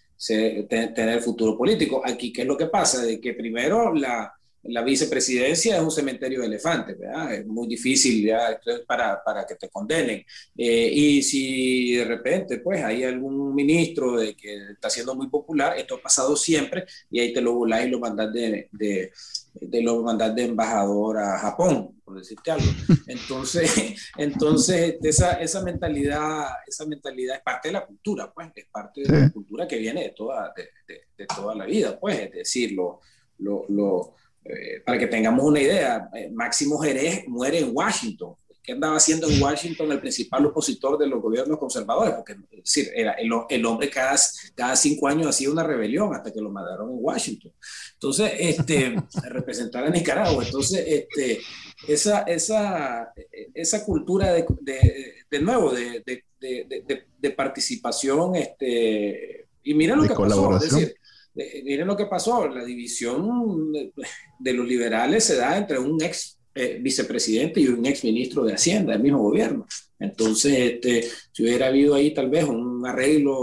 tener 0.69 1.21
futuro 1.21 1.57
político. 1.57 2.03
Aquí, 2.05 2.33
¿qué 2.33 2.43
es 2.43 2.49
lo 2.49 2.57
que 2.57 2.67
pasa? 2.67 3.03
De 3.03 3.21
que 3.21 3.35
primero 3.35 3.95
la, 3.95 4.33
la 4.65 4.83
vicepresidencia 4.83 5.77
es 5.77 5.83
un 5.83 5.91
cementerio 5.91 6.41
de 6.41 6.47
elefantes, 6.47 6.99
¿verdad? 6.99 7.35
Es 7.35 7.47
muy 7.47 7.67
difícil 7.67 8.25
ya, 8.25 8.61
para, 8.87 9.23
para, 9.23 9.45
que 9.45 9.57
te 9.57 9.69
condenen. 9.69 10.25
Eh, 10.57 10.91
y 10.93 11.23
si 11.23 11.97
de 11.97 12.05
repente, 12.05 12.59
pues, 12.59 12.83
hay 12.85 13.03
algún 13.03 13.55
ministro 13.55 14.17
de 14.17 14.37
que 14.37 14.73
está 14.73 14.89
siendo 14.89 15.15
muy 15.17 15.29
popular, 15.29 15.77
esto 15.77 15.97
ha 15.97 16.03
pasado 16.03 16.37
siempre, 16.37 16.85
y 17.11 17.19
ahí 17.19 17.33
te 17.33 17.41
lo 17.41 17.55
volás 17.55 17.85
y 17.85 17.89
lo 17.89 17.99
mandas 17.99 18.33
de, 18.33 18.69
de, 18.71 19.11
de, 19.55 19.83
lo 19.83 20.01
mandas 20.03 20.35
de 20.35 20.45
embajador 20.45 21.19
a 21.19 21.39
Japón, 21.39 22.01
por 22.05 22.19
decirte 22.19 22.53
algo. 22.53 22.67
Entonces, 23.09 23.97
entonces 24.17 24.97
esa, 25.03 25.33
esa, 25.35 25.63
mentalidad, 25.63 26.47
esa 26.67 26.87
mentalidad 26.87 27.37
es 27.37 27.43
parte 27.43 27.69
de 27.69 27.73
la 27.73 27.87
cultura, 27.87 28.33
pues, 28.33 28.49
es 28.55 28.67
parte 28.71 29.03
de 29.03 29.21
la 29.23 29.31
cultura 29.31 29.67
que 29.67 29.79
viene 29.79 30.03
de 30.05 30.11
toda, 30.11 30.53
de, 30.57 30.69
de, 31.17 31.27
toda 31.27 31.55
la 31.55 31.65
vida, 31.67 31.99
pues, 31.99 32.19
es 32.19 32.33
decir, 32.33 32.73
lo, 32.73 33.01
lo, 33.39 33.65
lo 33.69 34.15
eh, 34.45 34.83
para 34.85 34.99
que 34.99 35.07
tengamos 35.07 35.45
una 35.45 35.61
idea, 35.61 36.09
eh, 36.15 36.31
Máximo 36.33 36.79
Jerez 36.79 37.25
muere 37.29 37.61
en 37.61 37.71
Washington. 37.73 38.35
¿Qué 38.63 38.73
andaba 38.73 38.97
haciendo 38.97 39.29
en 39.29 39.43
Washington 39.43 39.91
el 39.91 40.01
principal 40.01 40.47
opositor 40.47 40.97
de 40.97 41.09
los 41.09 41.21
gobiernos 41.21 41.59
conservadores? 41.59 42.15
Porque 42.15 42.35
es 42.53 42.63
decir, 42.63 42.91
era 42.95 43.13
el, 43.13 43.29
el, 43.49 43.67
hombre 43.67 43.91
cada, 43.91 44.17
cada 44.55 44.77
cinco 44.77 45.09
años 45.09 45.27
hacía 45.27 45.51
una 45.51 45.65
rebelión 45.65 46.15
hasta 46.15 46.33
que 46.33 46.41
lo 46.41 46.49
mandaron 46.49 46.91
en 46.91 46.99
Washington. 47.01 47.53
Entonces, 47.95 48.33
este, 48.39 48.95
representar 49.25 49.85
a 49.85 49.91
Nicaragua. 49.91 50.45
Entonces, 50.45 50.85
este, 50.87 51.41
esa, 51.89 52.21
esa, 52.23 53.13
esa 53.53 53.85
cultura 53.85 54.33
de, 54.33 54.47
de, 54.61 55.15
de 55.29 55.41
nuevo, 55.41 55.73
de, 55.73 56.05
de, 56.39 57.31
participación, 57.31 58.37
este, 58.37 59.47
y 59.65 59.75
mira 59.75 59.97
lo 59.97 60.03
que 60.03 60.15
pasó, 60.15 60.57
es 60.57 60.71
decir, 60.71 60.95
miren 61.35 61.87
lo 61.87 61.97
que 61.97 62.07
pasó, 62.07 62.49
la 62.49 62.65
división 62.65 63.73
de, 63.73 64.53
los 64.53 64.67
liberales 64.67 65.25
se 65.25 65.37
da 65.37 65.57
entre 65.57 65.79
un 65.79 66.03
ex 66.03 66.39
eh, 66.55 66.79
vicepresidente 66.81 67.61
y 67.61 67.69
un 67.69 67.85
ex 67.87 68.05
ministro 68.05 68.45
de 68.45 68.55
Hacienda 68.55 68.93
del 68.93 69.03
mismo 69.03 69.23
gobierno. 69.23 69.67
Entonces, 69.99 70.53
este, 70.59 71.09
si 71.33 71.43
hubiera 71.43 71.69
habido 71.69 71.95
ahí 71.95 72.13
tal 72.13 72.29
vez 72.29 72.45
un 72.45 72.85
arreglo 72.87 73.41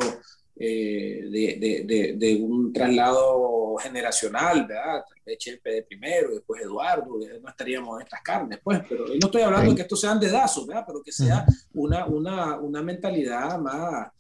eh, 0.56 1.22
de, 1.32 1.86
de, 1.88 2.14
de, 2.18 2.36
un 2.36 2.74
traslado 2.74 3.76
generacional, 3.78 4.68
¿verdad? 4.68 5.04
Tal 5.08 5.22
vez 5.26 5.38
Chepe 5.38 5.72
de 5.72 5.84
primero, 5.84 6.36
después 6.36 6.62
Eduardo, 6.62 7.18
no 7.42 7.50
estaríamos 7.50 7.98
en 7.98 8.06
estas 8.06 8.22
carnes, 8.22 8.60
pues, 8.62 8.82
pero 8.88 9.08
no 9.08 9.26
estoy 9.26 9.42
hablando 9.42 9.72
de 9.72 9.76
que 9.78 9.84
estos 9.84 10.02
sean 10.02 10.20
dedazos, 10.20 10.68
¿verdad? 10.68 10.84
Pero 10.86 11.02
que 11.02 11.14
sea 11.14 11.46
una, 11.74 12.06
una, 12.08 12.60
una 12.60 12.84
mentalidad 12.84 13.58
más 13.58 14.12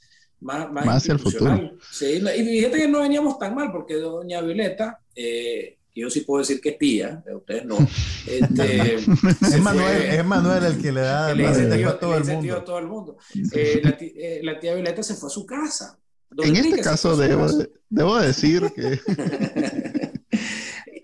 más, 0.41 0.71
más, 0.71 1.09
el 1.09 1.19
futuro. 1.19 1.77
Sí, 1.91 2.05
y 2.05 2.43
fíjate 2.43 2.77
que 2.77 2.87
no 2.87 3.01
veníamos 3.01 3.37
tan 3.37 3.55
mal, 3.55 3.71
porque 3.71 3.95
doña 3.95 4.41
Violeta, 4.41 4.99
eh, 5.15 5.77
yo 5.95 6.09
sí 6.09 6.21
puedo 6.21 6.39
decir 6.39 6.61
que 6.61 6.69
es 6.69 6.77
tía, 6.77 7.23
ustedes 7.35 7.65
no. 7.65 7.77
Este, 8.27 8.95
es, 8.95 9.07
Manuel, 9.61 10.01
es, 10.03 10.25
Manuel, 10.25 10.63
el 10.63 10.81
que 10.81 10.91
le 10.91 11.01
da 11.01 11.31
el 11.31 11.41
incentivo 11.41 11.89
a 11.89 11.99
todo 11.99 12.17
el 12.17 12.25
mundo. 12.25 12.55
A 12.55 12.63
todo 12.63 12.79
el 12.79 12.87
mundo. 12.87 13.17
Eh, 13.53 13.81
la, 13.83 13.97
tía, 13.97 14.11
eh, 14.15 14.39
la, 14.43 14.59
tía, 14.59 14.75
Violeta 14.75 15.01
se 15.01 15.15
fue 15.15 15.27
a 15.27 15.31
su 15.31 15.45
casa. 15.45 15.97
En 16.37 16.55
este 16.55 16.81
caso 16.81 17.17
debo, 17.17 17.47
debo 17.89 18.19
decir 18.19 18.71
que 18.75 18.99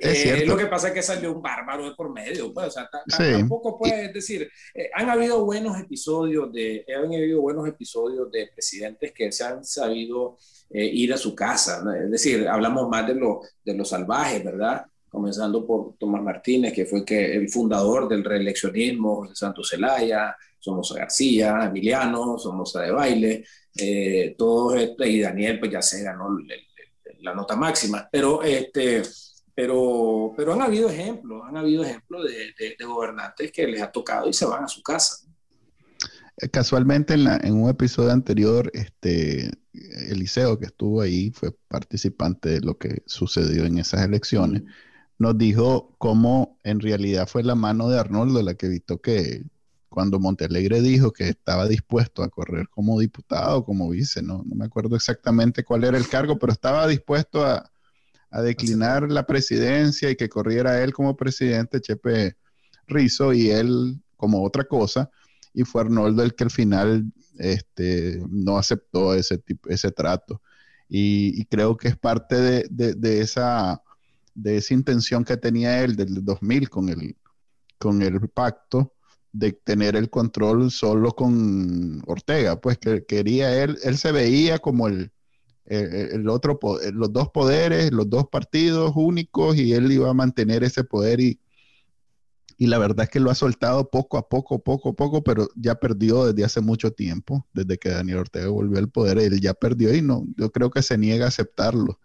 Eh, 0.06 0.46
lo 0.46 0.58
que 0.58 0.68
pasa 0.68 0.90
es 0.90 0.94
que 0.94 1.02
salió 1.02 1.34
un 1.34 1.42
bárbaro 1.42 1.86
de 1.86 1.96
por 1.96 2.12
medio, 2.12 2.54
pues, 2.54 2.68
o 2.68 2.72
sea, 2.72 2.90
tampoco 3.08 3.78
puedes 3.78 4.14
decir, 4.14 4.50
eh, 4.74 4.90
han 4.94 5.10
habido 5.10 5.44
buenos 5.44 5.80
episodios 5.80 6.52
de, 6.54 6.86
han 6.96 7.06
habido 7.06 7.42
buenos 7.42 7.68
episodios 7.68 8.32
de 8.32 8.50
presidentes 8.54 9.12
que 9.12 9.32
se 9.32 9.44
han 9.44 9.64
sabido 9.64 10.38
eh, 10.70 10.86
ir 10.86 11.14
a 11.14 11.18
su 11.18 11.36
casa, 11.36 11.84
es 12.04 12.12
decir, 12.12 12.48
hablamos 12.48 12.90
más 12.90 13.08
de 13.08 13.16
lo, 13.16 13.42
de 13.64 13.74
lo 13.74 13.86
salvaje, 13.86 14.40
¿verdad? 14.40 14.86
Comenzando 15.10 15.66
por 15.66 15.96
Tomás 15.98 16.22
Martínez, 16.22 16.74
que 16.74 16.86
fue 16.86 17.06
que 17.06 17.36
el 17.36 17.50
fundador 17.50 18.08
del 18.08 18.24
reeleccionismo, 18.24 19.28
de 19.28 19.36
Santos 19.36 19.70
Zelaya, 19.70 20.36
somos 20.60 20.94
García, 20.94 21.66
Emiliano, 21.66 22.38
somos 22.38 22.74
de 22.74 22.92
baile, 22.92 23.46
todos, 24.38 24.76
y 25.06 25.22
Daniel, 25.22 25.60
pues 25.60 25.72
ya 25.72 25.82
se 25.82 26.04
ganó 26.04 26.30
la 27.22 27.34
nota 27.34 27.56
máxima, 27.56 28.10
pero 28.12 28.42
este 28.44 29.04
pero, 29.56 30.34
pero 30.36 30.54
han 30.54 30.62
habido 30.62 30.90
ejemplos, 30.90 31.44
han 31.48 31.56
habido 31.56 31.84
ejemplos 31.84 32.26
de, 32.26 32.86
gobernantes 32.86 33.52
que 33.54 33.66
les 33.66 33.82
ha 33.82 33.90
tocado 33.90 34.28
y 34.28 34.34
se 34.34 34.46
van 34.46 34.66
a 34.66 34.68
su 34.68 34.84
casa. 34.84 35.26
Eh, 36.38 36.50
casualmente 36.50 37.14
en, 37.14 37.54
un 37.54 37.70
episodio 37.70 38.12
anterior, 38.12 38.70
este, 38.74 39.50
Eliseo, 40.10 40.60
que 40.60 40.66
estuvo 40.66 41.02
ahí, 41.02 41.32
fue 41.32 41.56
participante 41.70 42.50
de 42.50 42.60
lo 42.60 42.78
que 42.78 43.02
sucedió 43.06 43.66
en 43.66 43.78
esas 43.78 44.04
elecciones, 44.04 44.64
nos 45.18 45.38
dijo 45.38 45.96
cómo 45.98 46.60
en 46.64 46.82
realidad 46.82 47.26
fue 47.26 47.42
la 47.42 47.56
mano 47.56 47.88
de 47.88 47.98
Arnoldo 47.98 48.44
la 48.44 48.56
que 48.56 48.66
evitó 48.66 49.00
que 49.00 49.46
cuando 49.88 50.20
Montealegre 50.20 50.82
dijo 50.82 51.14
que 51.14 51.30
estaba 51.30 51.70
dispuesto 51.70 52.22
a 52.22 52.28
correr 52.28 52.68
como 52.68 53.00
diputado, 53.00 53.64
como 53.64 53.90
vice, 53.90 54.22
no, 54.22 54.44
no 54.46 54.56
me 54.56 54.66
acuerdo 54.66 54.98
exactamente 54.98 55.64
cuál 55.64 55.86
era 55.86 55.98
el 55.98 56.10
cargo, 56.10 56.38
pero 56.38 56.52
estaba 56.52 56.86
dispuesto 56.86 57.46
a, 57.46 57.72
a 58.36 58.42
declinar 58.42 59.10
la 59.10 59.26
presidencia 59.26 60.10
y 60.10 60.18
que 60.18 60.28
corriera 60.28 60.84
él 60.84 60.94
como 60.94 61.16
presidente, 61.16 61.80
Chepe 61.80 62.36
Rizo, 62.86 63.32
y 63.32 63.50
él 63.50 63.98
como 64.18 64.44
otra 64.44 64.66
cosa, 64.66 65.10
y 65.54 65.64
fue 65.64 65.84
Arnoldo 65.84 66.22
el 66.22 66.36
que 66.36 66.44
al 66.44 66.52
final 66.52 67.06
este, 67.38 68.22
no 68.30 68.58
aceptó 68.58 69.14
ese, 69.14 69.38
tipo, 69.38 69.70
ese 69.70 69.90
trato. 69.90 70.42
Y, 70.90 71.46
creo 71.46 71.78
que 71.78 71.88
es 71.88 71.98
parte 71.98 72.36
de, 72.36 72.94
de, 72.94 73.22
esa, 73.22 73.82
de 74.34 74.58
esa 74.58 74.74
intención 74.74 75.24
que 75.24 75.38
tenía 75.38 75.82
él 75.82 75.96
del 75.96 76.26
2000 76.26 76.70
con 76.70 76.90
el, 76.90 77.16
con 77.78 78.02
el 78.02 78.20
pacto 78.28 78.96
de 79.32 79.54
tener 79.54 79.96
el 79.96 80.10
control 80.10 80.72
solo 80.72 81.14
con 81.14 82.04
Ortega, 82.06 82.60
pues 82.60 82.78
que 82.80 83.06
quería 83.06 83.64
él, 83.64 83.78
él 83.84 83.98
se 83.98 84.12
veía 84.12 84.60
como 84.60 84.90
el, 84.90 85.14
el, 85.66 86.30
otro, 86.30 86.60
los 86.94 87.12
dos 87.12 87.30
poderes, 87.30 87.92
los 87.92 88.10
dos 88.10 88.28
partidos 88.30 88.92
únicos 88.96 89.58
y 89.58 89.74
él 89.74 89.92
iba 89.92 90.10
a 90.10 90.14
mantener 90.14 90.64
ese 90.64 90.84
poder 90.84 91.20
y, 91.20 91.40
y 92.58 92.68
la 92.68 92.78
verdad 92.78 93.06
es 93.06 93.10
que 93.10 93.20
lo 93.20 93.32
ha 93.32 93.36
soltado 93.36 93.90
poco 93.90 94.18
a 94.18 94.30
poco, 94.30 94.60
poco 94.64 94.90
a 94.90 94.94
poco, 94.94 95.24
pero 95.24 95.50
ya 95.56 95.76
perdió 95.76 96.26
desde 96.26 96.46
hace 96.46 96.62
mucho 96.62 96.92
tiempo, 96.92 97.46
desde 97.54 97.78
que 97.78 97.90
Daniel 97.90 98.20
Ortega 98.20 98.48
volvió 98.48 98.78
al 98.78 98.90
poder, 98.90 99.18
él 99.18 99.42
ya 99.42 99.54
perdió 99.54 99.94
y 99.94 100.02
no, 100.02 100.26
yo 100.38 100.52
creo 100.52 100.70
que 100.70 100.82
se 100.82 100.98
niega 100.98 101.26
a 101.26 101.30
aceptarlo, 101.30 102.00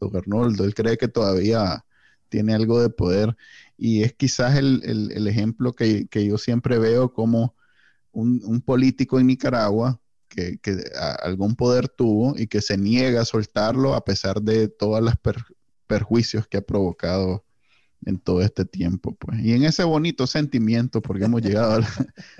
don 0.00 0.14
Arnoldo, 0.14 0.64
él 0.64 0.74
cree 0.74 0.98
que 0.98 1.08
todavía 1.08 1.84
tiene 2.28 2.54
algo 2.54 2.80
de 2.80 2.90
poder 2.90 3.36
y 3.76 4.02
es 4.02 4.12
quizás 4.12 4.56
el, 4.56 4.82
el, 4.84 5.26
ejemplo 5.26 5.72
que, 5.72 6.06
que, 6.08 6.26
yo 6.26 6.36
siempre 6.36 6.78
veo 6.78 7.12
como 7.12 7.56
un, 8.12 8.42
un 8.44 8.60
político 8.60 9.18
en 9.18 9.28
Nicaragua 9.28 10.00
que, 10.28 10.58
algún 11.20 11.56
poder 11.56 11.88
tuvo 11.88 12.34
y 12.36 12.46
que 12.46 12.60
se 12.60 12.76
niega 12.76 13.22
a 13.22 13.24
soltarlo 13.24 13.94
a 13.94 14.04
pesar 14.04 14.42
de 14.42 14.68
todos 14.68 15.02
los 15.02 15.14
perjuicios 15.86 16.46
que 16.46 16.58
ha 16.58 16.62
provocado 16.62 17.44
en 18.04 18.18
todo 18.18 18.42
este 18.42 18.64
tiempo. 18.64 19.16
Pues. 19.16 19.40
Y 19.40 19.52
en 19.52 19.64
ese 19.64 19.84
bonito 19.84 20.26
sentimiento, 20.26 21.02
porque 21.02 21.24
hemos 21.24 21.42
llegado 21.42 21.80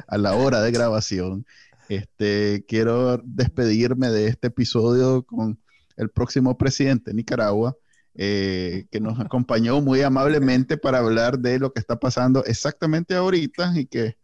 a 0.07 0.19
la, 0.19 0.35
hora 0.35 0.61
de 0.63 0.71
grabación, 0.71 1.47
este, 1.89 2.65
quiero 2.69 3.19
despedirme 3.25 4.09
de 4.11 4.29
este 4.29 4.49
episodio 4.49 5.23
con 5.23 5.59
el 5.97 6.11
próximo 6.11 6.57
presidente 6.57 7.11
de 7.11 7.17
Nicaragua, 7.17 7.77
eh, 8.15 8.87
que 8.91 9.01
nos 9.01 9.19
acompañó 9.21 9.81
muy 9.81 10.03
amablemente 10.03 10.77
para 10.77 10.99
hablar 10.99 11.39
de 11.39 11.59
lo 11.59 11.73
que 11.73 11.81
está 11.81 11.99
pasando 11.99 12.45
exactamente 12.45 13.15
ahorita 13.15 13.73
y 13.77 13.87
que 13.87 14.17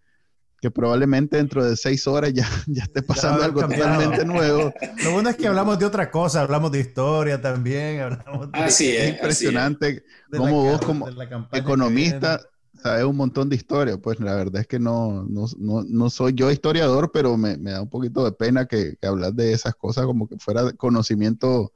que 0.64 0.70
probablemente 0.70 1.36
dentro 1.36 1.62
de 1.62 1.76
seis 1.76 2.06
horas 2.06 2.32
ya, 2.32 2.48
ya 2.66 2.84
esté 2.84 3.02
pasando 3.02 3.44
algo 3.44 3.60
totalmente 3.60 4.24
nuevo. 4.24 4.72
Lo 5.04 5.12
bueno 5.12 5.28
es 5.28 5.36
que 5.36 5.46
hablamos 5.46 5.78
de 5.78 5.84
otra 5.84 6.10
cosa, 6.10 6.40
hablamos 6.40 6.72
de 6.72 6.80
historia 6.80 7.38
también. 7.38 8.00
Hablamos 8.00 8.50
de, 8.50 8.58
así 8.60 8.96
es, 8.96 9.10
impresionante 9.10 10.02
cómo 10.34 10.64
vos 10.64 10.80
como 10.80 11.06
economista 11.52 12.40
sabes 12.82 13.04
un 13.04 13.14
montón 13.14 13.50
de 13.50 13.56
historia. 13.56 13.98
Pues 13.98 14.18
la 14.20 14.34
verdad 14.36 14.62
es 14.62 14.66
que 14.66 14.78
no, 14.78 15.26
no, 15.28 15.44
no, 15.58 15.84
no 15.86 16.08
soy 16.08 16.32
yo 16.32 16.50
historiador, 16.50 17.10
pero 17.12 17.36
me, 17.36 17.58
me, 17.58 17.72
da 17.72 17.82
un 17.82 17.90
poquito 17.90 18.24
de 18.24 18.32
pena 18.32 18.64
que, 18.64 18.96
que 18.98 19.06
hablar 19.06 19.34
de 19.34 19.52
esas 19.52 19.74
cosas 19.74 20.06
como 20.06 20.26
que 20.26 20.38
fuera 20.38 20.72
conocimiento 20.72 21.74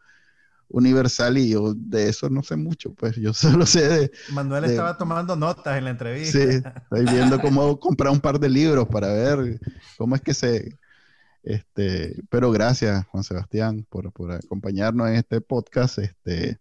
universal 0.69 1.39
y 1.39 1.51
yo 1.51 1.75
de 1.75 2.09
eso 2.09 2.29
no 2.29 2.43
sé 2.43 2.57
mucho, 2.57 2.93
pues 2.95 3.17
yo 3.17 3.33
solo 3.35 3.67
sé 3.67 3.89
de... 3.89 4.13
Manuel 4.33 4.65
estaba 4.65 4.97
tomando 4.97 5.37
notas 5.37 5.77
en 5.79 5.85
la 5.85 5.91
entrevista. 5.91 6.39
Sí, 6.39 6.57
estoy 6.57 7.05
viendo 7.15 7.41
cómo 7.41 7.79
comprar 7.81 8.13
un 8.13 8.21
par 8.21 8.39
de 8.39 8.49
libros 8.49 8.87
para 8.89 9.09
ver 9.09 9.61
cómo 9.97 10.15
es 10.15 10.23
que 10.23 10.35
se... 10.35 10.79
Este, 11.45 12.21
pero 12.29 12.51
gracias 12.51 13.07
Juan 13.07 13.25
Sebastián 13.25 13.87
por, 13.89 14.13
por 14.13 14.33
acompañarnos 14.33 15.09
en 15.09 15.15
este 15.15 15.41
podcast. 15.41 15.99
Este, 15.99 16.59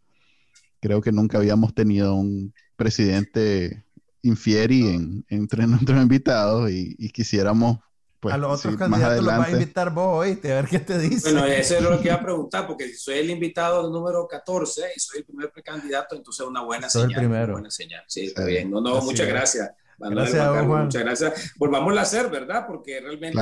creo 0.79 1.01
que 1.01 1.11
nunca 1.11 1.39
habíamos 1.39 1.73
tenido 1.73 2.15
un 2.15 2.53
presidente 2.75 3.83
infieri 4.21 4.87
en, 4.87 5.25
entre 5.29 5.67
nuestros 5.67 6.01
invitados 6.01 6.71
y, 6.71 6.95
y 6.97 7.09
quisiéramos 7.09 7.79
pues, 8.27 8.35
a 8.35 8.37
los 8.37 8.59
otros 8.59 8.75
candidatos 8.75 9.23
los 9.23 9.37
vas 9.37 9.47
a 9.47 9.51
invitar 9.51 9.89
vos, 9.89 10.25
oíste, 10.25 10.51
a 10.51 10.55
ver 10.55 10.65
qué 10.67 10.79
te 10.79 10.97
dice. 10.97 11.31
Bueno, 11.31 11.45
eso 11.45 11.75
es 11.75 11.81
lo 11.81 11.99
que 11.99 12.07
iba 12.07 12.15
a 12.15 12.21
preguntar, 12.21 12.67
porque 12.67 12.87
si 12.87 12.95
soy 12.95 13.19
el 13.19 13.29
invitado 13.29 13.89
número 13.89 14.27
14 14.27 14.91
y 14.95 14.99
soy 14.99 15.19
el 15.19 15.25
primer 15.25 15.51
precandidato, 15.51 16.15
entonces 16.15 16.41
es 16.41 16.47
una 16.47 16.61
buena 16.61 16.89
señal. 16.89 17.11
el 17.11 17.17
primero. 17.17 17.53
buena 17.53 17.71
señal. 17.71 18.03
Sí, 18.07 18.25
está 18.25 18.45
bien. 18.45 18.69
No, 18.69 18.81
no, 18.81 19.01
muchas 19.01 19.27
gracias. 19.27 19.71
Gracias 19.97 20.65
Muchas 20.65 21.03
gracias. 21.03 21.53
Volvamos 21.57 21.97
a 21.97 22.01
hacer, 22.01 22.29
¿verdad? 22.29 22.65
Porque 22.67 22.99
realmente 22.99 23.39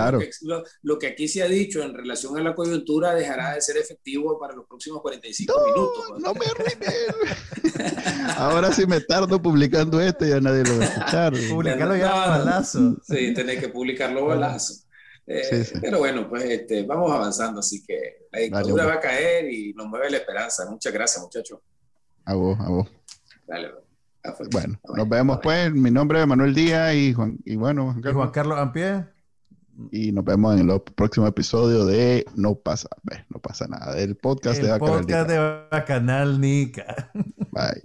lo, 0.82 1.00
que, 1.00 1.08
aquí 1.08 1.28
se 1.28 1.44
ha 1.44 1.48
dicho 1.48 1.82
en 1.82 1.94
relación 1.94 2.38
a 2.38 2.42
la 2.42 2.56
coyuntura 2.56 3.14
dejará 3.14 3.56
de 3.56 3.62
ser 3.62 3.78
efectivo 3.78 4.40
para 4.40 4.56
los 4.56 4.66
próximos 4.66 5.02
45 5.02 5.54
minutos. 5.66 6.22
No 6.22 6.34
me. 6.34 6.46
Ahora 8.38 8.72
sí 8.72 8.86
me 8.86 9.02
tardo 9.02 9.42
publicando 9.42 10.00
esto, 10.00 10.26
ya 10.26 10.40
nadie 10.40 10.64
lo 10.64 10.78
va 10.78 10.84
a 10.84 10.88
escuchar. 10.88 11.34
Publicarlo 11.50 11.96
ya 11.96 12.14
balazo. 12.14 12.98
Sí, 13.04 13.34
tenés 13.34 13.60
que 13.60 13.70
publicarlo 13.70 14.26
balazo. 14.28 14.86
Eh, 15.28 15.66
pero 15.82 16.00
bueno, 16.00 16.30
pues 16.30 16.44
este, 16.44 16.84
vamos 16.84 17.12
avanzando, 17.12 17.60
así 17.60 17.84
que 17.84 18.28
la 18.32 18.40
dictadura 18.40 18.86
va 18.86 18.94
a 18.94 19.00
caer 19.00 19.52
y 19.52 19.74
nos 19.74 19.88
mueve 19.88 20.10
la 20.12 20.18
esperanza. 20.18 20.70
Muchas 20.70 20.94
gracias, 20.94 21.24
muchachos. 21.24 21.60
A 22.26 22.36
vos, 22.36 22.58
a 22.60 22.70
vos. 22.70 22.88
Dale, 23.48 23.72
bueno, 24.52 24.80
nos 24.96 25.10
vemos 25.10 25.40
pues. 25.42 25.72
Mi 25.72 25.92
nombre 25.92 26.22
es 26.22 26.28
Manuel 26.28 26.54
Díaz 26.54 26.96
y 26.96 27.14
Juan, 27.14 27.38
y 27.46 27.56
bueno, 27.56 27.86
Juan 27.86 28.02
Carlos, 28.02 28.16
Juan 28.16 28.32
Carlos 28.32 28.60
Ampie. 28.60 29.06
Y 29.92 30.12
nos 30.14 30.24
vemos 30.24 30.60
en 30.60 30.70
el 30.70 30.82
próximo 30.82 31.28
episodio 31.28 31.86
de 31.86 32.26
No 32.36 32.56
pasa, 32.56 32.88
no 33.30 33.40
pasa 33.40 33.68
nada, 33.68 33.94
del 33.94 34.16
podcast 34.16 34.62
de 34.62 34.72
Bacanal 34.72 35.02
podcast 35.02 35.30
de 35.30 35.68
Bacanal 35.70 36.40
Nica. 36.40 37.12
Bye. 37.52 37.82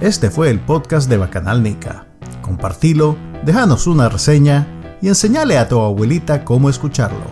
Este 0.00 0.30
fue 0.30 0.50
el 0.50 0.60
podcast 0.60 1.08
de 1.10 1.16
Bacanal 1.16 1.62
Nica. 1.62 2.06
Compartilo, 2.42 3.16
déjanos 3.44 3.86
una 3.86 4.08
reseña 4.08 4.66
y 5.00 5.08
enseñale 5.08 5.58
a 5.58 5.68
tu 5.68 5.80
abuelita 5.80 6.44
cómo 6.44 6.70
escucharlo. 6.70 7.26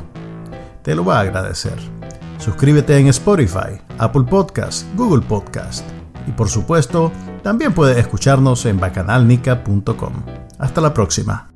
Te 0.83 0.95
lo 0.95 1.05
va 1.05 1.19
a 1.19 1.21
agradecer. 1.21 1.96
Suscríbete 2.39 2.97
en 2.99 3.09
Spotify, 3.09 3.81
Apple 3.99 4.25
Podcast, 4.25 4.87
Google 4.97 5.27
Podcast 5.27 5.85
y 6.27 6.33
por 6.33 6.49
supuesto, 6.49 7.13
también 7.43 7.73
puedes 7.73 7.97
escucharnos 7.99 8.67
en 8.67 8.81
bacanalnica.com. 8.81 10.13
Hasta 10.59 10.81
la 10.81 10.93
próxima. 10.93 11.56